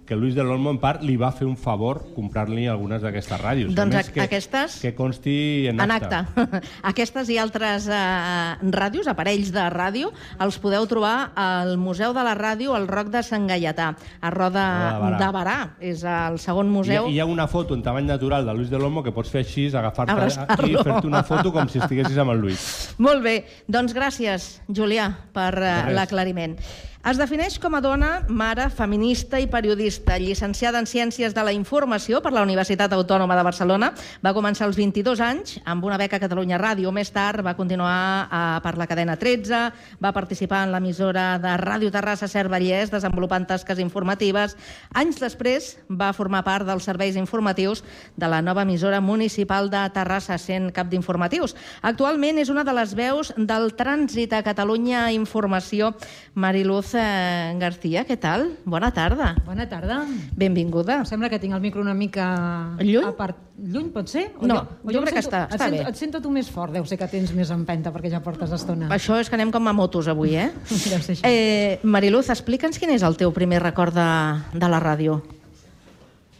que 0.06 0.14
Luis 0.16 0.34
de 0.36 0.44
l'Olmo 0.44 0.68
en 0.70 0.78
part 0.78 1.00
li 1.02 1.14
va 1.16 1.30
fer 1.32 1.46
un 1.48 1.56
favor 1.56 2.02
comprar-li 2.14 2.66
algunes 2.68 3.00
d'aquestes 3.00 3.40
ràdios. 3.40 3.70
Doncs 3.74 3.94
més, 3.96 4.10
que, 4.12 4.20
aquestes- 4.20 4.78
Que 4.82 4.94
consti 4.94 5.66
en, 5.70 5.80
En 5.80 5.90
acte. 5.90 6.18
Aquestes 6.90 7.30
i 7.32 7.38
altres 7.40 7.86
eh, 7.88 8.56
ràdios, 8.70 9.08
aparells 9.08 9.48
de 9.54 9.64
ràdio, 9.72 10.10
els 10.44 10.58
podeu 10.60 10.84
trobar 10.90 11.32
al 11.34 11.76
Museu 11.80 12.12
de 12.12 12.22
la 12.26 12.34
Ràdio, 12.36 12.74
al 12.76 12.86
Roc 12.88 13.08
de 13.14 13.22
Sant 13.24 13.46
Gaietà, 13.48 13.94
a 14.20 14.30
Roda 14.30 14.66
de 15.18 15.30
Barà. 15.32 15.58
És 15.80 16.04
el 16.04 16.38
segon 16.38 16.66
Hi 16.66 16.68
ha, 16.68 16.74
museu. 16.76 17.08
hi 17.08 17.18
ha 17.20 17.24
una 17.26 17.48
foto 17.48 17.74
en 17.74 17.82
tamany 17.82 18.04
natural 18.06 18.44
de 18.44 18.52
Luis 18.54 18.68
de 18.70 18.78
l'Olmo 18.78 19.02
que 19.02 19.12
pots 19.12 19.30
fer 19.32 19.40
així, 19.44 19.68
agafar-te 19.74 20.12
Abraçar-lo. 20.12 20.68
i 20.68 20.76
fer-te 20.84 21.06
una 21.08 21.22
foto 21.24 21.50
com 21.52 21.68
si 21.68 21.78
estiguessis 21.80 22.18
amb 22.18 22.30
el 22.36 22.44
Luis. 22.44 22.94
Molt 22.98 23.22
bé, 23.24 23.38
doncs 23.68 23.94
gràcies, 23.96 24.60
Julià, 24.68 25.08
per 25.32 25.50
res. 25.54 25.94
l'aclariment. 25.94 26.58
Es 27.04 27.18
defineix 27.20 27.58
com 27.60 27.74
a 27.76 27.82
dona, 27.84 28.22
mare, 28.32 28.70
feminista 28.72 29.36
i 29.36 29.44
periodista, 29.52 30.14
llicenciada 30.16 30.80
en 30.80 30.86
Ciències 30.88 31.34
de 31.36 31.42
la 31.44 31.52
Informació 31.52 32.22
per 32.24 32.30
la 32.32 32.40
Universitat 32.40 32.94
Autònoma 32.96 33.36
de 33.36 33.42
Barcelona. 33.44 33.90
Va 34.24 34.32
començar 34.32 34.64
als 34.64 34.78
22 34.80 35.20
anys 35.20 35.58
amb 35.68 35.84
una 35.84 35.98
beca 36.00 36.16
a 36.16 36.22
Catalunya 36.22 36.56
Ràdio. 36.56 36.88
Més 36.96 37.12
tard 37.12 37.44
va 37.44 37.52
continuar 37.58 38.24
uh, 38.24 38.38
per 38.64 38.72
la 38.80 38.86
cadena 38.88 39.18
13, 39.20 39.60
va 40.00 40.14
participar 40.16 40.62
en 40.64 40.72
l'emissora 40.72 41.26
de 41.42 41.52
Ràdio 41.60 41.90
Terrassa 41.92 42.24
Cervellès, 42.24 42.88
desenvolupant 42.88 43.44
tasques 43.52 43.84
informatives. 43.84 44.56
Anys 44.96 45.20
després 45.20 45.74
va 45.92 46.14
formar 46.16 46.40
part 46.48 46.64
dels 46.64 46.88
serveis 46.88 47.20
informatius 47.20 47.84
de 48.16 48.32
la 48.32 48.40
nova 48.40 48.64
emissora 48.64 49.02
municipal 49.04 49.68
de 49.68 49.84
Terrassa, 49.92 50.40
sent 50.40 50.72
cap 50.72 50.88
d'informatius. 50.88 51.52
Actualment 51.84 52.40
és 52.40 52.48
una 52.48 52.64
de 52.64 52.78
les 52.80 52.96
veus 52.96 53.34
del 53.36 53.74
trànsit 53.76 54.32
a 54.32 54.40
Catalunya 54.48 55.10
Informació. 55.12 55.92
Mariluz 56.40 56.93
eh, 56.93 56.93
García, 57.58 58.04
què 58.06 58.16
tal? 58.20 58.46
Bona 58.64 58.90
tarda. 58.94 59.34
Bona 59.46 59.66
tarda. 59.68 60.02
Benvinguda. 60.36 61.00
Em 61.02 61.06
sembla 61.08 61.28
que 61.32 61.38
tinc 61.42 61.54
el 61.56 61.60
micro 61.60 61.82
una 61.82 61.94
mica... 61.94 62.76
Lluny? 62.80 63.04
A 63.08 63.12
part... 63.16 63.40
Lluny, 63.58 63.90
pot 63.94 64.08
ser? 64.10 64.24
No, 64.42 64.56
o 64.82 64.90
jo 64.90 64.98
em 64.98 65.04
crec 65.06 65.14
que 65.18 65.22
sento- 65.22 65.36
està- 65.36 65.42
et 65.46 65.54
està 65.54 65.68
sento, 65.68 65.82
bé. 65.84 65.90
Et 65.90 65.96
sento 66.00 66.20
tu 66.24 66.30
més 66.34 66.48
fort, 66.50 66.72
deu 66.74 66.84
ser 66.90 66.98
que 66.98 67.06
tens 67.12 67.30
més 67.36 67.50
empenta 67.54 67.92
perquè 67.94 68.10
ja 68.10 68.20
portes 68.24 68.50
estona. 68.56 68.88
Això 68.94 69.18
és 69.22 69.30
que 69.30 69.38
anem 69.38 69.52
com 69.54 69.68
a 69.70 69.72
motos 69.76 70.08
avui, 70.10 70.34
eh? 70.34 70.48
Deu 70.70 70.98
ser 70.98 71.14
així. 71.14 71.22
eh 71.22 71.78
Mariluz, 71.84 72.30
explica'ns 72.34 72.78
quin 72.82 72.90
és 72.96 73.02
el 73.06 73.16
teu 73.20 73.30
primer 73.32 73.62
record 73.62 73.94
de, 73.94 74.08
de 74.58 74.68
la 74.72 74.80
ràdio. 74.82 75.20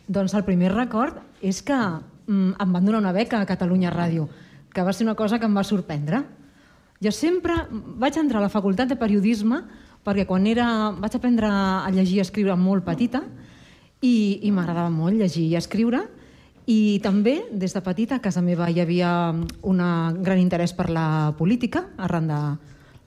Doncs 0.07 0.35
el 0.37 0.45
primer 0.45 0.73
record 0.75 1.17
és 1.41 1.63
que 1.63 1.77
mm, 1.79 2.57
em 2.61 2.73
van 2.75 2.85
donar 2.85 3.01
una 3.01 3.13
beca 3.15 3.41
a 3.41 3.47
Catalunya 3.49 3.93
Ràdio, 3.95 4.27
que 4.75 4.83
va 4.83 4.93
ser 4.93 5.07
una 5.07 5.15
cosa 5.15 5.39
que 5.39 5.47
em 5.47 5.55
va 5.57 5.63
sorprendre. 5.65 6.25
Jo 7.03 7.11
sempre 7.13 7.55
vaig 7.71 8.17
entrar 8.19 8.41
a 8.43 8.47
la 8.49 8.53
facultat 8.53 8.89
de 8.91 8.97
periodisme 8.97 9.63
perquè 10.05 10.27
quan 10.29 10.47
era, 10.47 10.93
vaig 11.01 11.17
aprendre 11.17 11.49
a 11.49 11.91
llegir 11.93 12.19
i 12.19 12.25
escriure 12.25 12.57
molt 12.61 12.85
petita 12.85 13.23
i, 14.05 14.41
i 14.45 14.51
m'agradava 14.53 14.93
molt 14.93 15.17
llegir 15.17 15.47
i 15.49 15.57
escriure 15.57 16.05
i 16.67 17.01
també 17.05 17.43
des 17.53 17.75
de 17.77 17.83
petita 17.85 18.17
a 18.17 18.25
casa 18.25 18.41
meva 18.45 18.71
hi 18.71 18.81
havia 18.81 19.33
un 19.33 19.83
gran 20.23 20.41
interès 20.41 20.73
per 20.77 20.89
la 20.93 21.35
política 21.37 21.87
arran 21.97 22.29
de 22.29 22.41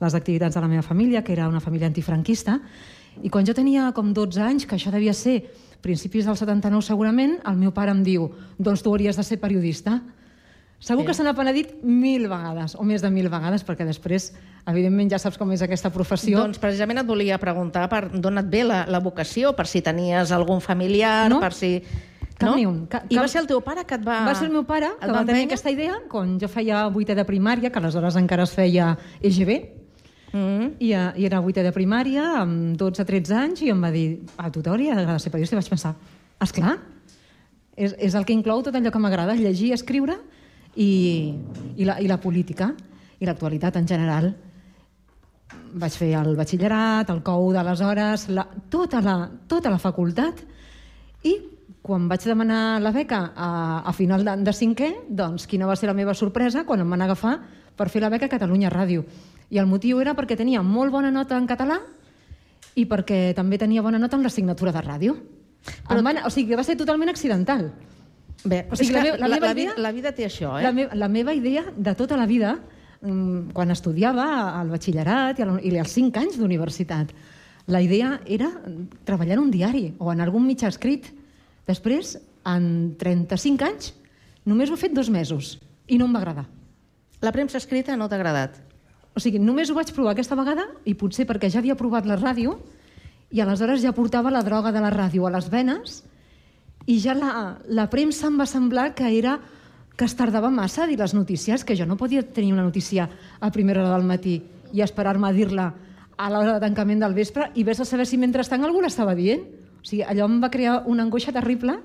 les 0.00 0.14
activitats 0.14 0.54
de 0.54 0.60
la 0.60 0.68
meva 0.68 0.82
família, 0.82 1.24
que 1.24 1.32
era 1.32 1.48
una 1.48 1.60
família 1.60 1.88
antifranquista, 1.88 2.60
i 3.22 3.30
quan 3.30 3.46
jo 3.46 3.54
tenia 3.54 3.90
com 3.94 4.12
12 4.14 4.42
anys, 4.42 4.66
que 4.66 4.76
això 4.76 4.92
devia 4.94 5.14
ser 5.14 5.40
principis 5.82 6.26
del 6.26 6.36
79 6.38 6.86
segurament, 6.86 7.38
el 7.46 7.58
meu 7.58 7.72
pare 7.74 7.90
em 7.94 8.04
diu 8.06 8.28
doncs 8.58 8.82
tu 8.82 8.92
hauries 8.92 9.18
de 9.18 9.24
ser 9.26 9.40
periodista. 9.42 9.98
Segur 10.78 11.04
que 11.04 11.14
se 11.14 11.24
n'ha 11.26 11.32
penedit 11.34 11.72
mil 11.82 12.28
vegades, 12.30 12.76
o 12.78 12.84
més 12.86 13.02
de 13.02 13.10
mil 13.10 13.26
vegades, 13.28 13.64
perquè 13.66 13.82
després, 13.84 14.28
evidentment, 14.70 15.08
ja 15.10 15.18
saps 15.18 15.36
com 15.40 15.50
és 15.50 15.62
aquesta 15.64 15.90
professió. 15.90 16.38
Doncs 16.38 16.60
precisament 16.62 17.00
et 17.02 17.06
volia 17.08 17.38
preguntar 17.42 17.88
per 17.90 18.04
d'on 18.12 18.38
et 18.38 18.46
ve 18.52 18.60
la, 18.62 18.84
la 18.86 19.00
vocació, 19.02 19.56
per 19.58 19.66
si 19.66 19.82
tenies 19.82 20.30
algun 20.32 20.60
familiar, 20.62 21.26
No, 21.32 21.40
per 21.42 21.50
si... 21.52 21.72
cap 22.38 22.52
no? 22.52 22.54
ni 22.54 22.66
un. 22.66 22.84
Ca- 22.86 23.02
I 23.10 23.16
va 23.18 23.24
cap- 23.24 23.32
ser 23.32 23.40
el 23.42 23.48
teu 23.50 23.60
pare 23.66 23.82
que 23.84 23.96
et 23.98 24.06
va... 24.06 24.20
Va 24.28 24.36
ser 24.38 24.46
el 24.46 24.52
meu 24.54 24.62
pare 24.68 24.92
que 25.00 25.10
va 25.10 25.24
tenir 25.26 25.48
aquesta 25.48 25.72
idea 25.74 25.96
quan 26.08 26.36
jo 26.38 26.46
feia 26.48 26.84
vuitè 26.94 27.16
de 27.18 27.24
primària, 27.26 27.72
que 27.74 27.82
aleshores 27.82 28.14
encara 28.22 28.46
es 28.46 28.54
feia 28.54 28.92
EGB, 29.20 29.58
Mm. 30.28 30.74
i, 30.84 30.90
eh, 30.92 31.12
i 31.16 31.24
era 31.24 31.38
vuitè 31.40 31.62
de 31.64 31.70
primària, 31.72 32.22
amb 32.42 32.74
12-13 32.76 33.32
anys, 33.32 33.62
i 33.64 33.70
em 33.72 33.78
va 33.82 33.88
dir, 33.90 34.20
a 34.36 34.50
tu 34.52 34.60
t'hauria 34.60 34.92
d'agradar 34.94 35.22
ser 35.24 35.30
periodista. 35.32 35.56
I 35.56 35.60
vaig 35.62 35.70
pensar, 35.72 35.94
esclar, 36.44 36.74
és, 37.74 37.94
és 37.96 38.14
el 38.14 38.26
que 38.28 38.34
inclou 38.36 38.60
tot 38.62 38.76
allò 38.76 38.92
que 38.92 39.00
m'agrada, 39.00 39.32
llegir, 39.40 39.72
escriure 39.72 40.18
i, 40.76 40.90
i, 41.76 41.84
la, 41.84 41.98
i 42.00 42.08
la 42.08 42.18
política, 42.20 42.72
i 43.18 43.26
l'actualitat 43.26 43.76
en 43.80 43.88
general. 43.88 44.30
Vaig 45.78 45.94
fer 45.96 46.12
el 46.18 46.34
batxillerat, 46.36 47.10
el 47.12 47.22
COU 47.24 47.52
d'aleshores, 47.56 48.28
la, 48.32 48.46
tota, 48.70 49.02
la, 49.04 49.16
tota 49.48 49.72
la 49.72 49.80
facultat, 49.82 50.42
i 51.28 51.34
quan 51.82 52.08
vaig 52.08 52.24
demanar 52.28 52.80
la 52.84 52.92
beca 52.92 53.20
a, 53.34 53.48
a 53.86 53.92
final 53.96 54.24
de, 54.24 54.36
de 54.44 54.52
cinquè, 54.52 54.90
doncs 55.08 55.46
quina 55.48 55.68
va 55.68 55.76
ser 55.76 55.88
la 55.88 55.96
meva 55.96 56.14
sorpresa 56.14 56.64
quan 56.68 56.82
em 56.84 56.90
van 56.90 57.04
agafar 57.06 57.38
per 57.78 57.88
fer 57.88 58.02
la 58.02 58.10
beca 58.12 58.28
a 58.28 58.32
Catalunya 58.32 58.72
Ràdio. 58.72 59.04
I 59.48 59.60
el 59.62 59.68
motiu 59.70 60.00
era 60.02 60.12
perquè 60.18 60.36
tenia 60.36 60.60
molt 60.62 60.92
bona 60.92 61.10
nota 61.14 61.38
en 61.38 61.46
català 61.48 61.78
i 62.76 62.84
perquè 62.86 63.32
també 63.34 63.58
tenia 63.58 63.82
bona 63.82 63.98
nota 63.98 64.18
en 64.18 64.26
l'assignatura 64.26 64.74
de 64.74 64.82
ràdio. 64.84 65.14
Però... 65.88 66.02
Van, 66.04 66.20
o 66.26 66.30
sigui, 66.30 66.56
va 66.58 66.64
ser 66.66 66.76
totalment 66.78 67.10
accidental. 67.10 67.70
Bé, 68.44 68.66
O 68.70 68.76
sigui, 68.78 68.94
la 68.94 69.16
la 69.16 69.28
la, 69.28 69.38
la, 69.42 69.54
vida, 69.54 69.74
la 69.76 69.90
vida 69.92 70.12
té 70.14 70.26
això, 70.28 70.52
eh? 70.60 70.62
La, 70.62 70.72
me 70.72 70.86
la 70.94 71.08
meva 71.10 71.34
idea 71.34 71.64
de 71.74 71.94
tota 71.98 72.16
la 72.16 72.26
vida, 72.26 72.54
mm, 73.00 73.50
quan 73.56 73.74
estudiava 73.74 74.28
al 74.60 74.70
batxillerat 74.70 75.40
i, 75.40 75.42
a 75.42 75.48
la, 75.48 75.56
i 75.58 75.74
als 75.78 75.96
5 75.96 76.22
anys 76.22 76.38
d'universitat, 76.38 77.10
la 77.68 77.82
idea 77.82 78.20
era 78.24 78.48
treballar 79.04 79.36
en 79.36 79.42
un 79.42 79.50
diari 79.50 79.90
o 79.98 80.12
en 80.12 80.22
algun 80.24 80.46
mitjà 80.46 80.70
escrit. 80.70 81.10
Després, 81.68 82.14
en 82.48 82.94
35 83.00 83.66
anys, 83.66 83.92
només 84.48 84.70
ho 84.70 84.78
he 84.78 84.80
fet 84.80 84.94
dos 84.96 85.10
mesos 85.12 85.58
i 85.88 85.98
no 85.98 86.06
em 86.08 86.14
va 86.14 86.22
agradar. 86.22 86.46
La 87.20 87.34
premsa 87.34 87.58
escrita 87.58 87.96
no 87.98 88.08
t'ha 88.08 88.16
agradat? 88.16 88.56
O 89.18 89.20
sigui, 89.20 89.40
només 89.42 89.68
ho 89.68 89.76
vaig 89.76 89.90
provar 89.92 90.14
aquesta 90.14 90.38
vegada 90.38 90.68
i 90.86 90.94
potser 90.94 91.26
perquè 91.26 91.50
ja 91.50 91.58
havia 91.58 91.76
provat 91.76 92.06
la 92.06 92.16
ràdio 92.16 92.54
i 93.34 93.42
aleshores 93.42 93.82
ja 93.82 93.92
portava 93.92 94.30
la 94.30 94.44
droga 94.46 94.70
de 94.72 94.80
la 94.80 94.92
ràdio 94.94 95.26
a 95.26 95.32
les 95.34 95.50
venes 95.50 96.02
i 96.88 96.98
ja 97.04 97.14
la, 97.14 97.58
la 97.68 97.86
premsa 97.92 98.30
em 98.30 98.38
va 98.40 98.46
semblar 98.48 98.94
que 98.96 99.10
era 99.12 99.38
que 99.98 100.06
es 100.06 100.14
tardava 100.16 100.48
massa 100.48 100.84
a 100.84 100.86
dir 100.86 100.96
les 100.96 101.12
notícies, 101.12 101.64
que 101.66 101.76
jo 101.76 101.84
no 101.84 101.98
podia 101.98 102.22
tenir 102.22 102.52
una 102.54 102.62
notícia 102.62 103.08
a 103.40 103.50
primera 103.52 103.82
hora 103.82 103.96
del 103.96 104.06
matí 104.06 104.38
i 104.72 104.80
esperar-me 104.84 105.28
a 105.28 105.34
dir-la 105.34 105.66
a 106.18 106.28
l'hora 106.30 106.54
de 106.56 106.62
tancament 106.62 107.02
del 107.02 107.16
vespre 107.18 107.50
i 107.58 107.64
vés 107.66 107.80
a 107.82 107.86
saber 107.88 108.06
si 108.06 108.18
mentrestant 108.18 108.64
algú 108.64 108.80
l'estava 108.82 109.16
dient. 109.18 109.42
O 109.78 109.84
sigui, 109.84 110.04
allò 110.06 110.26
em 110.30 110.38
va 110.42 110.52
crear 110.54 110.82
una 110.86 111.04
angoixa 111.04 111.34
terrible 111.34 111.76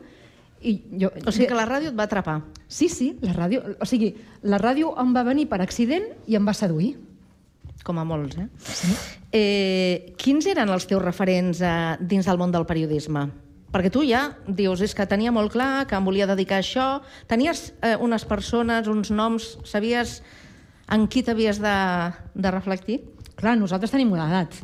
i 0.62 0.78
jo... 1.02 1.12
O 1.26 1.34
sigui 1.34 1.50
que 1.50 1.58
la 1.58 1.68
ràdio 1.68 1.92
et 1.92 1.98
va 1.98 2.08
atrapar. 2.08 2.40
Sí, 2.68 2.88
sí, 2.88 3.12
la 3.26 3.34
ràdio... 3.36 3.64
O 3.82 3.90
sigui, 3.90 4.14
la 4.46 4.62
ràdio 4.62 4.94
em 5.02 5.12
va 5.16 5.26
venir 5.28 5.50
per 5.52 5.60
accident 5.66 6.06
i 6.30 6.38
em 6.40 6.48
va 6.48 6.56
seduir. 6.58 6.94
Com 7.84 8.00
a 8.00 8.06
molts, 8.08 8.38
eh? 8.40 8.48
Sí. 8.64 8.94
Eh, 9.34 10.14
quins 10.22 10.46
eren 10.48 10.70
els 10.72 10.86
teus 10.88 11.02
referents 11.04 11.60
eh, 11.66 11.74
dins 12.00 12.30
del 12.30 12.40
món 12.40 12.54
del 12.54 12.70
periodisme? 12.70 13.28
Perquè 13.74 13.90
tu 13.90 14.04
ja 14.06 14.28
dius, 14.46 14.84
és 14.86 14.94
que 14.94 15.08
tenia 15.10 15.34
molt 15.34 15.52
clar 15.56 15.88
que 15.90 15.98
em 15.98 16.06
volia 16.06 16.28
dedicar 16.30 16.60
a 16.60 16.64
això. 16.64 16.88
Tenies 17.30 17.72
eh, 17.82 17.96
unes 17.98 18.26
persones, 18.30 18.88
uns 18.92 19.10
noms, 19.10 19.56
sabies 19.66 20.20
en 20.94 21.08
qui 21.10 21.24
t'havies 21.26 21.58
de, 21.64 21.78
de 22.36 22.54
reflectir? 22.54 23.00
Clar, 23.40 23.56
nosaltres 23.58 23.90
tenim 23.90 24.14
una 24.14 24.28
edat. 24.30 24.60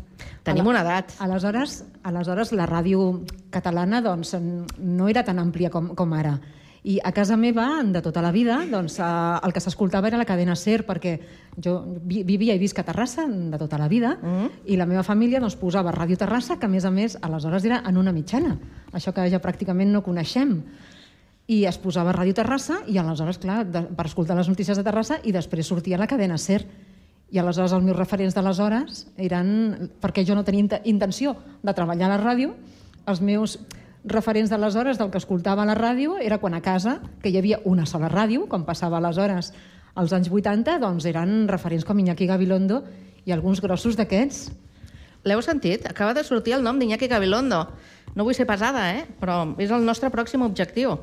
Tenim 0.45 0.67
una 0.69 0.83
edat. 0.85 1.15
Aleshores, 1.25 1.81
aleshores 2.05 2.53
la 2.53 2.69
ràdio 2.69 3.23
catalana 3.49 4.03
doncs, 4.05 4.35
no 4.77 5.09
era 5.09 5.25
tan 5.25 5.41
àmplia 5.41 5.73
com, 5.73 5.89
com 5.97 6.13
ara. 6.13 6.37
I 6.83 6.99
a 7.03 7.11
casa 7.11 7.35
meva, 7.35 7.83
de 7.83 8.01
tota 8.01 8.21
la 8.23 8.31
vida, 8.31 8.61
doncs, 8.71 8.99
eh, 8.99 9.03
el 9.43 9.51
que 9.51 9.59
s'escoltava 9.59 10.07
era 10.07 10.17
la 10.17 10.25
cadena 10.25 10.55
SER, 10.55 10.85
perquè 10.87 11.19
jo 11.61 11.81
vi- 12.03 12.23
vivia 12.23 12.55
i 12.55 12.59
visc 12.59 12.79
a 12.79 12.83
Terrassa 12.87 13.25
de 13.27 13.57
tota 13.57 13.77
la 13.77 13.89
vida, 13.89 14.17
Mm. 14.21 14.47
i 14.65 14.77
la 14.77 14.85
meva 14.85 15.03
família 15.03 15.39
doncs, 15.41 15.57
posava 15.57 15.91
Ràdio 15.91 16.17
Terrassa, 16.17 16.57
que 16.57 16.65
a 16.65 16.69
més 16.69 16.85
a 16.85 16.91
més 16.91 17.17
aleshores 17.21 17.65
era 17.65 17.83
en 17.85 17.97
una 17.97 18.13
mitjana, 18.13 18.57
això 18.93 19.11
que 19.13 19.29
ja 19.29 19.41
pràcticament 19.41 19.91
no 19.91 20.03
coneixem. 20.03 20.63
I 21.47 21.65
es 21.65 21.77
posava 21.77 22.13
Ràdio 22.13 22.33
Terrassa, 22.33 22.77
i 22.87 22.97
aleshores, 22.97 23.39
clar, 23.39 23.65
de, 23.65 23.81
per 23.81 24.05
escoltar 24.05 24.37
les 24.37 24.47
notícies 24.47 24.77
de 24.77 24.83
Terrassa, 24.83 25.19
i 25.23 25.31
després 25.33 25.67
sortia 25.67 25.97
la 25.97 26.07
cadena 26.07 26.37
SER. 26.37 26.63
I 27.31 27.37
aleshores 27.39 27.73
els 27.73 27.83
meus 27.83 27.97
referents 27.97 28.33
d'aleshores 28.35 29.07
eren... 29.17 29.91
Perquè 30.01 30.23
jo 30.25 30.33
no 30.33 30.43
tenia 30.43 30.63
int- 30.63 30.81
intenció 30.85 31.35
de 31.61 31.73
treballar 31.73 32.05
a 32.09 32.17
la 32.17 32.23
ràdio, 32.23 32.53
els 33.05 33.19
meus 33.21 33.59
referents 34.05 34.49
d'aleshores 34.51 34.97
del 34.97 35.11
que 35.11 35.19
escoltava 35.19 35.63
a 35.63 35.67
la 35.67 35.75
ràdio 35.75 36.17
era 36.21 36.39
quan 36.39 36.55
a 36.55 36.61
casa, 36.61 36.99
que 37.21 37.29
hi 37.29 37.37
havia 37.37 37.59
una 37.65 37.85
sola 37.85 38.09
ràdio, 38.09 38.47
com 38.47 38.63
passava 38.65 38.97
aleshores 38.97 39.51
als 39.95 40.13
anys 40.15 40.29
80, 40.31 40.79
doncs 40.79 41.05
eren 41.09 41.47
referents 41.49 41.85
com 41.85 41.99
Iñaki 41.99 42.27
Gabilondo 42.29 42.83
i 43.25 43.33
alguns 43.35 43.61
grossos 43.61 43.97
d'aquests. 43.99 44.49
L'heu 45.27 45.41
sentit? 45.43 45.83
Acaba 45.89 46.13
de 46.15 46.23
sortir 46.23 46.55
el 46.55 46.63
nom 46.63 46.79
d'Iñaki 46.79 47.09
Gabilondo. 47.11 47.65
No 48.15 48.23
vull 48.23 48.35
ser 48.37 48.47
pesada, 48.47 48.87
eh? 48.95 49.03
però 49.19 49.41
és 49.59 49.71
el 49.71 49.83
nostre 49.85 50.09
pròxim 50.13 50.45
objectiu 50.47 50.95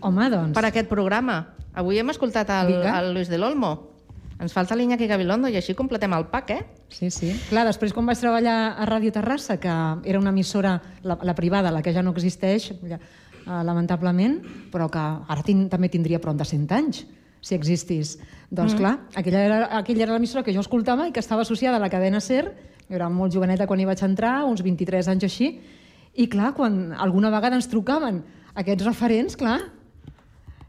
Home, 0.00 0.30
doncs... 0.32 0.54
per 0.56 0.64
aquest 0.68 0.88
programa. 0.88 1.42
Avui 1.78 2.00
hem 2.00 2.10
escoltat 2.10 2.48
el, 2.54 2.72
Vinga. 2.72 2.96
el 2.98 3.12
Luis 3.14 3.28
de 3.28 3.38
l'Olmo. 3.38 3.97
Ens 4.38 4.54
falta 4.54 4.76
l'Iñaki 4.78 5.08
Gabilondo 5.10 5.50
i 5.50 5.56
així 5.58 5.74
completem 5.74 6.12
el 6.14 6.28
pack, 6.30 6.50
eh? 6.54 6.66
Sí, 6.94 7.10
sí. 7.10 7.32
Clar, 7.48 7.64
després 7.66 7.92
quan 7.94 8.06
vaig 8.06 8.20
treballar 8.20 8.56
a 8.78 8.86
Ràdio 8.86 9.10
Terrassa, 9.14 9.56
que 9.58 9.72
era 10.06 10.20
una 10.20 10.30
emissora, 10.30 10.76
la, 11.02 11.18
la 11.26 11.34
privada, 11.34 11.72
la 11.74 11.82
que 11.82 11.92
ja 11.94 12.04
no 12.06 12.12
existeix, 12.14 12.70
ja, 12.86 13.00
eh, 13.00 13.62
lamentablement, 13.66 14.38
però 14.70 14.86
que 14.94 15.02
ara 15.02 15.42
tin, 15.42 15.66
també 15.72 15.90
tindria 15.90 16.22
prop 16.22 16.38
de 16.38 16.46
100 16.46 16.76
anys, 16.76 17.02
si 17.42 17.58
existís. 17.58 18.14
Doncs 18.50 18.76
mm. 18.76 18.78
clar, 18.78 18.94
aquella 19.18 19.42
era, 19.42 19.58
aquella 19.80 20.06
era 20.06 20.14
l'emissora 20.14 20.44
que 20.46 20.54
jo 20.54 20.62
escoltava 20.62 21.08
i 21.08 21.12
que 21.12 21.22
estava 21.24 21.42
associada 21.42 21.80
a 21.80 21.82
la 21.82 21.90
cadena 21.90 22.22
SER, 22.22 22.46
jo 22.86 22.94
era 22.94 23.10
molt 23.10 23.34
joveneta 23.34 23.66
quan 23.66 23.82
hi 23.82 23.88
vaig 23.90 24.04
entrar, 24.06 24.44
uns 24.46 24.62
23 24.62 25.10
anys 25.16 25.26
així, 25.26 25.50
i 26.14 26.28
clar, 26.30 26.52
quan 26.54 26.94
alguna 26.94 27.30
vegada 27.34 27.58
ens 27.58 27.66
trucaven 27.70 28.22
aquests 28.58 28.86
referents, 28.86 29.36
clar, 29.38 29.58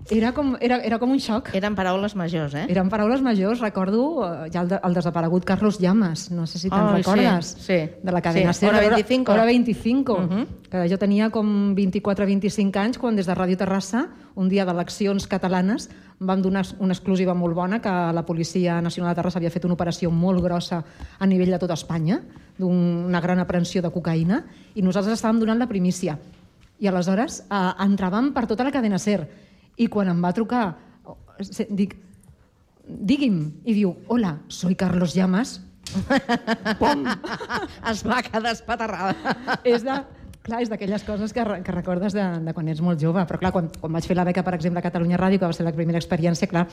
era 0.09 0.31
com, 0.33 0.55
era, 0.59 0.77
era 0.83 0.97
com 0.99 1.11
un 1.11 1.19
xoc. 1.19 1.51
Eren 1.53 1.75
paraules 1.77 2.15
majors, 2.15 2.53
eh? 2.55 2.65
Eren 2.69 2.89
paraules 2.89 3.21
majors, 3.21 3.59
recordo 3.61 4.25
eh, 4.25 4.49
ja 4.51 4.61
el, 4.63 4.69
de, 4.69 4.79
el 4.83 4.93
desaparegut 4.93 5.45
Carlos 5.45 5.79
Llamas, 5.79 6.31
no 6.31 6.47
sé 6.47 6.59
si 6.59 6.69
te'n 6.69 6.87
sí, 6.89 6.95
recordes, 6.97 7.51
sí. 7.59 7.79
de 8.01 8.11
la 8.11 8.21
cadena 8.21 8.53
Sí, 8.53 8.65
Hora 8.65 8.79
SER, 8.79 8.93
25. 8.95 9.31
Hora 9.31 9.45
25, 9.45 10.17
Mhm. 10.19 10.45
que 10.69 10.87
jo 10.89 10.97
tenia 10.97 11.29
com 11.29 11.75
24-25 11.75 12.75
anys 12.79 12.97
quan 12.97 13.15
des 13.15 13.25
de 13.25 13.33
Ràdio 13.35 13.57
Terrassa, 13.57 14.07
un 14.35 14.49
dia 14.49 14.65
d'eleccions 14.65 15.27
catalanes, 15.27 15.89
vam 16.19 16.41
donar 16.41 16.65
una 16.79 16.93
exclusiva 16.93 17.33
molt 17.33 17.55
bona 17.55 17.79
que 17.81 17.89
la 17.89 18.25
Policia 18.25 18.81
Nacional 18.81 19.11
de 19.13 19.21
Terrassa 19.21 19.39
havia 19.39 19.51
fet 19.51 19.65
una 19.65 19.73
operació 19.75 20.11
molt 20.11 20.41
grossa 20.43 20.83
a 21.19 21.25
nivell 21.25 21.51
de 21.51 21.59
tota 21.59 21.73
Espanya, 21.73 22.21
d'una 22.57 23.21
gran 23.21 23.39
aprehensió 23.39 23.81
de 23.81 23.89
cocaïna, 23.89 24.43
i 24.75 24.81
nosaltres 24.81 25.17
estàvem 25.19 25.39
donant 25.39 25.59
la 25.59 25.67
primícia. 25.67 26.17
I 26.79 26.87
aleshores 26.87 27.41
eh, 27.49 27.55
entràvem 27.85 28.33
per 28.33 28.45
tota 28.47 28.63
la 28.63 28.71
cadena 28.71 28.99
SER. 28.99 29.27
I 29.79 29.87
quan 29.91 30.11
em 30.11 30.21
va 30.23 30.33
trucar, 30.35 30.63
dic, 31.71 31.95
digui'm, 32.83 33.41
i 33.65 33.75
diu, 33.77 33.93
hola, 34.11 34.35
soy 34.51 34.75
Carlos 34.75 35.15
Llamas. 35.15 35.59
Pom! 36.79 37.05
es 37.91 38.03
va 38.05 38.21
quedar 38.25 38.53
espaterrada. 38.53 39.35
és 39.63 39.85
de, 39.85 39.95
clar, 40.45 40.61
és 40.63 40.71
d'aquelles 40.71 41.05
coses 41.07 41.33
que, 41.33 41.45
que 41.65 41.75
recordes 41.75 42.15
de, 42.17 42.25
de 42.45 42.55
quan 42.55 42.67
ets 42.71 42.81
molt 42.85 43.01
jove. 43.01 43.23
Però 43.29 43.39
clar, 43.41 43.53
quan, 43.55 43.69
quan 43.79 43.95
vaig 43.95 44.09
fer 44.09 44.17
la 44.17 44.27
beca, 44.27 44.43
per 44.45 44.55
exemple, 44.57 44.81
a 44.81 44.85
Catalunya 44.85 45.19
Ràdio, 45.21 45.41
que 45.41 45.49
va 45.49 45.55
ser 45.55 45.67
la 45.67 45.75
primera 45.75 46.01
experiència, 46.01 46.49
clar, 46.51 46.67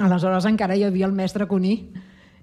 aleshores 0.00 0.48
encara 0.48 0.78
hi 0.78 0.86
havia 0.88 1.08
el 1.10 1.16
mestre 1.16 1.48
Cuní. 1.50 1.76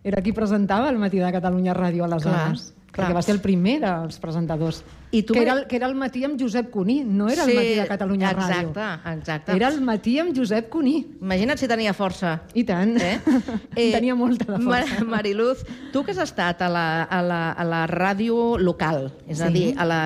Era 0.07 0.21
qui 0.23 0.31
presentava 0.31 0.91
el 0.91 0.99
matí 1.01 1.19
de 1.19 1.31
Catalunya 1.33 1.75
Ràdio 1.75 2.05
aleshores. 2.05 2.69
Clar, 2.69 2.91
clar. 2.91 3.07
Perquè 3.07 3.17
va 3.17 3.25
ser 3.25 3.35
el 3.35 3.43
primer 3.43 3.79
dels 3.83 4.21
presentadors. 4.23 4.83
I 5.09 5.21
tu 5.23 5.33
que, 5.33 5.41
era 5.41 5.53
el, 5.53 5.67
que 5.67 5.77
era 5.77 5.87
el 5.87 5.95
matí 5.95 6.25
amb 6.27 6.35
Josep 6.39 6.69
Cuní, 6.69 6.97
no 7.05 7.29
era 7.31 7.45
el 7.45 7.53
matí 7.55 7.75
de 7.77 7.85
Catalunya 7.87 8.33
Ràdio. 8.35 8.69
Exacte, 8.73 9.11
exacte. 9.13 9.55
Era 9.55 9.69
el 9.69 9.79
matí 9.81 10.17
amb 10.19 10.35
Josep 10.35 10.67
Cuní. 10.69 10.97
Imagina't 11.21 11.57
si 11.61 11.67
tenia 11.71 11.93
força. 11.95 12.41
I 12.53 12.65
tant. 12.67 12.97
Eh? 12.99 13.13
En 13.77 13.91
tenia 13.95 14.15
molta 14.19 14.49
de 14.51 14.59
Mar 14.59 14.83
força. 14.83 15.05
Mariluz, 15.15 15.63
tu 15.93 16.03
que 16.03 16.11
has 16.11 16.19
estat 16.25 16.61
a 16.61 16.67
la, 16.67 17.03
a 17.03 17.21
la, 17.23 17.41
a 17.55 17.63
la 17.63 17.85
ràdio 17.87 18.57
local, 18.59 19.13
és 19.27 19.39
a 19.39 19.47
Sí. 19.47 19.53
dir, 19.53 19.67
a 19.79 19.85
la, 19.87 20.01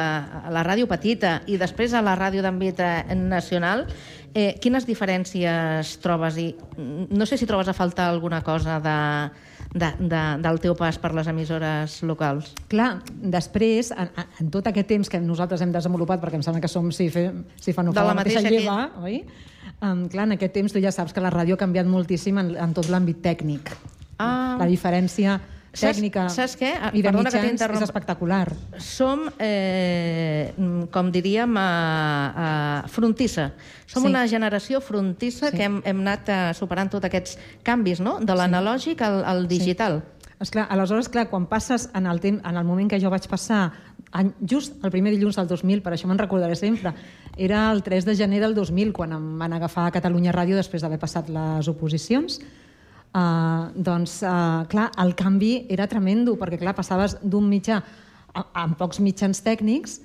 a 0.45 0.51
la 0.53 0.63
ràdio 0.63 0.85
petita 0.87 1.41
i 1.47 1.57
després 1.57 1.93
a 1.97 2.01
la 2.05 2.13
ràdio 2.15 2.45
d'àmbit 2.45 2.79
eh, 2.85 3.15
nacional, 3.17 3.87
eh, 4.35 4.53
quines 4.61 4.85
diferències 4.85 5.97
trobes? 5.99 6.37
I 6.37 6.51
mm, 6.77 7.09
no 7.09 7.25
sé 7.25 7.37
si 7.41 7.49
trobes 7.49 7.67
a 7.67 7.73
faltar 7.73 8.05
alguna 8.13 8.43
cosa 8.45 8.77
de, 8.79 8.97
de, 9.73 9.89
de, 9.99 10.21
del 10.43 10.59
teu 10.63 10.75
pas 10.75 10.97
per 10.99 11.13
les 11.15 11.27
emissores 11.31 12.01
locals. 12.07 12.51
Clar, 12.71 12.89
després, 13.33 13.91
en, 13.95 14.11
en 14.41 14.51
tot 14.53 14.67
aquest 14.67 14.89
temps 14.91 15.11
que 15.11 15.21
nosaltres 15.23 15.63
hem 15.63 15.71
desenvolupat, 15.71 16.21
perquè 16.23 16.39
em 16.39 16.43
sembla 16.45 16.63
que 16.63 16.71
som, 16.71 16.91
si, 16.95 17.07
fe, 17.13 17.29
si 17.61 17.75
fa 17.75 17.85
no 17.85 17.95
De 17.95 18.01
fa 18.01 18.09
la 18.09 18.13
la 18.13 18.19
mateixa 18.19 18.43
mateixa 18.43 18.65
lleva, 18.65 19.05
oi? 19.05 19.21
Um, 19.81 20.05
clar, 20.11 20.27
en 20.27 20.35
aquest 20.35 20.53
temps 20.57 20.73
tu 20.73 20.81
ja 20.83 20.91
saps 20.93 21.15
que 21.15 21.23
la 21.23 21.31
ràdio 21.33 21.55
ha 21.55 21.61
canviat 21.61 21.87
moltíssim 21.89 22.37
en, 22.41 22.53
en 22.59 22.75
tot 22.77 22.91
l'àmbit 22.91 23.21
tècnic. 23.23 23.71
Ah. 24.21 24.57
La 24.59 24.67
diferència 24.69 25.39
Saps- 25.73 25.97
tècnica 25.97 26.25
saps 26.29 26.57
què? 26.59 26.73
Ah, 26.75 26.89
i 26.93 26.99
de 27.01 27.07
perdona 27.07 27.29
que 27.31 27.37
mitjans 27.39 27.61
t'interromp- 27.61 27.77
és 27.77 27.83
espectacular. 27.87 28.51
Som, 28.77 29.21
eh, 29.39 30.53
com 30.91 31.11
diríem, 31.11 31.55
a, 31.57 32.81
a 32.83 32.87
frontissa. 32.87 33.53
Som 33.85 34.03
Sí. 34.03 34.09
una 34.09 34.27
generació 34.27 34.81
frontissa 34.81 35.49
Sí. 35.51 35.57
que 35.57 35.63
hem, 35.63 35.81
hem 35.85 35.99
anat 36.01 36.27
eh, 36.29 36.53
superant 36.53 36.89
tots 36.91 37.05
aquests 37.05 37.37
canvis, 37.63 38.01
no? 38.01 38.19
De 38.19 38.33
l'analògic 38.35 39.01
al, 39.01 39.23
al 39.23 39.47
digital. 39.47 40.03
Esclar, 40.41 40.65
aleshores, 40.71 41.07
clar, 41.07 41.29
quan 41.29 41.45
passes 41.45 41.89
en 41.93 42.07
el, 42.07 42.19
temps, 42.19 42.41
en 42.43 42.57
el 42.57 42.63
moment 42.65 42.89
que 42.89 42.99
jo 42.99 43.09
vaig 43.11 43.27
passar, 43.29 43.71
just 44.41 44.83
el 44.83 44.89
primer 44.91 45.11
dilluns 45.13 45.35
del 45.37 45.47
2000, 45.47 45.81
per 45.83 45.93
això 45.93 46.07
me'n 46.07 46.17
recordaré 46.17 46.55
sempre, 46.55 46.93
era 47.37 47.71
el 47.71 47.83
3 47.83 48.03
de 48.05 48.15
gener 48.15 48.41
del 48.41 48.55
2000, 48.55 48.91
quan 48.91 49.13
em 49.13 49.37
van 49.39 49.53
agafar 49.53 49.85
a 49.87 49.91
Catalunya 49.91 50.33
Ràdio 50.33 50.55
després 50.57 50.81
d'haver 50.81 50.97
passat 50.99 51.29
les 51.29 51.67
oposicions. 51.69 52.41
Uh, 53.11 53.67
doncs, 53.75 54.21
uh, 54.23 54.63
clar, 54.71 54.87
el 55.03 55.15
canvi 55.19 55.65
era 55.69 55.87
tremendo, 55.91 56.37
perquè, 56.39 56.59
clar, 56.61 56.71
passaves 56.77 57.17
d'un 57.21 57.49
mitjà 57.51 57.81
amb 58.55 58.77
pocs 58.79 59.01
mitjans 59.03 59.41
tècnics 59.43 59.97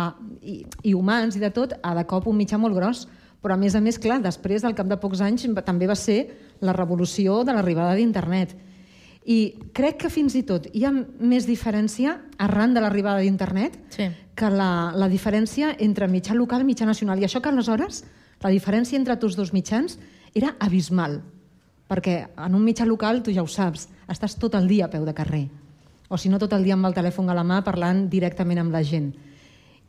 a, 0.00 0.14
i, 0.40 0.62
i 0.82 0.94
humans 0.96 1.36
i 1.36 1.42
de 1.42 1.50
tot, 1.52 1.74
a 1.82 1.92
de 1.98 2.06
cop 2.08 2.30
un 2.30 2.38
mitjà 2.38 2.56
molt 2.60 2.76
gros. 2.76 3.04
Però, 3.44 3.52
a 3.52 3.60
més 3.60 3.74
a 3.76 3.82
més, 3.84 3.98
clar, 4.00 4.22
després, 4.24 4.64
al 4.64 4.72
cap 4.72 4.88
de 4.88 4.96
pocs 4.96 5.20
anys, 5.20 5.44
també 5.66 5.84
va 5.86 5.96
ser 5.98 6.22
la 6.64 6.72
revolució 6.72 7.42
de 7.44 7.52
l'arribada 7.52 7.92
d'internet. 7.98 8.54
I 9.28 9.38
crec 9.76 10.00
que 10.00 10.10
fins 10.12 10.34
i 10.36 10.42
tot 10.48 10.66
hi 10.72 10.84
ha 10.84 10.92
més 10.92 11.44
diferència 11.48 12.16
arran 12.44 12.72
de 12.76 12.80
l'arribada 12.80 13.20
d'internet 13.24 13.76
Sí. 13.92 14.08
que 14.36 14.50
la, 14.52 14.92
la 14.96 15.08
diferència 15.08 15.76
entre 15.78 16.08
mitjà 16.08 16.34
local 16.36 16.60
i 16.60 16.68
mitjà 16.68 16.84
nacional. 16.88 17.20
I 17.20 17.24
això 17.28 17.40
que 17.40 17.48
aleshores 17.52 18.04
la 18.42 18.50
diferència 18.52 18.96
entre 18.96 19.16
tots 19.16 19.36
dos 19.36 19.52
mitjans 19.52 19.98
era 20.34 20.56
abismal. 20.60 21.22
Perquè 21.90 22.16
en 22.40 22.56
un 22.56 22.64
mitjà 22.64 22.86
local, 22.88 23.22
tu 23.22 23.32
ja 23.34 23.44
ho 23.44 23.50
saps, 23.50 23.88
estàs 24.08 24.38
tot 24.40 24.54
el 24.56 24.68
dia 24.68 24.86
a 24.86 24.92
peu 24.92 25.04
de 25.04 25.14
carrer. 25.14 25.46
O 26.08 26.18
si 26.20 26.28
no, 26.28 26.38
tot 26.38 26.52
el 26.56 26.64
dia 26.64 26.76
amb 26.76 26.86
el 26.88 26.96
telèfon 26.96 27.28
a 27.28 27.36
la 27.36 27.44
mà 27.44 27.62
parlant 27.64 28.06
directament 28.12 28.60
amb 28.60 28.72
la 28.72 28.82
gent. 28.84 29.12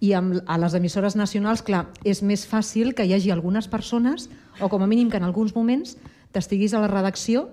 I 0.03 0.11
amb, 0.17 0.41
a 0.45 0.57
les 0.59 0.75
emissores 0.75 1.15
nacionals, 1.15 1.63
clar, 1.63 1.85
és 2.03 2.21
més 2.23 2.43
fàcil 2.47 2.93
que 2.95 3.05
hi 3.07 3.15
hagi 3.15 3.31
algunes 3.31 3.67
persones, 3.71 4.29
o 4.59 4.67
com 4.71 4.83
a 4.83 4.89
mínim 4.91 5.09
que 5.11 5.17
en 5.21 5.27
alguns 5.27 5.55
moments 5.55 5.95
t'estiguis 6.35 6.73
a 6.73 6.83
la 6.83 6.91
redacció 6.91 7.47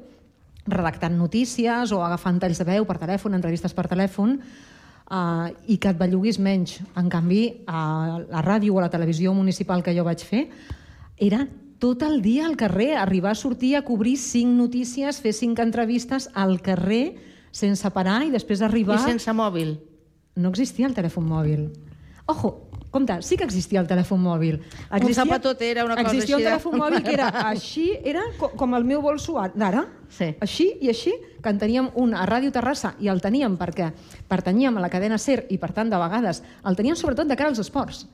redactant 0.66 1.16
notícies 1.18 1.90
o 1.90 2.02
agafant 2.06 2.38
talls 2.42 2.60
de 2.60 2.66
veu 2.66 2.86
per 2.86 2.98
telèfon, 3.02 3.34
entrevistes 3.34 3.74
per 3.74 3.88
telèfon, 3.90 4.36
uh, 5.10 5.48
i 5.66 5.78
que 5.78 5.90
et 5.90 5.98
belluguis 5.98 6.38
menys. 6.38 6.78
En 6.98 7.10
canvi, 7.10 7.42
a 7.66 8.22
la 8.22 8.42
ràdio 8.44 8.74
o 8.74 8.78
a 8.78 8.86
la 8.86 8.92
televisió 8.92 9.34
municipal 9.34 9.82
que 9.82 9.94
jo 9.96 10.06
vaig 10.06 10.22
fer, 10.26 10.46
era 11.18 11.44
tot 11.82 12.04
el 12.06 12.20
dia 12.22 12.46
al 12.46 12.54
carrer, 12.56 12.92
arribar 12.96 13.32
a 13.32 13.38
sortir 13.38 13.74
a 13.74 13.82
cobrir 13.82 14.14
cinc 14.16 14.54
notícies, 14.54 15.18
fer 15.20 15.32
cinc 15.34 15.58
entrevistes 15.58 16.28
al 16.38 16.60
carrer, 16.62 17.16
sense 17.50 17.90
parar, 17.90 18.20
i 18.22 18.30
després 18.30 18.62
arribar... 18.62 19.00
I 19.02 19.08
sense 19.16 19.32
mòbil. 19.34 19.80
No 20.38 20.52
existia 20.54 20.86
el 20.86 20.94
telèfon 20.94 21.26
mòbil. 21.26 21.72
Ojo, 22.30 22.68
Compte, 22.92 23.14
sí 23.24 23.38
que 23.40 23.44
existia 23.48 23.80
el 23.80 23.86
telèfon 23.88 24.20
mòbil. 24.20 24.58
zapatot 25.16 25.62
era 25.64 25.82
una 25.86 25.96
cosa 25.96 26.10
existia 26.12 26.36
així 26.36 26.36
un 26.36 26.42
de- 26.44 26.50
telèfon 26.50 26.74
mòbil 26.78 27.02
que 27.02 27.12
era 27.16 27.28
així, 27.48 27.86
era 28.04 28.20
co- 28.38 28.50
com 28.52 28.74
el 28.76 28.84
meu 28.84 29.00
bolso 29.00 29.38
ara- 29.40 29.54
d'ara, 29.56 29.86
Sí. 30.12 30.28
així 30.44 30.66
i 30.84 30.90
així, 30.92 31.14
que 31.42 31.48
en 31.48 31.58
teníem 31.58 31.88
un 31.96 32.12
a 32.14 32.26
Ràdio 32.28 32.52
Terrassa 32.52 32.92
i 33.00 33.08
el 33.08 33.22
teníem 33.24 33.56
perquè 33.56 33.94
pertanyíem 34.28 34.76
a 34.76 34.82
la 34.84 34.90
cadena 34.92 35.16
SER 35.16 35.46
i, 35.48 35.56
per 35.56 35.72
tant, 35.72 35.88
de 35.88 35.96
vegades 35.96 36.42
el 36.68 36.76
teníem 36.76 36.94
sobretot 37.00 37.26
de 37.26 37.34
cara 37.40 37.48
als 37.48 37.58
esports 37.64 38.04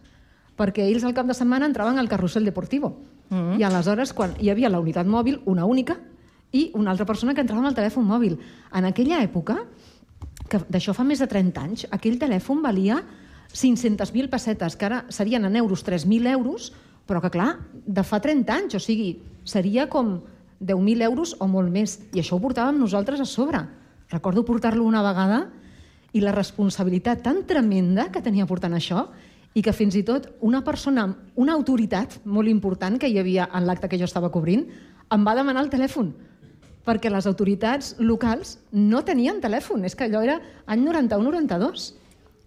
perquè 0.57 0.87
ells 0.87 1.03
al 1.05 1.12
cap 1.14 1.27
de 1.27 1.35
setmana 1.35 1.66
entraven 1.66 1.99
al 1.99 2.09
carrusel 2.09 2.45
deportivo. 2.47 3.01
Mm 3.31 3.37
-hmm. 3.37 3.61
I 3.61 3.62
aleshores, 3.64 4.12
quan 4.12 4.35
hi 4.41 4.51
havia 4.51 4.68
la 4.68 4.81
unitat 4.81 5.07
mòbil, 5.07 5.41
una 5.45 5.64
única, 5.64 5.97
i 6.53 6.70
una 6.74 6.91
altra 6.91 7.07
persona 7.07 7.35
que 7.35 7.41
entrava 7.41 7.61
amb 7.61 7.68
el 7.68 7.76
telèfon 7.76 8.07
mòbil. 8.07 8.39
En 8.72 8.85
aquella 8.85 9.22
època, 9.22 9.59
que 10.49 10.61
d'això 10.68 10.95
fa 10.95 11.05
més 11.05 11.18
de 11.18 11.26
30 11.26 11.61
anys, 11.61 11.87
aquell 11.91 12.18
telèfon 12.18 12.62
valia 12.62 13.03
500.000 13.53 14.29
pessetes, 14.29 14.76
que 14.76 14.87
ara 14.87 15.05
serien 15.09 15.45
en 15.45 15.57
euros 15.57 15.85
3.000 15.85 16.26
euros, 16.33 16.72
però 17.07 17.20
que, 17.20 17.31
clar, 17.31 17.59
de 17.72 18.03
fa 18.05 18.20
30 18.20 18.55
anys, 18.55 18.74
o 18.74 18.81
sigui, 18.81 19.22
seria 19.45 19.89
com 19.89 20.20
10.000 20.61 21.03
euros 21.03 21.37
o 21.39 21.49
molt 21.49 21.70
més. 21.72 22.01
I 22.12 22.20
això 22.20 22.37
ho 22.37 22.43
portàvem 22.43 22.79
nosaltres 22.79 23.20
a 23.20 23.29
sobre. 23.29 23.62
Recordo 24.11 24.45
portar-lo 24.45 24.85
una 24.85 25.03
vegada 25.03 25.47
i 26.12 26.20
la 26.20 26.33
responsabilitat 26.33 27.22
tan 27.22 27.45
tremenda 27.47 28.09
que 28.12 28.22
tenia 28.24 28.49
portant 28.49 28.74
això 28.76 29.09
i 29.59 29.62
que 29.64 29.74
fins 29.74 29.96
i 29.98 30.04
tot 30.06 30.28
una 30.44 30.62
persona, 30.62 31.09
una 31.34 31.56
autoritat 31.59 32.20
molt 32.24 32.50
important 32.50 32.98
que 33.00 33.11
hi 33.11 33.18
havia 33.18 33.48
en 33.50 33.66
l'acte 33.66 33.90
que 33.90 33.98
jo 33.98 34.06
estava 34.06 34.30
cobrint, 34.30 34.68
em 35.11 35.24
va 35.26 35.34
demanar 35.34 35.64
el 35.66 35.72
telèfon 35.72 36.12
perquè 36.88 37.11
les 37.12 37.26
autoritats 37.28 37.94
locals 38.00 38.56
no 38.72 39.02
tenien 39.04 39.42
telèfon. 39.42 39.84
És 39.84 39.96
que 39.96 40.06
allò 40.06 40.22
era 40.24 40.38
any 40.70 40.86
91-92 40.86 41.90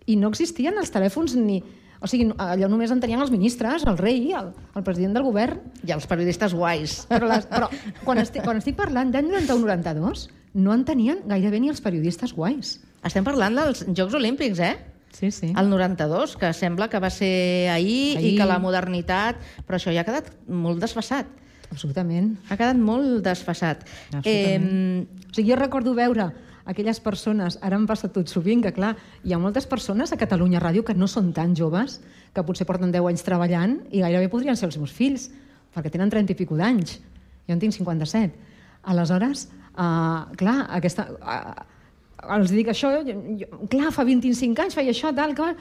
i 0.09 0.17
no 0.17 0.31
existien 0.33 0.79
els 0.81 0.93
telèfons 0.93 1.37
ni... 1.37 1.61
O 2.01 2.07
sigui, 2.09 2.31
allò 2.41 2.65
només 2.65 2.89
en 2.89 2.97
tenien 2.97 3.21
els 3.21 3.29
ministres, 3.29 3.83
el 3.85 3.99
rei, 3.99 4.31
el, 4.33 4.47
el 4.73 4.85
president 4.87 5.13
del 5.13 5.27
govern, 5.27 5.59
I 5.85 5.93
els 5.93 6.07
periodistes 6.09 6.55
guais. 6.57 7.03
però, 7.11 7.27
les, 7.29 7.45
però 7.45 7.67
quan, 8.01 8.17
estic, 8.23 8.41
quan 8.41 8.57
estic 8.57 8.79
parlant 8.79 9.11
d'any 9.13 9.29
91-92 9.29 10.23
no 10.57 10.73
en 10.73 10.87
tenien 10.87 11.21
gairebé 11.29 11.59
ni 11.61 11.69
els 11.69 11.83
periodistes 11.85 12.33
guais. 12.33 12.79
Estem 13.05 13.27
parlant 13.27 13.53
dels 13.59 13.85
Jocs 13.93 14.17
Olímpics, 14.17 14.63
eh? 14.65 14.73
Sí, 15.11 15.31
sí. 15.31 15.51
El 15.57 15.69
92, 15.69 16.37
que 16.39 16.53
sembla 16.55 16.87
que 16.89 16.99
va 16.99 17.09
ser 17.11 17.69
ahir, 17.69 18.17
Ahir. 18.17 18.33
i 18.33 18.37
que 18.37 18.47
la 18.47 18.59
modernitat... 18.63 19.41
Però 19.67 19.77
això 19.77 19.93
ja 19.93 20.05
ha 20.05 20.07
quedat 20.07 20.31
molt 20.47 20.81
desfasat. 20.81 21.27
Absolutament. 21.71 22.33
Ha 22.49 22.57
quedat 22.59 22.79
molt 22.79 23.21
desfasat. 23.25 23.83
Absolutament. 24.11 25.05
O 25.27 25.35
sigui, 25.35 25.51
jo 25.51 25.59
recordo 25.59 25.93
veure 25.95 26.31
aquelles 26.71 26.99
persones, 27.03 27.57
ara 27.65 27.77
em 27.79 27.85
passa 27.89 28.09
tot 28.13 28.29
sovint, 28.31 28.61
que 28.63 28.73
clar, 28.75 28.93
hi 29.25 29.33
ha 29.33 29.39
moltes 29.41 29.65
persones 29.67 30.11
a 30.13 30.19
Catalunya 30.19 30.61
Ràdio 30.61 30.83
que 30.87 30.95
no 30.95 31.07
són 31.09 31.31
tan 31.35 31.55
joves, 31.57 31.99
que 32.35 32.43
potser 32.47 32.67
porten 32.69 32.93
10 32.93 33.07
anys 33.11 33.25
treballant 33.27 33.79
i 33.91 34.03
gairebé 34.03 34.29
podrien 34.31 34.55
ser 34.59 34.69
els 34.69 34.77
meus 34.79 34.93
fills, 34.95 35.29
perquè 35.75 35.91
tenen 35.91 36.11
30 36.11 36.35
i 36.35 36.37
pico 36.39 36.55
d'anys. 36.59 36.99
Jo 37.47 37.55
en 37.55 37.59
tinc 37.63 37.75
57. 37.75 38.31
Aleshores, 38.93 39.49
uh, 39.75 40.31
clar, 40.39 40.61
aquesta... 40.77 41.09
Uh, 41.19 41.67
els 42.35 42.51
dic 42.53 42.69
això, 42.71 42.91
jo, 43.05 43.15
jo, 43.39 43.47
clar, 43.71 43.91
fa 43.95 44.05
25 44.07 44.61
anys 44.61 44.77
feia 44.77 44.93
això, 44.93 45.13
tal, 45.15 45.35
que... 45.37 45.55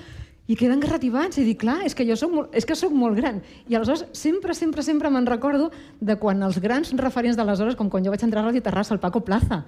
I 0.51 0.57
queden 0.59 0.81
garrativats 0.83 1.39
i 1.39 1.45
dic, 1.47 1.61
clar, 1.61 1.77
és 1.87 1.95
que 1.95 2.03
jo 2.03 2.17
soc 2.19 2.33
molt, 2.35 2.55
és 2.59 2.65
que 2.67 2.75
soc 2.75 2.91
molt 2.91 3.15
gran. 3.15 3.37
I 3.71 3.77
aleshores 3.79 4.09
sempre, 4.19 4.51
sempre, 4.59 4.83
sempre 4.83 5.07
me'n 5.15 5.29
recordo 5.29 5.69
de 6.01 6.17
quan 6.19 6.43
els 6.43 6.59
grans 6.59 6.91
referents 6.99 7.39
d'aleshores, 7.39 7.77
com 7.79 7.87
quan 7.93 8.03
jo 8.03 8.11
vaig 8.11 8.25
entrar 8.27 8.43
a 8.43 8.49
Ràdio 8.49 8.65
Terrassa, 8.65 8.97
el 8.97 8.99
Paco 8.99 9.23
Plaza. 9.23 9.61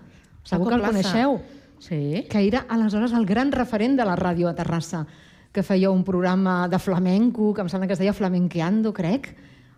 Segur 0.42 0.64
Paco 0.64 0.68
que 0.70 0.74
el 0.74 0.82
Plaza. 0.82 0.96
coneixeu. 0.96 1.36
Sí. 1.78 2.24
Que 2.26 2.42
era 2.48 2.64
aleshores 2.66 3.14
el 3.14 3.26
gran 3.26 3.52
referent 3.54 3.94
de 4.00 4.08
la 4.08 4.16
ràdio 4.18 4.50
a 4.50 4.56
Terrassa, 4.58 5.04
que 5.52 5.62
feia 5.62 5.92
un 5.92 6.02
programa 6.02 6.66
de 6.66 6.80
flamenco, 6.82 7.52
que 7.54 7.62
em 7.62 7.70
sembla 7.70 7.86
que 7.86 7.94
es 7.94 8.02
deia 8.02 8.14
Flamenqueando, 8.16 8.90
crec. 8.92 9.36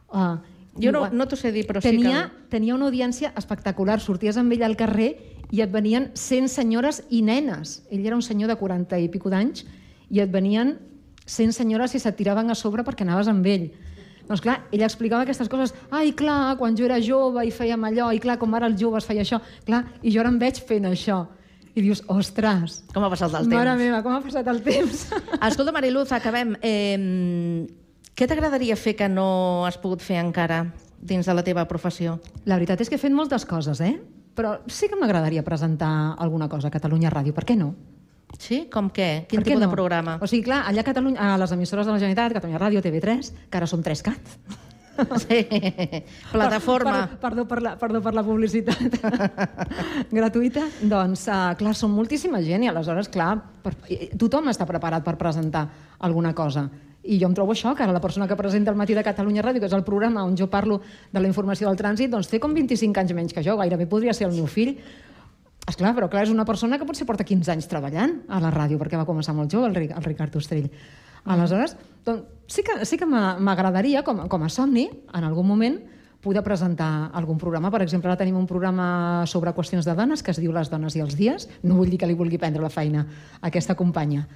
Uh, 0.09 0.39
Jo 0.81 0.91
no, 0.91 1.05
no 1.13 1.29
t'ho 1.29 1.37
sé 1.37 1.53
dir, 1.53 1.67
però 1.69 1.83
tenia, 1.85 2.25
sí 2.27 2.49
tenia 2.51 2.75
una 2.75 2.89
audiència 2.89 3.33
espectacular. 3.37 4.01
Sorties 4.01 4.39
amb 4.41 4.57
ell 4.57 4.65
al 4.67 4.77
carrer 4.77 5.13
i 5.53 5.63
et 5.65 5.73
venien 5.73 6.11
100 6.15 6.49
senyores 6.53 7.03
i 7.11 7.23
nenes. 7.23 7.83
Ell 7.91 8.07
era 8.07 8.17
un 8.17 8.23
senyor 8.23 8.51
de 8.53 8.57
40 8.61 9.01
i 9.01 9.09
pico 9.13 9.33
d'anys 9.33 9.65
i 10.11 10.21
et 10.21 10.31
venien 10.33 10.77
100 11.27 11.57
senyores 11.57 11.95
i 11.95 12.01
se't 12.01 12.17
tiraven 12.17 12.51
a 12.51 12.57
sobre 12.59 12.85
perquè 12.85 13.05
anaves 13.07 13.29
amb 13.29 13.47
ell. 13.47 13.71
Doncs 14.25 14.41
clar, 14.41 14.63
ell 14.73 14.85
explicava 14.85 15.25
aquestes 15.27 15.51
coses. 15.53 15.75
Ai, 15.93 16.15
clar, 16.17 16.57
quan 16.61 16.77
jo 16.77 16.87
era 16.87 17.01
jove 17.03 17.45
i 17.45 17.53
fèiem 17.53 17.83
allò, 17.91 18.09
i 18.15 18.21
clar, 18.23 18.39
com 18.41 18.55
ara 18.57 18.71
els 18.71 18.81
joves 18.81 19.05
feia 19.05 19.25
això. 19.25 19.41
Clar, 19.67 19.85
i 20.01 20.13
jo 20.15 20.23
ara 20.23 20.33
em 20.33 20.39
veig 20.41 20.61
fent 20.65 20.89
això. 20.89 21.27
I 21.75 21.83
dius, 21.83 22.05
ostres. 22.09 22.85
Com 22.95 23.05
ha 23.05 23.11
passat 23.13 23.35
el 23.35 23.49
mare 23.51 23.73
temps. 23.73 23.83
meva, 23.83 24.01
com 24.05 24.15
ha 24.15 24.23
passat 24.25 24.49
el 24.49 24.63
temps. 24.65 25.09
Escolta, 25.49 25.75
Mariluz, 25.75 26.13
acabem. 26.15 26.55
Eh, 26.63 27.67
què 28.15 28.29
t'agradaria 28.31 28.77
fer 28.79 28.95
que 28.97 29.09
no 29.11 29.67
has 29.67 29.77
pogut 29.83 30.05
fer 30.05 30.21
encara 30.23 30.63
dins 31.03 31.27
de 31.27 31.35
la 31.35 31.43
teva 31.45 31.67
professió? 31.69 32.21
La 32.47 32.57
veritat 32.61 32.81
és 32.81 32.89
que 32.89 32.95
he 32.97 33.03
fet 33.03 33.13
moltes 33.13 33.45
coses, 33.45 33.83
eh? 33.83 33.97
Però 34.35 34.57
sí 34.67 34.89
que 34.91 34.99
m'agradaria 34.99 35.45
presentar 35.47 36.15
alguna 36.19 36.49
cosa 36.51 36.69
a 36.69 36.75
Catalunya 36.75 37.13
Ràdio, 37.13 37.35
per 37.37 37.47
què 37.47 37.57
no? 37.59 37.73
Sí? 38.39 38.65
Com 38.73 38.91
què? 38.91 39.27
Quin 39.31 39.41
Per 39.41 39.47
tipus 39.47 39.63
no? 39.63 39.69
de 39.69 39.73
programa? 39.73 40.19
O 40.19 40.27
sigui, 40.27 40.43
clar, 40.49 40.65
allà 40.69 40.83
a 40.83 40.87
Catalunya, 40.87 41.35
a 41.35 41.39
les 41.39 41.55
emissores 41.55 41.87
de 41.87 41.95
la 41.95 42.01
Generalitat, 42.03 42.35
Catalunya 42.41 42.63
Ràdio, 42.63 42.83
TV3, 42.83 43.33
que 43.51 43.61
ara 43.61 43.69
som 43.71 43.83
3CAT. 43.85 44.37
Sí. 44.95 45.41
Plataforma. 46.33 47.09
Per, 47.09 47.09
per, 47.09 47.21
perdó, 47.21 47.45
per 47.51 47.61
la, 47.63 47.75
perdó 47.79 48.01
per 48.03 48.15
la 48.15 48.25
publicitat 48.27 48.99
gratuïta. 50.19 50.67
Doncs, 50.83 51.27
uh, 51.29 51.55
clar, 51.59 51.75
són 51.79 51.95
moltíssima 51.95 52.43
gent 52.47 52.67
i 52.67 52.71
aleshores, 52.71 53.11
clar, 53.13 53.37
per, 53.65 53.75
tothom 54.21 54.51
està 54.53 54.67
preparat 54.71 55.07
per 55.07 55.17
presentar 55.21 55.67
alguna 55.99 56.35
cosa. 56.35 56.69
I 57.05 57.19
jo 57.21 57.29
em 57.29 57.35
trobo 57.37 57.53
això, 57.53 57.75
que 57.77 57.83
ara 57.85 57.93
la 57.93 58.01
persona 58.01 58.27
que 58.27 58.37
presenta 58.37 58.71
el 58.73 58.77
Matí 58.81 58.95
de 58.97 59.03
Catalunya 59.05 59.43
Ràdio, 59.45 59.61
que 59.61 59.67
és 59.69 59.75
el 59.77 59.85
programa 59.85 60.23
on 60.25 60.37
jo 60.41 60.47
parlo 60.49 60.81
de 61.13 61.21
la 61.21 61.29
informació 61.29 61.69
del 61.69 61.77
trànsit, 61.77 62.09
doncs 62.11 62.31
té 62.33 62.41
com 62.41 62.55
25 62.57 62.97
anys 63.01 63.13
menys 63.13 63.35
que 63.37 63.43
jo, 63.45 63.57
gairebé 63.61 63.87
podria 63.87 64.15
ser 64.17 64.27
el 64.29 64.33
meu 64.35 64.47
fill. 64.47 64.79
És 65.69 65.77
clar, 65.77 65.95
però 65.97 66.09
clar, 66.13 66.23
és 66.25 66.31
una 66.33 66.45
persona 66.45 66.79
que 66.79 66.85
potser 66.89 67.07
porta 67.09 67.25
15 67.25 67.53
anys 67.53 67.69
treballant 67.69 68.23
a 68.29 68.41
la 68.41 68.51
ràdio, 68.53 68.79
perquè 68.81 68.97
va 69.01 69.05
començar 69.09 69.35
molt 69.37 69.53
jove, 69.53 69.69
el, 69.69 69.75
Ri- 69.77 69.93
el 69.97 70.05
Ricard 70.05 70.35
Ostrell. 70.37 70.71
Aleshores, 71.25 71.77
doncs, 72.05 72.25
sí 72.53 72.63
que, 72.63 72.85
sí 72.85 72.99
que 73.01 73.07
m'a- 73.09 73.39
m'agradaria, 73.41 74.03
com, 74.05 74.27
com 74.29 74.43
a 74.45 74.49
somni, 74.53 74.89
en 75.13 75.25
algun 75.25 75.47
moment, 75.49 75.79
poder 76.25 76.43
presentar 76.45 77.11
algun 77.13 77.37
programa. 77.37 77.71
Per 77.71 77.83
exemple, 77.85 78.09
ara 78.09 78.17
tenim 78.21 78.37
un 78.37 78.47
programa 78.49 79.25
sobre 79.27 79.53
qüestions 79.53 79.85
de 79.85 79.95
dones 79.95 80.23
que 80.23 80.33
es 80.33 80.41
diu 80.41 80.53
Les 80.53 80.69
dones 80.73 80.97
i 80.97 81.01
els 81.05 81.17
dies. 81.17 81.49
No 81.63 81.77
vull 81.77 81.89
dir 81.93 81.99
que 82.01 82.07
li 82.09 82.15
vulgui 82.17 82.39
prendre 82.41 82.63
la 82.65 82.71
feina 82.73 83.07
a 83.41 83.49
aquesta 83.49 83.75
companya 83.77 84.27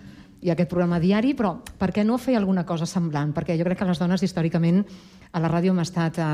i 0.40 0.52
aquest 0.52 0.70
programa 0.70 1.00
diari, 1.02 1.34
però 1.34 1.56
per 1.78 1.90
què 1.94 2.04
no 2.06 2.18
fer 2.18 2.36
alguna 2.38 2.64
cosa 2.66 2.86
semblant? 2.86 3.32
Perquè 3.34 3.56
jo 3.58 3.66
crec 3.66 3.80
que 3.80 3.88
les 3.88 3.98
dones 3.98 4.22
històricament 4.22 4.84
a 5.32 5.42
la 5.42 5.50
ràdio 5.50 5.74
hem 5.74 5.82
estat 5.82 6.20
eh, 6.22 6.28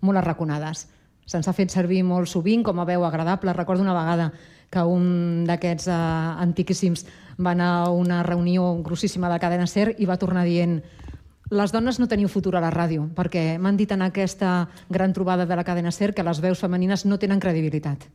molt 0.00 0.20
arraconades. 0.20 0.86
Se'ns 1.28 1.48
ha 1.48 1.54
fet 1.54 1.70
servir 1.70 2.02
molt 2.04 2.28
sovint 2.28 2.64
com 2.66 2.80
a 2.80 2.86
veu 2.88 3.04
agradable. 3.06 3.52
Recordo 3.52 3.84
una 3.84 3.94
vegada 3.94 4.32
que 4.72 4.82
un 4.88 5.44
d'aquests 5.48 5.88
eh, 5.92 6.00
antiquíssims 6.46 7.04
va 7.38 7.52
anar 7.52 7.70
a 7.82 7.90
una 7.90 8.22
reunió 8.22 8.72
grossíssima 8.82 9.30
de 9.32 9.38
cadena 9.40 9.68
SER 9.68 9.92
i 9.98 10.08
va 10.08 10.18
tornar 10.18 10.44
dient 10.48 10.80
les 11.52 11.72
dones 11.72 11.98
no 12.00 12.08
teniu 12.08 12.30
futur 12.32 12.56
a 12.56 12.62
la 12.64 12.72
ràdio, 12.72 13.04
perquè 13.12 13.58
m'han 13.60 13.76
dit 13.76 13.90
en 13.92 14.06
aquesta 14.06 14.70
gran 14.88 15.12
trobada 15.12 15.44
de 15.44 15.56
la 15.56 15.64
cadena 15.68 15.92
SER 15.92 16.14
que 16.16 16.24
les 16.24 16.40
veus 16.40 16.64
femenines 16.64 17.04
no 17.04 17.18
tenen 17.20 17.40
credibilitat. 17.40 18.08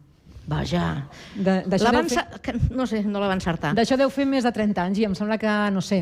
Vaja. 0.48 1.08
De, 1.36 1.58
La 1.84 1.92
van... 1.92 2.08
fer- 2.08 2.56
No 2.72 2.86
sé, 2.88 3.02
no 3.04 3.20
la 3.20 3.28
van 3.28 3.42
encertar. 3.42 3.74
D'això 3.76 3.98
deu 4.00 4.10
fer 4.10 4.26
més 4.26 4.46
de 4.48 4.52
30 4.56 4.80
anys 4.86 5.02
i 5.02 5.06
em 5.08 5.16
sembla 5.18 5.38
que, 5.42 5.56
no 5.76 5.82
sé, 5.84 6.00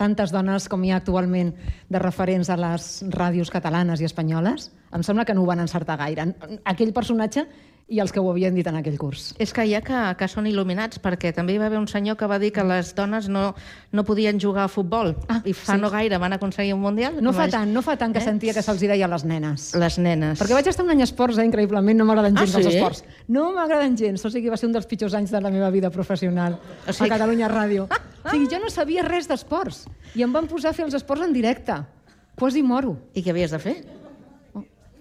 tantes 0.00 0.32
dones 0.32 0.66
com 0.72 0.82
hi 0.84 0.92
ha 0.94 0.96
actualment 1.02 1.52
de 1.92 2.00
referents 2.00 2.48
a 2.50 2.56
les 2.56 2.86
ràdios 3.12 3.50
catalanes 3.52 4.00
i 4.00 4.08
espanyoles, 4.08 4.70
em 4.96 5.04
sembla 5.04 5.26
que 5.28 5.34
no 5.36 5.44
ho 5.44 5.50
van 5.50 5.60
encertar 5.60 5.98
gaire. 6.00 6.30
Aquell 6.64 6.92
personatge 6.96 7.44
i 7.88 7.98
els 8.00 8.12
que 8.12 8.20
ho 8.22 8.28
havien 8.30 8.54
dit 8.54 8.66
en 8.66 8.76
aquell 8.78 8.96
curs. 8.96 9.34
És 9.42 9.52
que 9.52 9.64
hi 9.68 9.74
ha 9.76 9.82
que, 9.84 9.98
que 10.16 10.26
són 10.30 10.46
il·luminats, 10.48 11.00
perquè 11.02 11.32
també 11.36 11.52
hi 11.52 11.58
va 11.60 11.66
haver 11.66 11.78
un 11.78 11.88
senyor 11.90 12.16
que 12.16 12.26
va 12.30 12.38
dir 12.40 12.52
que 12.52 12.64
les 12.64 12.94
dones 12.96 13.28
no, 13.28 13.54
no 13.92 14.04
podien 14.04 14.38
jugar 14.40 14.64
a 14.64 14.68
futbol. 14.72 15.14
Ah, 15.28 15.42
I 15.44 15.52
fa 15.52 15.74
sí. 15.74 15.80
no 15.82 15.90
gaire 15.92 16.16
van 16.18 16.32
aconseguir 16.32 16.72
un 16.74 16.80
Mundial. 16.80 17.18
No 17.20 17.32
fa 17.34 17.44
Imagi- 17.46 17.52
tant, 17.58 17.72
no 17.74 17.82
fa 17.82 17.96
tant 18.00 18.14
que 18.14 18.20
sentia 18.24 18.54
que 18.54 18.62
se'ls 18.64 18.80
deia 18.80 19.08
les 19.08 19.24
nenes. 19.28 19.74
Les 19.76 19.98
nenes. 19.98 20.40
Perquè 20.40 20.56
vaig 20.56 20.66
estar 20.72 20.84
un 20.86 20.90
any 20.94 21.02
a 21.02 21.04
esports, 21.04 21.36
eh, 21.38 21.44
increïblement, 21.44 21.98
no 21.98 22.04
m'agraden 22.08 22.36
Ah, 22.38 22.46
gens 22.46 22.56
els 22.56 22.66
sí? 22.70 22.76
esports. 22.78 23.04
No 23.28 23.50
m'agraden 23.52 23.96
gens, 23.98 24.24
o 24.24 24.30
sigui, 24.30 24.48
va 24.48 24.56
ser 24.56 24.66
un 24.70 24.72
dels 24.72 24.86
pitjors 24.86 25.14
anys 25.14 25.30
de 25.30 25.40
la 25.40 25.50
meva 25.50 25.68
vida 25.70 25.90
professional 25.90 26.56
O 26.88 26.92
sigui 26.92 27.10
a 27.10 27.14
Catalunya 27.18 27.48
Ràdio. 27.52 27.88
O 28.24 28.30
sigui, 28.30 28.46
jo 28.48 28.60
no 28.62 28.70
sabia 28.70 29.02
res 29.02 29.26
d'esports 29.26 29.88
i 30.14 30.22
em 30.22 30.32
van 30.32 30.46
posar 30.46 30.70
a 30.70 30.72
fer 30.72 30.84
els 30.86 30.94
esports 30.94 31.24
en 31.26 31.32
directe. 31.34 31.74
Quasi 32.38 32.62
moro. 32.62 32.96
I 33.14 33.20
què 33.22 33.30
havies 33.34 33.50
de 33.50 33.58
fer? 33.58 33.74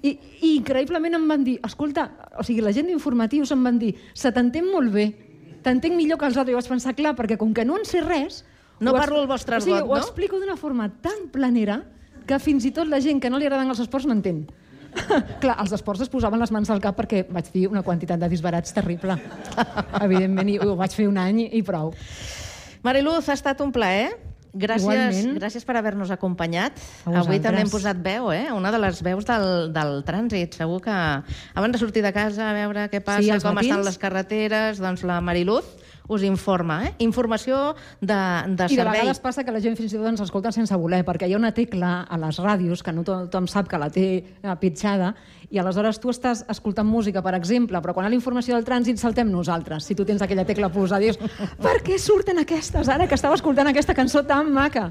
I, 0.01 0.15
I 0.41 0.53
increïblement 0.57 1.17
em 1.17 1.27
van 1.29 1.43
dir, 1.45 1.59
escolta, 1.65 2.07
o 2.39 2.45
sigui, 2.45 2.63
la 2.65 2.73
gent 2.73 2.89
d'informatius 2.89 3.51
em 3.53 3.67
van 3.67 3.77
dir, 3.81 3.91
se 4.17 4.31
t'entén 4.33 4.65
molt 4.65 4.93
bé, 4.93 5.11
t'entenc 5.61 5.97
millor 5.97 6.17
que 6.17 6.29
els 6.29 6.37
altres. 6.37 6.55
I 6.55 6.57
vaig 6.57 6.69
pensar, 6.73 6.95
clar, 6.97 7.13
perquè 7.17 7.37
com 7.37 7.53
que 7.53 7.65
no 7.67 7.77
en 7.79 7.85
sé 7.87 8.01
res... 8.05 8.43
No 8.81 8.95
parlo 8.97 9.19
el 9.21 9.27
vostre 9.29 9.59
o 9.59 9.61
sigui, 9.61 9.75
argot, 9.77 9.91
Ho 9.91 9.99
no? 9.99 10.01
explico 10.01 10.39
d'una 10.41 10.55
forma 10.57 10.87
tan 11.05 11.27
planera 11.29 11.83
que 12.25 12.39
fins 12.41 12.65
i 12.65 12.71
tot 12.73 12.89
la 12.89 12.97
gent 13.03 13.19
que 13.21 13.29
no 13.29 13.37
li 13.37 13.45
agraden 13.45 13.69
els 13.69 13.81
esports 13.83 14.07
m'entén. 14.09 14.47
Clar, 15.43 15.55
els 15.61 15.75
esports 15.77 16.01
es 16.01 16.09
posaven 16.09 16.41
les 16.41 16.51
mans 16.51 16.69
al 16.73 16.81
cap 16.81 16.97
perquè 16.97 17.21
vaig 17.29 17.51
dir 17.53 17.67
una 17.69 17.83
quantitat 17.85 18.19
de 18.19 18.29
disbarats 18.31 18.73
terrible. 18.73 19.19
Evidentment, 20.07 20.49
i 20.49 20.57
ho 20.57 20.73
vaig 20.79 20.97
fer 20.97 21.05
un 21.11 21.21
any 21.21 21.43
i 21.45 21.61
prou. 21.67 21.93
Mariluz, 22.81 23.29
ha 23.29 23.37
estat 23.37 23.61
un 23.61 23.69
plaer. 23.69 24.09
Gràcies, 24.53 24.83
Igualment. 24.83 25.37
gràcies 25.39 25.63
per 25.63 25.77
haver-nos 25.79 26.11
acompanyat. 26.11 26.73
Avui 27.05 27.39
també 27.39 27.61
hem 27.63 27.69
posat 27.71 28.01
veu, 28.03 28.31
eh? 28.35 28.51
Una 28.51 28.71
de 28.71 28.79
les 28.83 29.01
veus 29.01 29.23
del, 29.25 29.71
del 29.71 30.03
trànsit. 30.03 30.57
Segur 30.59 30.81
que 30.83 30.91
abans 30.91 31.71
de 31.71 31.79
sortir 31.79 32.03
de 32.03 32.11
casa 32.11 32.49
a 32.49 32.53
veure 32.53 32.89
què 32.91 32.99
passa, 33.01 33.21
Sí, 33.23 33.31
com 33.39 33.55
matins. 33.55 33.71
estan 33.71 33.85
les 33.85 33.97
carreteres, 33.97 34.79
doncs 34.83 35.03
la 35.07 35.21
Mariluz 35.21 35.63
us 36.11 36.23
informa, 36.27 36.81
eh? 36.87 36.93
Informació 36.99 37.73
de, 38.01 38.07
de 38.11 38.51
I 38.51 38.55
de 38.57 38.67
servei. 38.75 38.99
vegades 38.99 39.19
passa 39.23 39.45
que 39.45 39.51
la 39.55 39.61
gent 39.63 39.77
fins 39.79 39.93
i 39.93 39.97
tot 39.97 40.07
ens 40.09 40.19
escolta 40.19 40.51
sense 40.51 40.75
voler, 40.75 41.05
perquè 41.07 41.29
hi 41.29 41.33
ha 41.33 41.37
una 41.39 41.53
tecla 41.55 42.01
a 42.03 42.17
les 42.19 42.37
ràdios 42.43 42.83
que 42.83 42.91
no 42.91 43.05
to- 43.07 43.29
tothom 43.29 43.47
sap 43.47 43.69
que 43.71 43.79
la 43.79 43.87
té 43.89 44.03
eh, 44.43 44.55
pitjada, 44.59 45.13
i 45.51 45.59
aleshores 45.59 45.99
tu 45.99 46.09
estàs 46.09 46.45
escoltant 46.49 46.87
música, 46.87 47.21
per 47.21 47.33
exemple, 47.35 47.81
però 47.83 47.93
quan 47.93 48.07
ha 48.07 48.11
la 48.11 48.15
informació 48.15 48.55
del 48.55 48.65
trànsit 48.67 49.01
saltem 49.01 49.29
nosaltres, 49.31 49.83
si 49.83 49.95
tu 49.95 50.05
tens 50.07 50.21
aquella 50.23 50.45
tecla 50.47 50.69
posada, 50.71 51.03
dius, 51.03 51.19
per 51.65 51.81
què 51.83 51.97
surten 51.99 52.39
aquestes 52.39 52.89
ara 52.89 53.07
que 53.07 53.17
estava 53.19 53.35
escoltant 53.35 53.67
aquesta 53.67 53.95
cançó 53.97 54.23
tan 54.27 54.51
maca? 54.55 54.89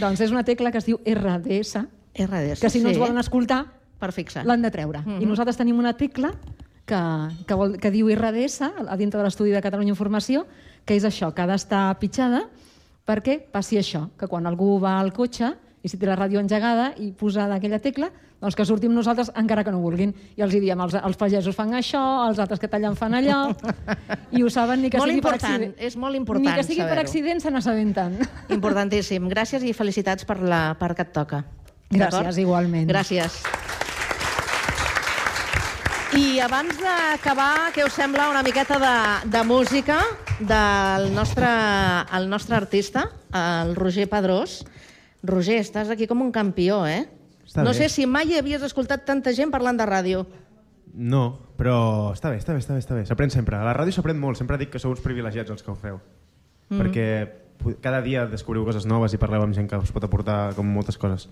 Doncs 0.00 0.20
és 0.24 0.32
una 0.32 0.44
tecla 0.44 0.72
que 0.72 0.80
es 0.80 0.88
diu 0.88 0.98
RDS, 1.04 1.84
RDS, 2.16 2.60
que 2.64 2.72
si 2.72 2.80
no 2.80 2.90
ens 2.90 2.96
sí. 2.96 3.02
volen 3.04 3.20
escoltar, 3.20 3.66
Per 4.00 4.12
fixar. 4.16 4.46
l'han 4.48 4.62
de 4.64 4.70
treure. 4.72 5.04
Mhm. 5.04 5.20
I 5.20 5.28
nosaltres 5.28 5.60
tenim 5.60 5.78
una 5.78 5.92
tecla 5.96 6.32
que, 6.88 7.00
que, 7.46 7.54
vol, 7.54 7.76
que 7.78 7.92
diu 7.92 8.08
RDS 8.08 8.62
a 8.64 8.96
dintre 8.96 9.20
de 9.20 9.24
l'estudi 9.28 9.52
de 9.52 9.60
Catalunya 9.60 9.92
Informació, 9.92 10.46
que 10.84 10.96
és 10.96 11.04
això, 11.04 11.34
que 11.34 11.44
ha 11.44 11.46
d'estar 11.50 11.98
pitjada 12.00 12.46
perquè 13.06 13.40
passi 13.52 13.76
això, 13.76 14.08
que 14.16 14.28
quan 14.30 14.46
algú 14.46 14.78
va 14.80 14.98
al 15.00 15.12
cotxe 15.12 15.52
i 15.82 15.88
si 15.88 15.96
té 15.96 16.08
la 16.08 16.16
ràdio 16.18 16.40
engegada 16.42 16.90
i 17.00 17.10
posada 17.16 17.56
aquella 17.56 17.78
tecla, 17.80 18.10
doncs 18.40 18.56
que 18.56 18.64
sortim 18.68 18.92
nosaltres 18.96 19.30
encara 19.36 19.64
que 19.64 19.72
no 19.72 19.80
vulguin. 19.80 20.12
I 20.36 20.44
els 20.44 20.54
hi 20.56 20.60
diem, 20.60 20.80
els, 20.80 20.96
els 20.96 21.16
pagesos 21.20 21.56
fan 21.56 21.72
això, 21.76 22.00
els 22.28 22.40
altres 22.40 22.60
que 22.60 22.68
tallen 22.72 22.96
fan 22.96 23.16
allò, 23.16 23.40
i 24.36 24.44
ho 24.44 24.50
saben 24.52 24.84
ni 24.84 24.90
que 24.92 25.00
Molt 25.00 25.12
sigui 25.12 25.24
per 25.24 25.34
important, 25.36 25.64
accident. 25.64 25.74
és 25.90 25.96
molt 25.96 26.16
important 26.20 26.48
Ni 26.48 26.56
que 26.56 26.66
sigui 26.68 26.84
per 26.84 27.00
accident 27.00 27.40
se 27.44 27.52
n'assabenten. 27.52 28.20
Importantíssim. 28.56 29.28
Gràcies 29.32 29.64
i 29.64 29.74
felicitats 29.76 30.28
per 30.28 30.40
la 30.40 30.62
part 30.80 30.96
que 30.96 31.08
et 31.08 31.12
toca. 31.16 31.44
Gràcies, 31.90 32.38
igualment. 32.38 32.86
Gràcies. 32.88 33.40
I 36.18 36.40
abans 36.42 36.74
d'acabar, 36.82 37.70
què 37.74 37.84
us 37.86 37.94
sembla 37.94 38.28
una 38.32 38.42
miqueta 38.42 38.80
de, 38.82 38.94
de 39.30 39.42
música 39.46 40.00
del 40.40 41.12
nostre, 41.14 41.46
el 42.18 42.26
nostre 42.28 42.56
artista, 42.58 43.04
el 43.30 43.76
Roger 43.76 44.08
Pedrós. 44.10 44.60
Roger, 45.22 45.58
estàs 45.60 45.90
aquí 45.92 46.06
com 46.08 46.22
un 46.24 46.32
campió, 46.32 46.84
eh? 46.86 47.04
Està 47.44 47.64
no 47.64 47.74
bé. 47.74 47.82
sé 47.82 47.88
si 47.92 48.06
mai 48.06 48.30
havies 48.38 48.62
escoltat 48.62 49.04
tanta 49.04 49.34
gent 49.36 49.50
parlant 49.52 49.76
de 49.76 49.86
ràdio. 49.88 50.24
No, 50.94 51.38
però 51.58 52.12
està 52.14 52.30
bé, 52.32 52.38
està 52.40 52.54
bé, 52.54 52.62
està 52.62 52.74
bé, 52.74 52.80
està 52.82 52.96
bé. 52.96 53.04
S'aprèn 53.06 53.30
sempre. 53.30 53.58
A 53.58 53.66
la 53.66 53.74
ràdio 53.76 53.94
s'aprèn 53.94 54.18
molt. 54.18 54.38
Sempre 54.40 54.58
dic 54.58 54.72
que 54.72 54.80
sou 54.82 54.94
uns 54.94 55.02
privilegiats 55.04 55.50
els 55.50 55.62
que 55.62 55.70
ho 55.70 55.76
feu. 55.78 56.00
Mm. 56.70 56.76
Mm. 56.76 56.80
Perquè 56.80 57.76
cada 57.84 58.00
dia 58.00 58.24
descobriu 58.26 58.64
coses 58.64 58.86
noves 58.88 59.12
i 59.14 59.20
parleu 59.20 59.44
amb 59.44 59.54
gent 59.54 59.68
que 59.68 59.78
us 59.78 59.92
pot 59.92 60.04
aportar 60.06 60.54
com 60.56 60.66
moltes 60.66 60.96
coses. 60.98 61.28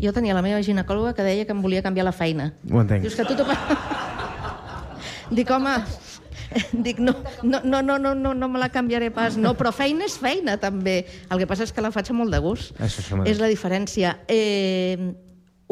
Jo 0.00 0.12
tenia 0.16 0.32
la 0.34 0.42
meva 0.42 0.62
ginecòloga 0.64 1.12
que 1.12 1.26
deia 1.26 1.44
que 1.44 1.52
em 1.52 1.60
volia 1.60 1.82
canviar 1.84 2.06
la 2.08 2.16
feina. 2.16 2.54
Ho 2.70 2.80
entenc. 2.80 3.04
Dius 3.04 3.18
que 3.18 3.26
tu 3.28 3.36
t'ho... 3.36 3.44
Dic, 5.36 5.48
home, 5.52 5.74
dic, 6.86 7.00
no, 7.02 7.14
no, 7.42 7.60
no, 7.64 7.82
no, 7.82 7.98
no, 7.98 8.14
no, 8.14 8.34
no 8.34 8.48
me 8.48 8.62
la 8.62 8.70
canviaré 8.74 9.10
pas. 9.14 9.36
No, 9.40 9.54
però 9.58 9.72
feina 9.74 10.06
és 10.08 10.16
feina, 10.20 10.58
també. 10.62 11.02
El 11.30 11.42
que 11.42 11.48
passa 11.50 11.66
és 11.66 11.74
que 11.74 11.84
la 11.84 11.92
faig 11.94 12.10
amb 12.12 12.24
molt 12.24 12.34
de 12.34 12.40
gust. 12.44 12.74
Això, 12.78 13.04
això 13.04 13.20
mateix. 13.20 13.36
és 13.36 13.42
la 13.42 13.50
diferència. 13.52 14.16
Eh, 14.28 15.12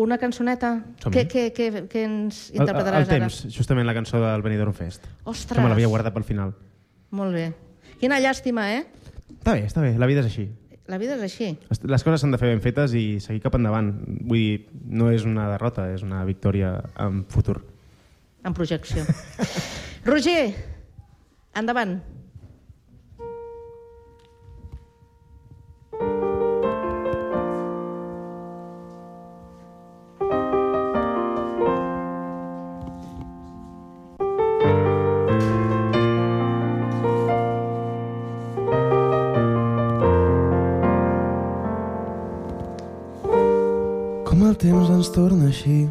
una 0.00 0.16
cançoneta? 0.18 0.72
Què, 1.04 1.26
què, 1.28 1.50
què, 1.56 1.68
què 1.90 2.04
ens 2.06 2.46
El, 2.48 2.54
el, 2.54 2.62
interpretaràs 2.62 3.04
el 3.04 3.10
temps, 3.10 3.40
justament 3.52 3.88
la 3.88 3.96
cançó 3.96 4.22
del 4.22 4.42
Benidorm 4.46 4.72
Fest. 4.76 5.04
Ostres! 5.24 5.58
Que 5.58 5.64
me 5.64 5.72
l'havia 5.72 5.90
guardat 5.92 6.14
pel 6.16 6.24
final. 6.24 6.54
ara? 6.54 6.70
Molt 7.20 7.36
bé. 7.36 7.50
Quina 8.00 8.20
llàstima, 8.22 8.70
eh? 8.78 8.84
Està 9.40 9.54
bé, 9.56 9.66
està 9.66 9.82
bé. 9.84 9.92
La 9.98 10.08
vida 10.08 10.22
és 10.24 10.30
així. 10.30 10.46
La 10.90 10.98
vida 10.98 11.14
és 11.18 11.22
així. 11.22 11.52
Les 11.86 12.02
coses 12.02 12.22
s'han 12.22 12.32
de 12.34 12.38
fer 12.40 12.48
ben 12.50 12.62
fetes 12.64 12.94
i 12.98 13.20
seguir 13.22 13.42
cap 13.44 13.54
endavant. 13.58 13.92
Vull 14.26 14.40
dir, 14.40 14.54
no 14.90 15.10
és 15.12 15.26
una 15.28 15.46
derrota, 15.52 15.86
és 15.94 16.02
una 16.06 16.24
victòria 16.26 16.72
en 16.98 17.24
futur. 17.30 17.60
En 18.44 18.54
projecció. 18.56 19.04
Roger, 20.04 20.54
endavant. 21.54 22.00
Com 44.30 44.44
el 44.46 44.54
temps 44.56 44.88
ens 44.94 45.10
torna 45.12 45.50
així 45.50 45.82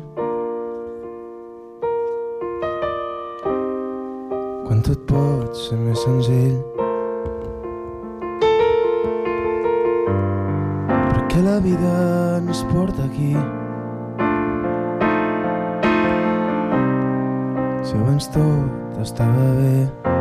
Quan 4.80 4.96
tot 4.96 5.02
pot 5.12 5.58
ser 5.60 5.76
més 5.76 6.00
senzill. 6.06 6.54
Perquè 10.88 11.42
la 11.44 11.58
vida 11.66 11.92
ens 12.38 12.62
porta 12.70 13.04
aquí? 13.10 13.34
Si 17.84 18.00
abans 18.00 18.32
tot 18.38 19.04
estava 19.04 19.52
bé 19.60 20.19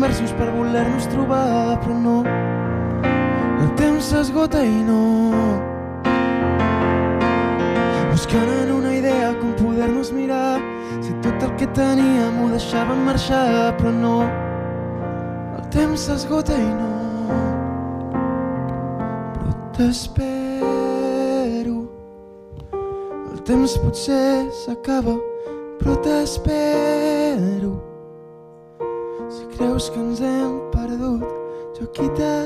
desfent 0.00 0.28
el 0.28 0.28
temps 0.28 0.28
en 0.28 0.30
versos 0.30 0.32
per 0.32 0.50
voler-nos 0.50 1.06
trobar, 1.08 1.78
però 1.80 1.94
no. 1.98 2.24
El 3.60 3.74
temps 3.76 4.04
s'esgota 4.04 4.62
i 4.62 4.82
no. 4.84 5.24
Buscant 8.10 8.48
en 8.48 8.70
una 8.72 8.94
idea 8.94 9.34
com 9.40 9.52
poder-nos 9.54 10.12
mirar, 10.12 10.60
si 11.00 11.12
tot 11.22 11.42
el 11.42 11.56
que 11.56 11.66
teníem 11.74 12.42
ho 12.42 12.48
deixàvem 12.50 13.04
marxar, 13.04 13.74
però 13.78 13.90
no. 13.90 14.28
El 15.58 15.68
temps 15.70 16.00
s'esgota 16.06 16.54
i 16.54 16.68
no. 16.68 16.92
Però 19.34 19.52
t'espero. 19.76 20.68
El 23.32 23.42
temps 23.44 23.78
potser 23.78 24.50
s'acaba, 24.64 25.18
però 25.78 25.96
t'espero. 26.02 27.77
Que 29.88 30.00
ens 30.00 30.20
hem 30.20 30.58
perdut, 30.70 31.22
jo 31.78 31.84
aquí 31.84 32.08
t'espero. 32.16 32.37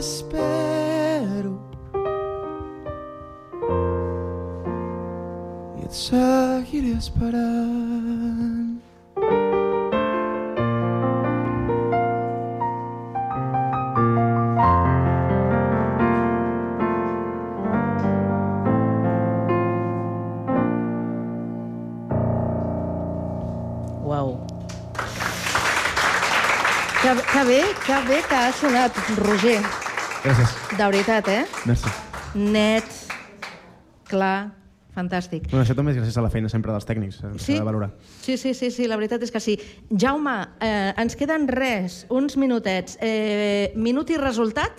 Que 28.03 28.09
bé 28.09 28.23
que 28.29 28.35
ha 28.35 28.53
sonat, 28.53 28.97
Roger. 29.19 29.61
Gràcies. 30.23 30.51
De 30.77 30.85
veritat, 30.85 31.29
eh? 31.29 31.45
Merci. 31.67 31.91
Net, 32.35 32.85
clar, 34.09 34.53
fantàstic. 34.97 35.49
Bueno, 35.51 35.65
això 35.65 35.75
també 35.77 35.93
és 35.93 35.99
gràcies 35.99 36.19
a 36.19 36.25
la 36.25 36.31
feina 36.31 36.49
sempre 36.49 36.73
dels 36.73 36.87
tècnics. 36.87 37.21
eh, 37.25 37.33
Sí? 37.39 37.55
de 37.55 37.63
valorar. 37.63 37.93
Sí, 38.23 38.37
sí, 38.37 38.55
sí, 38.55 38.71
sí, 38.71 38.87
la 38.87 38.97
veritat 38.97 39.23
és 39.23 39.31
que 39.31 39.41
sí. 39.41 39.59
Jaume, 39.91 40.49
eh, 40.61 40.93
ens 40.97 41.17
queden 41.17 41.49
res, 41.49 42.07
uns 42.09 42.37
minutets. 42.37 42.99
Eh, 43.01 43.73
minut 43.77 44.11
i 44.11 44.17
resultat 44.17 44.73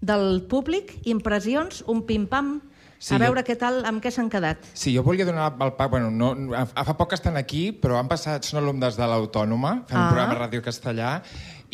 del 0.00 0.42
públic, 0.48 0.98
impressions, 1.04 1.84
un 1.86 2.02
pim-pam, 2.06 2.60
Sí, 3.02 3.16
a 3.16 3.18
jo- 3.18 3.24
veure 3.24 3.42
què 3.42 3.56
tal, 3.58 3.80
amb 3.88 3.98
què 4.04 4.12
s'han 4.14 4.28
quedat. 4.30 4.62
Sí, 4.78 4.92
jo 4.94 5.02
volia 5.02 5.24
donar 5.26 5.48
el 5.58 5.72
pa... 5.74 5.88
Bueno, 5.90 6.10
no, 6.14 6.28
a- 6.54 6.66
fa 6.86 6.94
poc 6.94 7.08
que 7.10 7.16
estan 7.18 7.36
aquí, 7.40 7.72
però 7.74 7.98
han 7.98 8.06
passat, 8.08 8.46
són 8.46 8.60
alumnes 8.62 8.94
de 8.96 9.08
l'Autònoma, 9.10 9.72
fent 9.88 9.98
Ah. 9.98 10.04
un 10.06 10.12
programa 10.14 10.34
de 10.36 10.40
ràdio 10.44 10.62
castellà, 10.62 11.16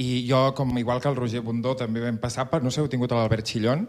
i 0.00 0.24
jo, 0.28 0.54
com 0.56 0.72
igual 0.78 1.02
que 1.04 1.08
el 1.12 1.16
Roger 1.20 1.42
Bundó, 1.44 1.74
també 1.76 2.00
vam 2.00 2.16
passar 2.22 2.48
per... 2.48 2.62
No 2.64 2.70
sé, 2.72 2.80
heu 2.80 2.88
tingut 2.88 3.12
l'Albert 3.12 3.44
Xillón? 3.44 3.88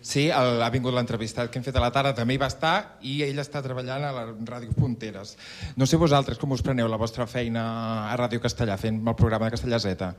Sí, 0.00 0.28
el, 0.32 0.62
ha 0.62 0.70
vingut 0.72 0.94
l'entrevistat 0.94 1.50
que 1.50 1.58
hem 1.58 1.64
fet 1.66 1.76
a 1.76 1.80
la 1.82 1.90
tarda, 1.92 2.14
també 2.16 2.32
hi 2.32 2.38
va 2.40 2.46
estar, 2.48 2.96
i 3.02 3.18
ell 3.26 3.42
està 3.42 3.60
treballant 3.66 4.06
a 4.06 4.12
la 4.14 4.22
Ràdio 4.32 4.70
Punteres. 4.78 5.34
No 5.76 5.84
sé 5.90 5.98
vosaltres 6.00 6.38
com 6.40 6.54
us 6.56 6.62
preneu 6.64 6.86
la 6.88 6.96
vostra 6.96 7.26
feina 7.26 7.66
a 8.12 8.16
Ràdio 8.16 8.40
Castellà, 8.40 8.78
fent 8.80 9.02
el 9.02 9.14
programa 9.18 9.50
de 9.50 9.56
Castellà 9.58 9.76
Z. 9.82 10.14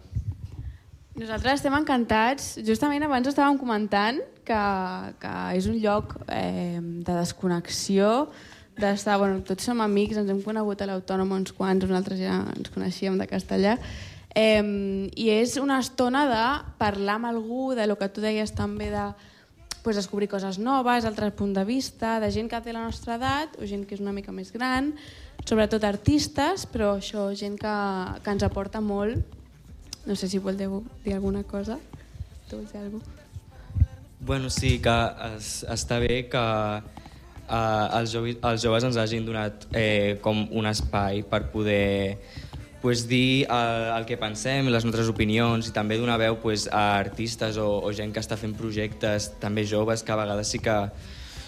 Nosaltres 1.11 1.59
estem 1.59 1.73
encantats. 1.75 2.53
Justament 2.63 3.03
abans 3.03 3.27
estàvem 3.27 3.57
comentant 3.59 4.21
que, 4.47 4.61
que 5.19 5.33
és 5.57 5.67
un 5.67 5.75
lloc 5.83 6.15
eh, 6.31 6.79
de 6.79 7.15
desconnexió, 7.17 8.29
d'estar... 8.79 9.17
Bueno, 9.19 9.41
tots 9.43 9.67
som 9.67 9.83
amics, 9.83 10.21
ens 10.21 10.31
hem 10.31 10.39
conegut 10.45 10.79
a 10.79 10.87
l'Autònom 10.87 11.33
uns 11.35 11.51
quants, 11.57 11.83
nosaltres 11.83 12.21
ja 12.21 12.37
ens 12.55 12.71
coneixíem 12.71 13.19
de 13.19 13.27
castellà, 13.27 13.75
eh, 14.31 14.63
i 15.11 15.27
és 15.35 15.57
una 15.59 15.81
estona 15.83 16.23
de 16.31 16.45
parlar 16.79 17.19
amb 17.19 17.31
algú, 17.33 17.73
de 17.75 17.89
lo 17.91 17.99
que 17.99 18.07
tu 18.07 18.23
deies 18.23 18.55
també 18.55 18.87
de 18.93 19.09
pues, 19.83 19.99
descobrir 19.99 20.31
coses 20.31 20.61
noves, 20.63 21.03
altres 21.03 21.35
punts 21.35 21.59
de 21.59 21.67
vista, 21.67 22.21
de 22.23 22.31
gent 22.31 22.47
que 22.47 22.63
té 22.63 22.71
la 22.71 22.85
nostra 22.87 23.19
edat 23.19 23.59
o 23.59 23.67
gent 23.67 23.83
que 23.83 23.99
és 23.99 24.01
una 24.01 24.15
mica 24.15 24.31
més 24.31 24.55
gran, 24.55 24.93
sobretot 25.43 25.83
artistes, 25.83 26.63
però 26.71 26.95
això, 26.95 27.27
gent 27.35 27.59
que, 27.59 27.75
que 28.23 28.35
ens 28.37 28.47
aporta 28.47 28.79
molt. 28.79 29.40
No 30.05 30.15
sé 30.15 30.27
si 30.27 30.39
voleu 30.41 30.81
dir 31.05 31.13
alguna 31.13 31.43
cosa. 31.43 31.77
Tu 32.49 32.57
vols 32.57 32.71
dir 32.71 32.81
alguna 32.81 33.05
cosa? 33.05 33.21
Bueno, 34.19 34.49
sí, 34.49 34.77
que 34.81 34.95
es, 35.35 35.63
està 35.65 35.97
bé 36.01 36.27
que 36.29 36.41
eh, 37.51 37.97
els, 37.99 38.13
joves, 38.13 38.37
els 38.37 38.63
joves 38.63 38.85
ens 38.85 38.99
hagin 39.01 39.25
donat 39.25 39.65
eh, 39.73 40.17
com 40.21 40.43
un 40.51 40.69
espai 40.69 41.23
per 41.25 41.47
poder 41.53 42.19
pues, 42.81 43.07
dir 43.09 43.47
el, 43.49 43.87
el 43.95 44.05
que 44.09 44.17
pensem, 44.21 44.69
les 44.73 44.85
nostres 44.85 45.09
opinions 45.09 45.69
i 45.69 45.73
també 45.73 45.97
donar 46.01 46.19
veu 46.21 46.37
pues, 46.41 46.67
a 46.69 46.99
artistes 46.99 47.57
o, 47.61 47.79
o 47.81 47.93
gent 47.97 48.13
que 48.13 48.21
està 48.21 48.37
fent 48.37 48.53
projectes 48.57 49.31
també 49.41 49.65
joves 49.65 50.05
que 50.05 50.13
a 50.13 50.21
vegades 50.21 50.53
sí 50.53 50.61
que 50.61 50.77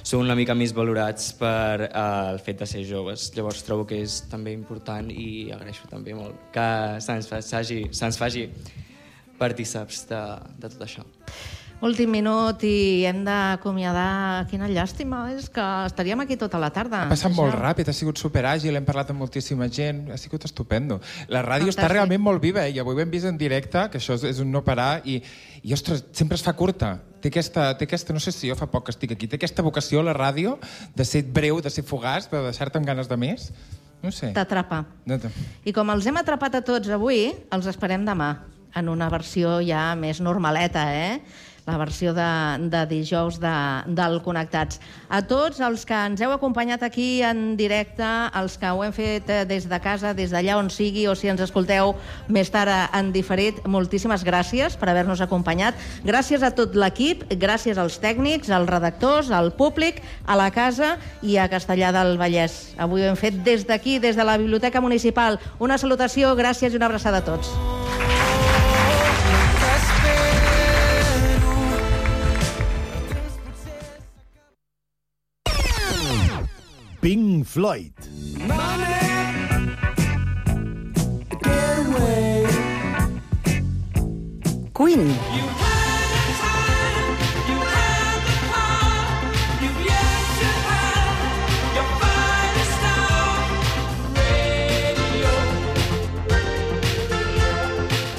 són 0.03 0.25
una 0.25 0.35
mica 0.35 0.55
més 0.55 0.73
valorats 0.75 1.31
per 1.39 1.87
eh, 1.87 1.89
el 2.33 2.39
fet 2.43 2.59
de 2.59 2.67
ser 2.67 2.83
joves. 2.87 3.29
Llavors 3.35 3.63
trobo 3.63 3.87
que 3.87 4.01
és 4.03 4.19
també 4.31 4.51
important 4.55 5.09
i 5.09 5.49
agraeixo 5.55 5.87
també 5.91 6.15
molt 6.17 6.51
que 6.53 6.67
se'ns 7.03 7.31
fa, 7.31 7.39
faci, 7.39 7.83
se 7.87 8.11
faci 8.19 8.47
partíceps 9.39 10.05
de, 10.11 10.23
de 10.59 10.73
tot 10.75 10.87
això. 10.87 11.07
Últim 11.83 12.07
minut 12.15 12.61
i 12.63 13.03
hem 13.03 13.25
d'acomiadar. 13.27 14.45
Quina 14.47 14.69
llàstima, 14.71 15.25
és 15.35 15.49
que 15.51 15.63
estaríem 15.89 16.21
aquí 16.23 16.37
tota 16.39 16.55
la 16.61 16.69
tarda. 16.71 17.01
Ha 17.03 17.09
passat 17.11 17.33
molt 17.35 17.57
ràpid, 17.59 17.89
ha 17.91 17.95
sigut 17.95 18.21
superàgil, 18.21 18.77
hem 18.79 18.85
parlat 18.87 19.11
amb 19.11 19.19
moltíssima 19.19 19.67
gent, 19.67 20.05
ha 20.13 20.17
sigut 20.21 20.45
estupendo. 20.47 21.01
La 21.27 21.41
ràdio 21.43 21.67
Fantàstic. 21.67 21.81
està 21.83 21.89
realment 21.91 22.23
molt 22.23 22.39
viva, 22.41 22.63
eh? 22.63 22.71
i 22.71 22.79
avui 22.79 22.95
ho 22.95 23.03
hem 23.03 23.11
vist 23.11 23.27
en 23.27 23.35
directe, 23.37 23.83
que 23.91 23.99
això 23.99 24.15
és, 24.15 24.23
és 24.31 24.39
un 24.39 24.49
no 24.55 24.61
parar, 24.63 25.01
i, 25.03 25.17
i 25.61 25.75
ostres, 25.75 26.05
sempre 26.15 26.39
es 26.39 26.45
fa 26.47 26.53
curta. 26.55 26.93
Té 27.19 27.27
aquesta, 27.33 27.67
té 27.75 27.83
aquesta, 27.83 28.15
no 28.15 28.23
sé 28.23 28.31
si 28.31 28.47
jo 28.47 28.55
fa 28.55 28.67
poc 28.71 28.87
que 28.87 28.95
estic 28.95 29.11
aquí, 29.17 29.27
té 29.27 29.35
aquesta 29.41 29.63
vocació, 29.67 29.99
la 30.07 30.15
ràdio, 30.15 30.55
de 30.95 31.03
ser 31.03 31.25
breu, 31.35 31.59
de 31.59 31.69
ser 31.69 31.83
fugaç, 31.83 32.31
de 32.31 32.45
deixar-te 32.47 32.79
amb 32.79 32.87
ganes 32.87 33.11
de 33.11 33.17
més. 33.19 33.51
No 34.03 34.11
sé. 34.11 34.31
T'atrapa. 34.35 34.85
No 35.05 35.19
te- 35.19 35.35
I 35.67 35.75
com 35.75 35.91
els 35.91 36.07
hem 36.07 36.15
atrapat 36.23 36.61
a 36.61 36.63
tots 36.63 36.87
avui, 36.95 37.25
els 37.51 37.67
esperem 37.67 38.07
demà, 38.07 38.37
en 38.75 38.87
una 38.89 39.09
versió 39.11 39.59
ja 39.63 39.89
més 39.99 40.19
normaleta, 40.23 40.87
eh? 40.95 41.19
La 41.65 41.77
versió 41.77 42.13
de, 42.13 42.67
de 42.69 42.85
dijous 42.87 43.39
de, 43.39 43.53
del 43.87 44.19
Connectats. 44.23 44.79
A 45.07 45.21
tots 45.23 45.61
els 45.63 45.85
que 45.87 45.95
ens 46.09 46.21
heu 46.21 46.33
acompanyat 46.35 46.83
aquí 46.83 47.23
en 47.23 47.55
directe, 47.59 48.07
els 48.35 48.57
que 48.59 48.71
ho 48.71 48.83
hem 48.83 48.93
fet 48.95 49.29
eh, 49.31 49.43
des 49.47 49.67
de 49.71 49.79
casa, 49.83 50.13
des 50.13 50.33
d'allà 50.33 50.57
on 50.59 50.69
sigui, 50.73 51.05
o 51.07 51.15
si 51.15 51.31
ens 51.31 51.43
escolteu 51.43 51.93
més 52.27 52.51
tard 52.51 52.71
eh, 52.71 52.81
en 52.99 53.13
diferit, 53.15 53.61
moltíssimes 53.63 54.25
gràcies 54.27 54.75
per 54.79 54.91
haver-nos 54.91 55.23
acompanyat. 55.23 55.79
Gràcies 56.03 56.43
a 56.43 56.51
tot 56.55 56.75
l'equip, 56.75 57.23
gràcies 57.39 57.79
als 57.79 57.99
tècnics, 58.03 58.51
als 58.51 58.69
redactors, 58.69 59.31
al 59.31 59.53
públic, 59.55 60.01
a 60.27 60.37
la 60.39 60.49
casa 60.51 60.97
i 61.23 61.37
a 61.39 61.47
Castellà 61.51 61.93
del 61.95 62.17
Vallès. 62.19 62.73
Avui 62.77 63.05
ho 63.05 63.13
hem 63.13 63.19
fet 63.19 63.39
des 63.45 63.63
d'aquí, 63.69 63.99
des 64.03 64.19
de 64.19 64.27
la 64.27 64.37
Biblioteca 64.37 64.83
Municipal. 64.83 65.39
Una 65.63 65.79
salutació, 65.79 66.35
gràcies 66.35 66.73
i 66.73 66.81
una 66.81 66.91
abraçada 66.91 67.23
a 67.23 67.27
tots. 67.31 68.12
Pink 77.43 77.47
Floyd. 77.47 77.91
Queen. 84.73 85.15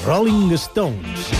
Rolling 0.05 0.53
Stones. 0.53 1.31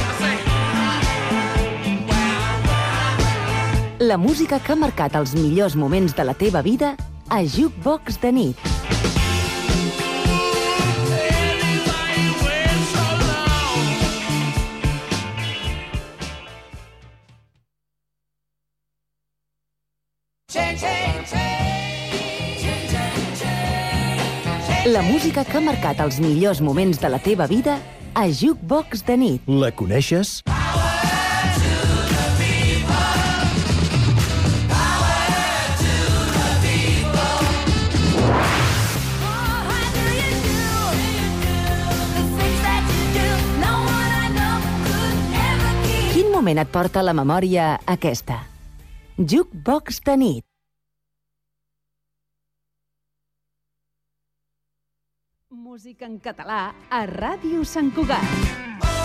La 4.00 4.18
música 4.18 4.60
que 4.60 4.72
ha 4.72 4.76
marcat 4.76 5.16
els 5.16 5.34
millors 5.36 5.76
moments 5.76 6.16
de 6.16 6.24
la 6.26 6.34
teva 6.34 6.62
vida 6.62 6.96
a 7.30 7.44
Jukebox 7.44 8.20
de 8.22 8.32
nit. 8.32 8.58
La 24.86 25.02
música 25.02 25.44
que 25.44 25.58
ha 25.58 25.62
marcat 25.66 26.00
els 26.00 26.20
millors 26.22 26.62
moments 26.62 27.02
de 27.02 27.10
la 27.10 27.18
teva 27.20 27.50
vida 27.50 27.80
a 28.14 28.28
Jukebox 28.30 29.02
de 29.08 29.18
nit. 29.18 29.50
La 29.50 29.74
coneixes? 29.74 30.40
Quin 30.46 30.85
moment 46.46 46.62
et 46.62 46.70
porta 46.70 47.02
la 47.02 47.14
memòria 47.18 47.72
aquesta? 47.90 48.36
Jukebox 49.18 50.04
de 50.06 50.16
nit. 50.22 50.44
Música 55.50 56.06
en 56.06 56.20
català 56.22 56.76
a 56.94 57.02
Ràdio 57.10 57.66
Sant 57.66 57.90
Cugat. 57.96 58.30
Devis 58.30 59.05